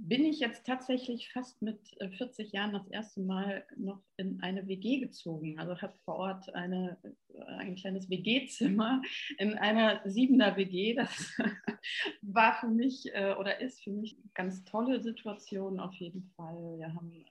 [0.00, 4.66] bin ich jetzt tatsächlich fast mit 40 äh, Jahren das erste Mal noch in eine
[4.68, 5.58] WG gezogen.
[5.58, 6.96] Also habe vor Ort eine,
[7.34, 9.02] äh, ein kleines WG-Zimmer
[9.38, 10.94] in einer siebener WG.
[10.94, 11.36] Das
[12.22, 16.78] war für mich äh, oder ist für mich eine ganz tolle Situation auf jeden Fall.
[16.78, 17.24] Wir haben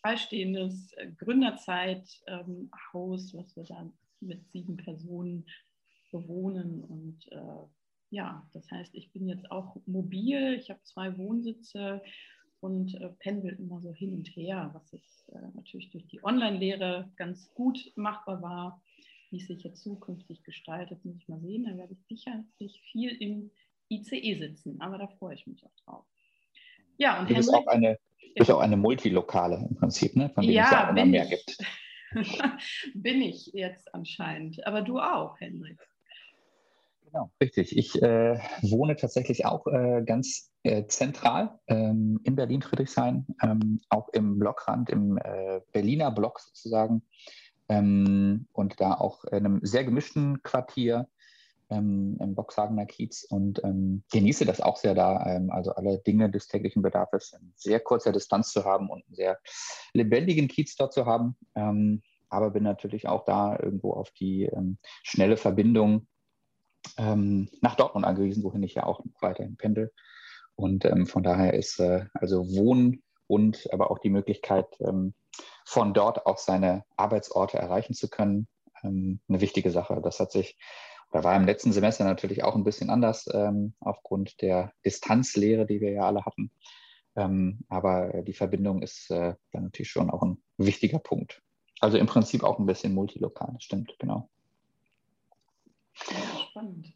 [0.00, 5.46] freistehendes Gründerzeithaus, was wir dann mit sieben Personen
[6.10, 7.28] bewohnen und
[8.10, 12.02] ja, das heißt, ich bin jetzt auch mobil, ich habe zwei Wohnsitze
[12.60, 17.12] und äh, pendel immer so hin und her, was jetzt äh, natürlich durch die Online-Lehre
[17.16, 18.82] ganz gut machbar war.
[19.30, 21.64] Wie es sich jetzt zukünftig gestaltet, muss ich mal sehen.
[21.64, 23.50] Da werde ich sicherlich viel im
[23.90, 26.06] ICE sitzen, aber da freue ich mich auch drauf.
[26.96, 27.98] Ja, und du bist, Henrik, auch eine,
[28.38, 30.30] bist auch eine Multilokale im Prinzip, ne?
[30.30, 31.58] von dem ja, es ja auch immer mehr gibt.
[32.94, 35.78] bin ich jetzt anscheinend, aber du auch, Henrik.
[37.04, 37.76] Genau, richtig.
[37.76, 44.38] Ich äh, wohne tatsächlich auch äh, ganz äh, zentral ähm, in Berlin-Friedrichshain, ähm, auch im
[44.38, 47.02] Blockrand, im äh, Berliner Block sozusagen.
[47.70, 51.08] Ähm, und da auch in einem sehr gemischten Quartier
[51.70, 56.30] ähm, im Boxhagener Kiez und ähm, genieße das auch sehr da, ähm, also alle Dinge
[56.30, 59.38] des täglichen Bedarfs in sehr kurzer Distanz zu haben und einen sehr
[59.92, 61.36] lebendigen Kiez dort zu haben.
[62.30, 64.50] aber bin natürlich auch da irgendwo auf die
[65.02, 66.06] schnelle Verbindung
[66.96, 69.92] ähm, nach Dortmund angewiesen, wohin ich ja auch weiterhin pendel.
[70.54, 75.14] Und ähm, von daher ist äh, also Wohnen und aber auch die Möglichkeit, ähm,
[75.64, 78.48] von dort auch seine Arbeitsorte erreichen zu können,
[78.82, 80.00] ähm, eine wichtige Sache.
[80.02, 80.58] Das hat sich,
[81.10, 85.80] da war im letzten Semester natürlich auch ein bisschen anders ähm, aufgrund der Distanzlehre, die
[85.80, 86.50] wir ja alle hatten.
[87.16, 91.42] Ähm, aber die Verbindung ist äh, dann natürlich schon auch ein wichtiger Punkt.
[91.80, 94.28] Also im Prinzip auch ein bisschen multilokal, stimmt, genau.
[95.92, 96.92] Spannend.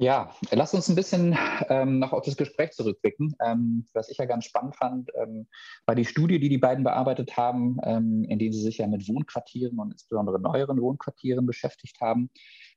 [0.00, 1.36] Ja, lass uns ein bisschen
[1.68, 3.34] ähm, noch auf das Gespräch zurückblicken.
[3.44, 5.48] Ähm, was ich ja ganz spannend fand, ähm,
[5.86, 9.08] war die Studie, die die beiden bearbeitet haben, ähm, in denen sie sich ja mit
[9.08, 12.30] Wohnquartieren und insbesondere neueren Wohnquartieren beschäftigt haben.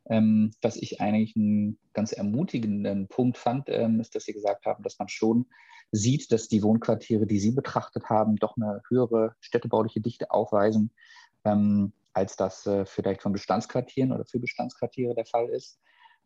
[0.09, 4.83] Ähm, was ich eigentlich einen ganz ermutigenden Punkt fand, ähm, ist, dass Sie gesagt haben,
[4.83, 5.45] dass man schon
[5.91, 10.91] sieht, dass die Wohnquartiere, die Sie betrachtet haben, doch eine höhere städtebauliche Dichte aufweisen,
[11.43, 15.79] ähm, als das äh, vielleicht von Bestandsquartieren oder für Bestandsquartiere der Fall ist.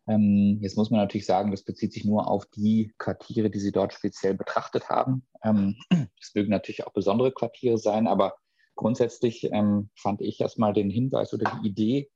[0.08, 3.72] Ähm, jetzt muss man natürlich sagen, das bezieht sich nur auf die Quartiere, die Sie
[3.72, 5.26] dort speziell betrachtet haben.
[5.44, 5.76] Ähm,
[6.22, 8.36] es mögen natürlich auch besondere Quartiere sein, aber
[8.76, 12.10] grundsätzlich ähm, fand ich erstmal den Hinweis oder die Idee,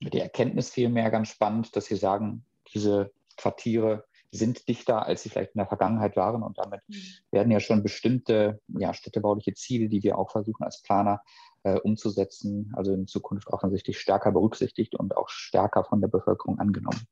[0.00, 2.44] die Erkenntnis vielmehr ganz spannend, dass Sie sagen,
[2.74, 6.42] diese Quartiere sind dichter, als sie vielleicht in der Vergangenheit waren.
[6.42, 6.96] Und damit mhm.
[7.30, 11.22] werden ja schon bestimmte ja, städtebauliche Ziele, die wir auch versuchen als Planer
[11.62, 17.06] äh, umzusetzen, also in Zukunft offensichtlich stärker berücksichtigt und auch stärker von der Bevölkerung angenommen.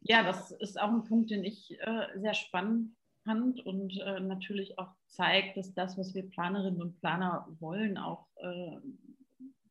[0.00, 2.94] Ja, das ist auch ein Punkt, den ich äh, sehr spannend
[3.24, 8.26] fand und äh, natürlich auch zeigt, dass das, was wir Planerinnen und Planer wollen, auch
[8.36, 8.76] äh,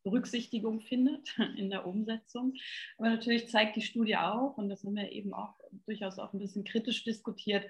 [0.09, 2.53] Berücksichtigung findet in der Umsetzung.
[2.97, 5.55] Aber natürlich zeigt die Studie auch, und das haben wir eben auch
[5.85, 7.65] durchaus auch ein bisschen kritisch diskutiert,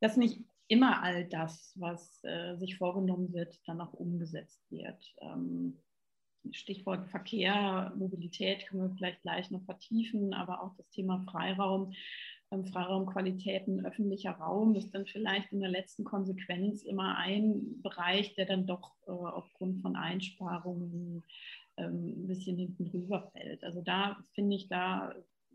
[0.00, 5.02] dass nicht immer all das, was äh, sich vorgenommen wird, dann auch umgesetzt wird.
[5.20, 5.78] Ähm,
[6.52, 11.92] Stichwort Verkehr, Mobilität können wir vielleicht gleich noch vertiefen, aber auch das Thema Freiraum,
[12.50, 18.46] ähm, Freiraumqualitäten, öffentlicher Raum ist dann vielleicht in der letzten Konsequenz immer ein Bereich, der
[18.46, 21.24] dann doch äh, aufgrund von Einsparungen
[21.76, 23.64] ähm, ein bisschen hinten rüber fällt.
[23.64, 25.14] Also da finde ich, da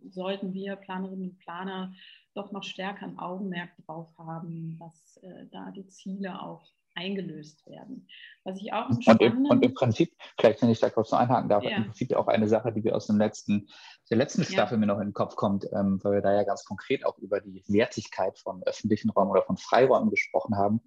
[0.09, 1.93] sollten wir Planerinnen und Planer
[2.33, 8.07] doch noch stärker ein Augenmerk drauf haben, dass äh, da die Ziele auch eingelöst werden.
[8.43, 11.49] Was ich auch und, im, und im Prinzip, vielleicht wenn ich da kurz noch einhaken
[11.49, 11.77] darf, ja.
[11.77, 13.67] im Prinzip auch eine Sache, die wir aus dem letzten,
[14.09, 14.79] der letzten Staffel ja.
[14.79, 17.39] mir noch in den Kopf kommt, ähm, weil wir da ja ganz konkret auch über
[17.39, 20.81] die Wertigkeit von öffentlichen Räumen oder von Freiräumen gesprochen haben.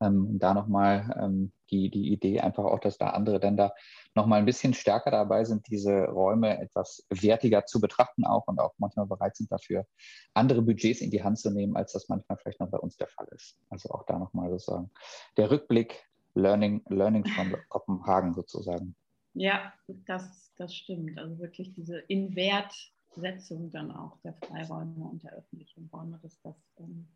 [0.00, 3.74] Ähm, und da nochmal ähm, die, die Idee einfach auch, dass da andere Länder
[4.14, 8.74] nochmal ein bisschen stärker dabei sind, diese Räume etwas wertiger zu betrachten auch und auch
[8.78, 9.86] manchmal bereit sind dafür,
[10.34, 13.08] andere Budgets in die Hand zu nehmen, als das manchmal vielleicht noch bei uns der
[13.08, 13.58] Fall ist.
[13.68, 14.90] Also auch da nochmal sozusagen
[15.36, 16.04] der Rückblick,
[16.34, 18.94] Learning, Learning von Kopenhagen sozusagen.
[19.34, 21.18] Ja, das, das stimmt.
[21.18, 27.08] Also wirklich diese Inwertsetzung dann auch der Freiräume und der öffentlichen Räume, dass das ähm,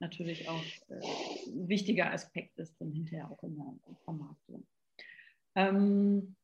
[0.00, 1.00] natürlich auch äh,
[1.46, 4.66] ein wichtiger Aspekt ist dann hinterher auch in der Vermarktung.
[5.54, 6.36] Ähm,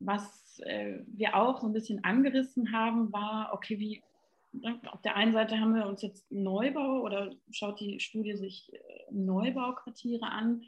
[0.00, 4.02] was äh, wir auch so ein bisschen angerissen haben, war, okay, wie
[4.52, 8.72] ne, auf der einen Seite haben wir uns jetzt Neubau oder schaut die Studie sich
[8.72, 8.78] äh,
[9.10, 10.62] Neubauquartiere an,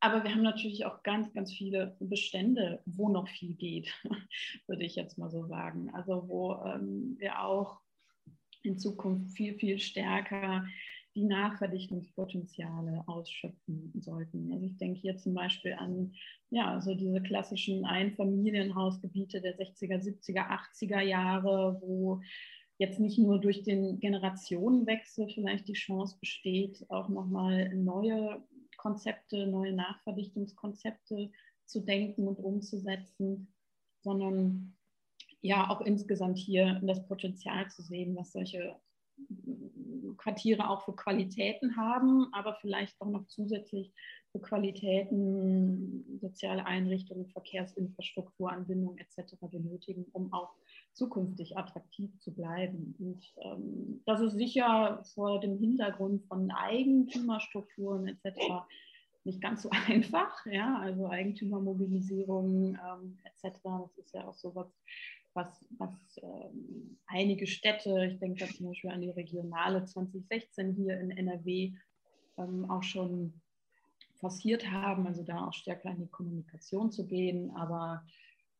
[0.00, 3.92] aber wir haben natürlich auch ganz, ganz viele Bestände, wo noch viel geht,
[4.66, 5.92] würde ich jetzt mal so sagen.
[5.92, 7.80] Also wo ähm, wir auch
[8.62, 10.66] in Zukunft viel, viel stärker
[11.14, 14.52] die Nachverdichtungspotenziale ausschöpfen sollten.
[14.52, 16.14] Also ich denke hier zum Beispiel an
[16.50, 22.20] ja, also diese klassischen Einfamilienhausgebiete der 60er, 70er, 80er Jahre, wo
[22.78, 28.42] jetzt nicht nur durch den Generationenwechsel vielleicht die Chance besteht, auch nochmal neue
[28.76, 31.30] Konzepte, neue Nachverdichtungskonzepte
[31.66, 33.52] zu denken und umzusetzen,
[34.00, 34.77] sondern
[35.40, 38.76] ja auch insgesamt hier das Potenzial zu sehen, was solche
[40.16, 43.92] Quartiere auch für Qualitäten haben, aber vielleicht auch noch zusätzlich
[44.32, 49.36] für Qualitäten, soziale Einrichtungen, Verkehrsinfrastrukturanbindung etc.
[49.50, 50.54] benötigen, um auch
[50.92, 52.94] zukünftig attraktiv zu bleiben.
[52.98, 58.38] Und ähm, das ist sicher vor dem Hintergrund von Eigentümerstrukturen etc.
[59.24, 60.44] nicht ganz so einfach.
[60.46, 60.78] Ja?
[60.80, 63.60] Also Eigentümermobilisierung ähm, etc.
[63.62, 64.54] Das ist ja auch so
[65.34, 70.98] was was, ähm, einige Städte, ich denke da zum Beispiel an die Regionale 2016 hier
[71.00, 71.72] in NRW,
[72.38, 73.32] ähm, auch schon
[74.20, 77.50] forciert haben, also da auch stärker in die Kommunikation zu gehen.
[77.56, 78.04] Aber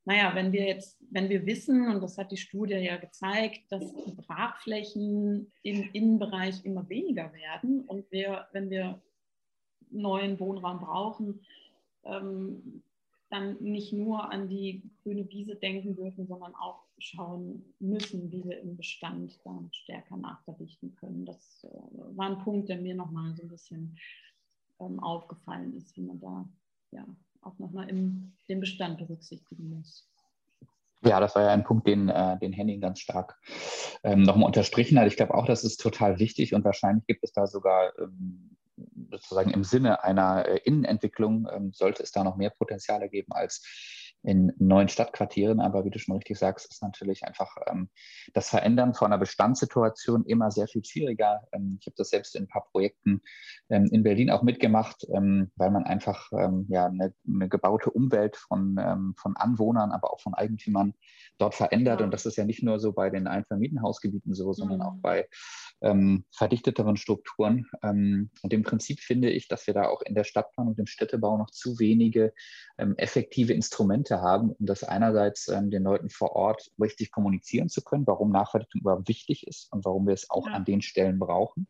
[0.04, 3.92] naja, wenn wir jetzt, wenn wir wissen, und das hat die Studie ja gezeigt, dass
[4.06, 9.02] die Brachflächen im Innenbereich immer weniger werden und wir, wenn wir
[9.90, 11.40] neuen Wohnraum brauchen,
[12.04, 12.82] ähm,
[13.30, 18.60] dann nicht nur an die grüne Wiese denken dürfen, sondern auch schauen müssen, wie wir
[18.60, 21.26] im Bestand da stärker nachverdichten können.
[21.26, 23.98] Das äh, war ein Punkt, der mir nochmal so ein bisschen
[24.80, 26.48] ähm, aufgefallen ist, wie man da
[26.90, 27.06] ja
[27.42, 30.08] auch nochmal den Bestand berücksichtigen muss.
[31.04, 33.38] Ja, das war ja ein Punkt, den, äh, den Henning ganz stark
[34.02, 35.06] ähm, nochmal unterstrichen hat.
[35.06, 38.56] Ich glaube auch, das ist total wichtig und wahrscheinlich gibt es da sogar ähm,
[39.10, 43.62] sozusagen im Sinne einer äh, Innenentwicklung ähm, sollte es da noch mehr Potenziale geben als
[44.22, 45.60] in neuen Stadtquartieren.
[45.60, 47.88] Aber wie du schon richtig sagst, ist natürlich einfach ähm,
[48.34, 51.42] das Verändern von einer Bestandssituation immer sehr viel schwieriger.
[51.52, 53.22] Ähm, ich habe das selbst in ein paar Projekten
[53.68, 58.36] ähm, in Berlin auch mitgemacht, ähm, weil man einfach ähm, ja, eine, eine, gebaute Umwelt
[58.36, 60.94] von, ähm, von Anwohnern, aber auch von Eigentümern
[61.38, 62.00] dort verändert.
[62.00, 62.04] Ja.
[62.04, 64.84] Und das ist ja nicht nur so bei den Einfamilienhausgebieten so, sondern mhm.
[64.84, 65.28] auch bei
[66.32, 67.66] verdichteteren Strukturen.
[67.82, 71.38] und im Prinzip finde ich, dass wir da auch in der Stadtplanung und im Städtebau
[71.38, 72.32] noch zu wenige
[72.76, 78.06] effektive Instrumente haben, um das einerseits ähm, den Leuten vor Ort richtig kommunizieren zu können,
[78.06, 80.54] warum Nachverdichtung überhaupt wichtig ist und warum wir es auch ja.
[80.54, 81.68] an den Stellen brauchen.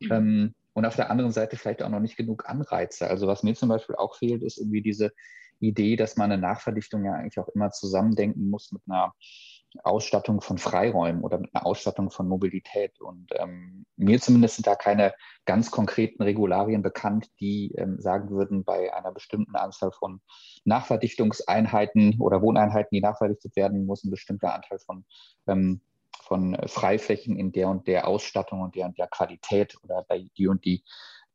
[0.00, 0.12] Mhm.
[0.12, 3.08] Ähm, und auf der anderen Seite vielleicht auch noch nicht genug Anreize.
[3.08, 5.10] Also was mir zum Beispiel auch fehlt, ist irgendwie diese
[5.60, 9.12] Idee, dass man eine Nachverdichtung ja eigentlich auch immer zusammendenken muss mit einer
[9.82, 13.00] Ausstattung von Freiräumen oder mit einer Ausstattung von Mobilität.
[13.00, 15.14] Und ähm, mir zumindest sind da keine
[15.44, 20.20] ganz konkreten Regularien bekannt, die ähm, sagen würden, bei einer bestimmten Anzahl von
[20.64, 25.04] Nachverdichtungseinheiten oder Wohneinheiten, die nachverdichtet werden, muss ein bestimmter Anteil von,
[25.46, 25.80] ähm,
[26.22, 30.48] von Freiflächen in der und der Ausstattung und der und der Qualität oder bei die
[30.48, 30.82] und die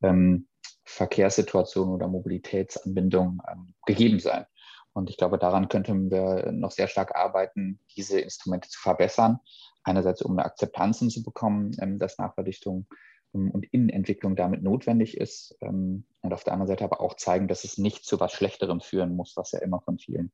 [0.02, 0.48] ähm,
[0.86, 4.46] Verkehrssituation oder Mobilitätsanbindung ähm, gegeben sein.
[4.94, 9.40] Und ich glaube, daran könnten wir noch sehr stark arbeiten, diese Instrumente zu verbessern.
[9.84, 12.86] Einerseits, um eine Akzeptanz zu bekommen, ähm, dass Nachverdichtung
[13.34, 15.58] ähm, und Innenentwicklung damit notwendig ist.
[15.62, 18.82] Ähm, und auf der anderen Seite aber auch zeigen, dass es nicht zu was Schlechterem
[18.82, 20.32] führen muss, was ja immer von vielen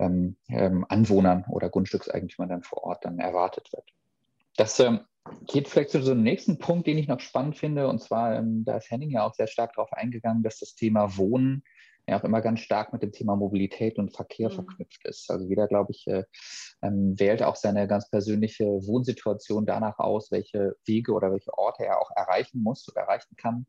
[0.00, 3.82] Anwohnern oder Grundstückseigentümern dann vor Ort dann erwartet wird.
[4.56, 4.80] Das
[5.48, 7.88] geht vielleicht zu so einem nächsten Punkt, den ich noch spannend finde.
[7.88, 11.64] Und zwar, da ist Henning ja auch sehr stark darauf eingegangen, dass das Thema Wohnen
[12.08, 14.54] ja auch immer ganz stark mit dem Thema Mobilität und Verkehr mhm.
[14.54, 15.30] verknüpft ist.
[15.30, 16.24] Also jeder, glaube ich, äh,
[16.82, 22.00] ähm, wählt auch seine ganz persönliche Wohnsituation danach aus, welche Wege oder welche Orte er
[22.00, 23.66] auch erreichen muss oder erreichen kann.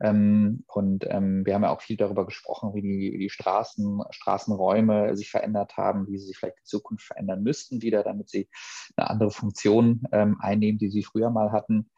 [0.00, 4.02] Ähm, und ähm, wir haben ja auch viel darüber gesprochen, wie die, wie die Straßen,
[4.10, 8.48] Straßenräume sich verändert haben, wie sie sich vielleicht in Zukunft verändern müssten wieder, damit sie
[8.96, 11.90] eine andere Funktion ähm, einnehmen, die sie früher mal hatten.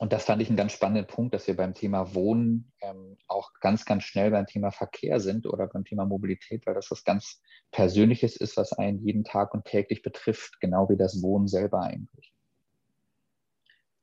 [0.00, 3.50] Und das fand ich einen ganz spannenden Punkt, dass wir beim Thema Wohnen ähm, auch
[3.60, 7.42] ganz, ganz schnell beim Thema Verkehr sind oder beim Thema Mobilität, weil das was ganz
[7.72, 12.32] Persönliches ist, was einen jeden Tag und täglich betrifft, genau wie das Wohnen selber eigentlich.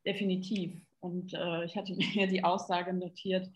[0.06, 0.82] Definitiv.
[1.00, 3.50] Und äh, ich hatte mir die Aussage notiert,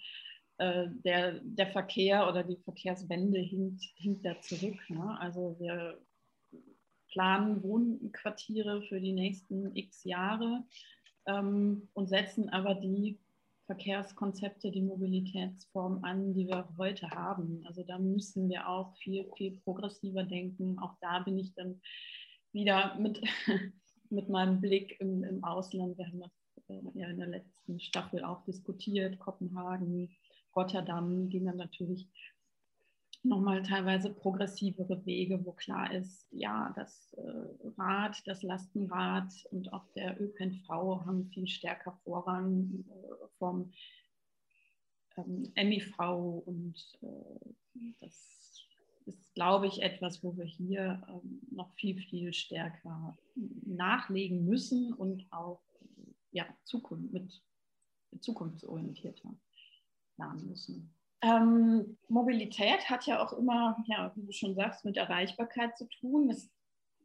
[0.59, 4.79] äh, der, der Verkehr oder die Verkehrswende hinkt, hinkt da zurück.
[4.89, 5.17] Ne?
[5.19, 5.99] Also wir
[7.11, 10.63] planen Wohnquartiere für die nächsten x Jahre
[11.27, 13.19] ähm, und setzen aber die
[13.69, 17.63] Verkehrskonzepte, die Mobilitätsform an, die wir heute haben.
[17.67, 20.79] Also da müssen wir auch viel, viel progressiver denken.
[20.79, 21.79] Auch da bin ich dann
[22.51, 23.21] wieder mit,
[24.09, 25.99] mit meinem Blick im, im Ausland.
[25.99, 26.31] Wir haben das
[26.67, 29.19] äh, ja in der letzten Staffel auch diskutiert.
[29.19, 30.09] Kopenhagen,
[30.55, 32.07] Rotterdam ging dann natürlich
[33.23, 39.85] nochmal teilweise progressivere Wege, wo klar ist, ja, das äh, Rad, das Lastenrad und auch
[39.95, 40.69] der ÖPNV
[41.05, 43.71] haben viel stärker Vorrang äh, vom
[45.17, 45.99] ähm, MIV
[46.45, 48.65] und äh, das
[49.05, 53.17] ist, glaube ich, etwas, wo wir hier ähm, noch viel, viel stärker
[53.65, 55.61] nachlegen müssen und auch
[56.31, 57.41] ja, Zukunft, mit,
[58.11, 59.35] mit zukunftsorientierter
[60.15, 60.93] planen müssen.
[61.21, 66.29] Ähm, Mobilität hat ja auch immer, ja, wie du schon sagst, mit Erreichbarkeit zu tun.
[66.29, 66.49] Das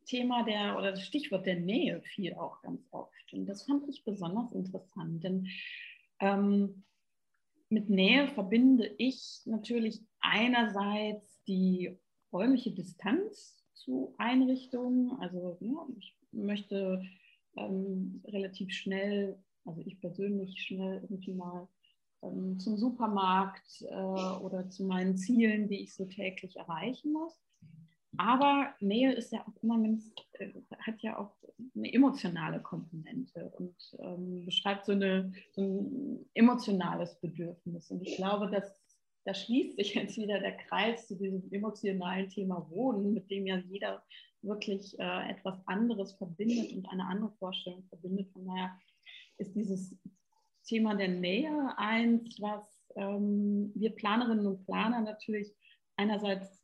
[0.04, 3.32] Thema der oder das Stichwort der Nähe fiel auch ganz oft.
[3.32, 5.48] Und das fand ich besonders interessant, denn
[6.20, 6.84] ähm,
[7.68, 11.98] mit Nähe verbinde ich natürlich einerseits die
[12.32, 15.18] räumliche Distanz zu Einrichtungen.
[15.20, 17.02] Also ja, ich möchte
[17.56, 21.68] ähm, relativ schnell, also ich persönlich schnell irgendwie mal
[22.24, 27.40] ähm, zum Supermarkt äh, oder zu meinen Zielen, die ich so täglich erreichen muss.
[28.16, 29.82] Aber Nähe ist ja auch immer,
[30.34, 31.34] äh, hat ja auch
[31.74, 37.90] eine emotionale Komponente und ähm, beschreibt so, eine, so, ein emotionales Bedürfnis.
[37.90, 38.74] Und ich glaube, dass
[39.24, 43.56] da schließt sich jetzt wieder der Kreis zu diesem emotionalen Thema Wohnen, mit dem ja
[43.56, 44.04] jeder
[44.42, 48.30] wirklich äh, etwas anderes verbindet und eine andere Vorstellung verbindet.
[48.32, 48.78] Von daher
[49.38, 49.96] ist dieses
[50.64, 52.64] Thema der Nähe eins, was
[52.96, 55.54] ähm, wir Planerinnen und Planer natürlich
[55.96, 56.62] einerseits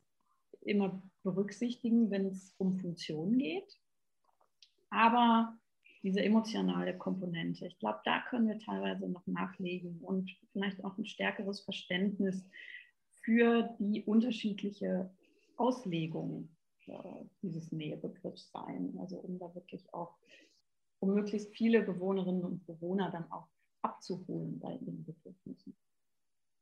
[0.61, 3.79] immer berücksichtigen, wenn es um Funktionen geht,
[4.89, 5.57] aber
[6.03, 11.05] diese emotionale Komponente, ich glaube, da können wir teilweise noch nachlegen und vielleicht auch ein
[11.05, 12.43] stärkeres Verständnis
[13.23, 15.11] für die unterschiedliche
[15.57, 16.49] Auslegung
[16.87, 18.97] äh, dieses Nähebegriffs sein.
[18.99, 20.17] Also um da wirklich auch,
[20.99, 23.47] um möglichst viele Bewohnerinnen und Bewohner dann auch
[23.81, 25.75] abzuholen bei ihren Bedürfnissen.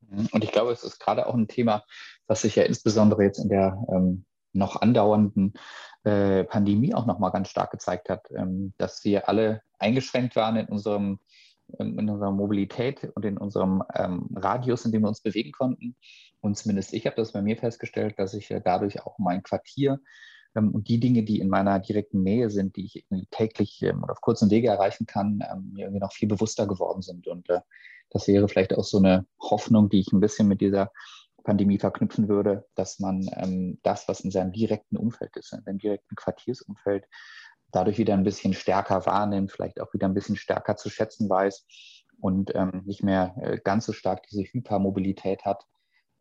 [0.02, 0.30] Mhm.
[0.32, 1.84] Und ich glaube, es ist gerade auch ein Thema,
[2.28, 5.54] was sich ja insbesondere jetzt in der ähm, noch andauernden
[6.04, 10.68] äh, Pandemie auch nochmal ganz stark gezeigt hat, ähm, dass wir alle eingeschränkt waren in
[10.68, 11.20] unserem
[11.78, 15.96] in unserer Mobilität und in unserem ähm, Radius, in dem wir uns bewegen konnten.
[16.42, 19.92] Und zumindest ich habe das bei mir festgestellt, dass ich äh, dadurch auch mein Quartier
[19.94, 20.00] ähm,
[20.56, 24.22] und die Dinge, die in meiner direkten Nähe sind, die ich täglich ähm, oder auf
[24.22, 27.28] kurzen Wege erreichen kann, ähm, mir irgendwie noch viel bewusster geworden sind.
[27.28, 27.62] Und äh,
[28.10, 30.92] das wäre vielleicht auch so eine Hoffnung, die ich ein bisschen mit dieser
[31.44, 35.80] Pandemie verknüpfen würde, dass man ähm, das, was in seinem direkten Umfeld ist, in seinem
[35.80, 37.06] direkten Quartiersumfeld,
[37.72, 41.66] dadurch wieder ein bisschen stärker wahrnimmt, vielleicht auch wieder ein bisschen stärker zu schätzen weiß
[42.20, 45.66] und ähm, nicht mehr äh, ganz so stark diese Hypermobilität hat,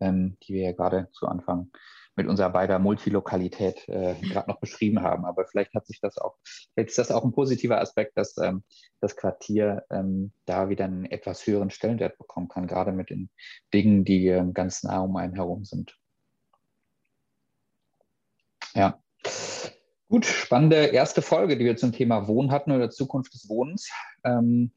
[0.00, 1.70] ähm, die wir ja gerade zu Anfang
[2.18, 5.24] mit unserer beider Multilokalität äh, gerade noch beschrieben haben.
[5.24, 6.36] Aber vielleicht hat sich das auch,
[6.74, 8.64] vielleicht ist das auch ein positiver Aspekt, dass ähm,
[9.00, 13.30] das Quartier ähm, da wieder einen etwas höheren Stellenwert bekommen kann, gerade mit den
[13.72, 15.96] Dingen, die ähm, ganz nah um einen herum sind.
[18.74, 19.00] Ja.
[20.08, 23.90] Gut, spannende erste Folge, die wir zum Thema Wohnen hatten oder Zukunft des Wohnens.
[24.24, 24.72] Ähm,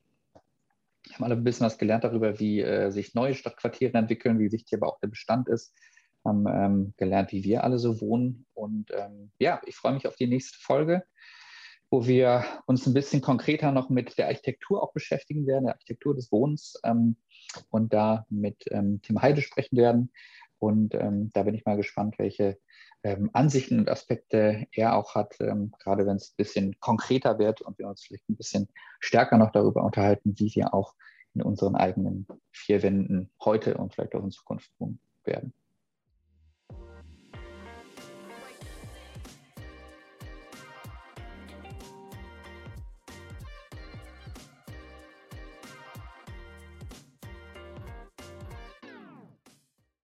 [1.06, 4.52] wir haben alle ein bisschen was gelernt darüber, wie äh, sich neue Stadtquartiere entwickeln, wie
[4.52, 5.74] wichtig aber auch der Bestand ist
[6.24, 8.46] haben ähm, gelernt, wie wir alle so wohnen.
[8.54, 11.04] Und ähm, ja, ich freue mich auf die nächste Folge,
[11.90, 16.16] wo wir uns ein bisschen konkreter noch mit der Architektur auch beschäftigen werden, der Architektur
[16.16, 17.18] des Wohnens ähm,
[17.70, 20.12] und da mit ähm, Tim Heide sprechen werden.
[20.60, 22.60] Und ähm, da bin ich mal gespannt, welche
[23.04, 27.80] ähm, Ansichten und Aspekte er auch hat, gerade wenn es ein bisschen konkreter wird und
[27.80, 28.68] wir uns vielleicht ein bisschen
[29.00, 30.94] stärker noch darüber unterhalten, wie wir auch
[31.34, 35.54] in unseren eigenen vier Wänden heute und vielleicht auch in Zukunft wohnen werden.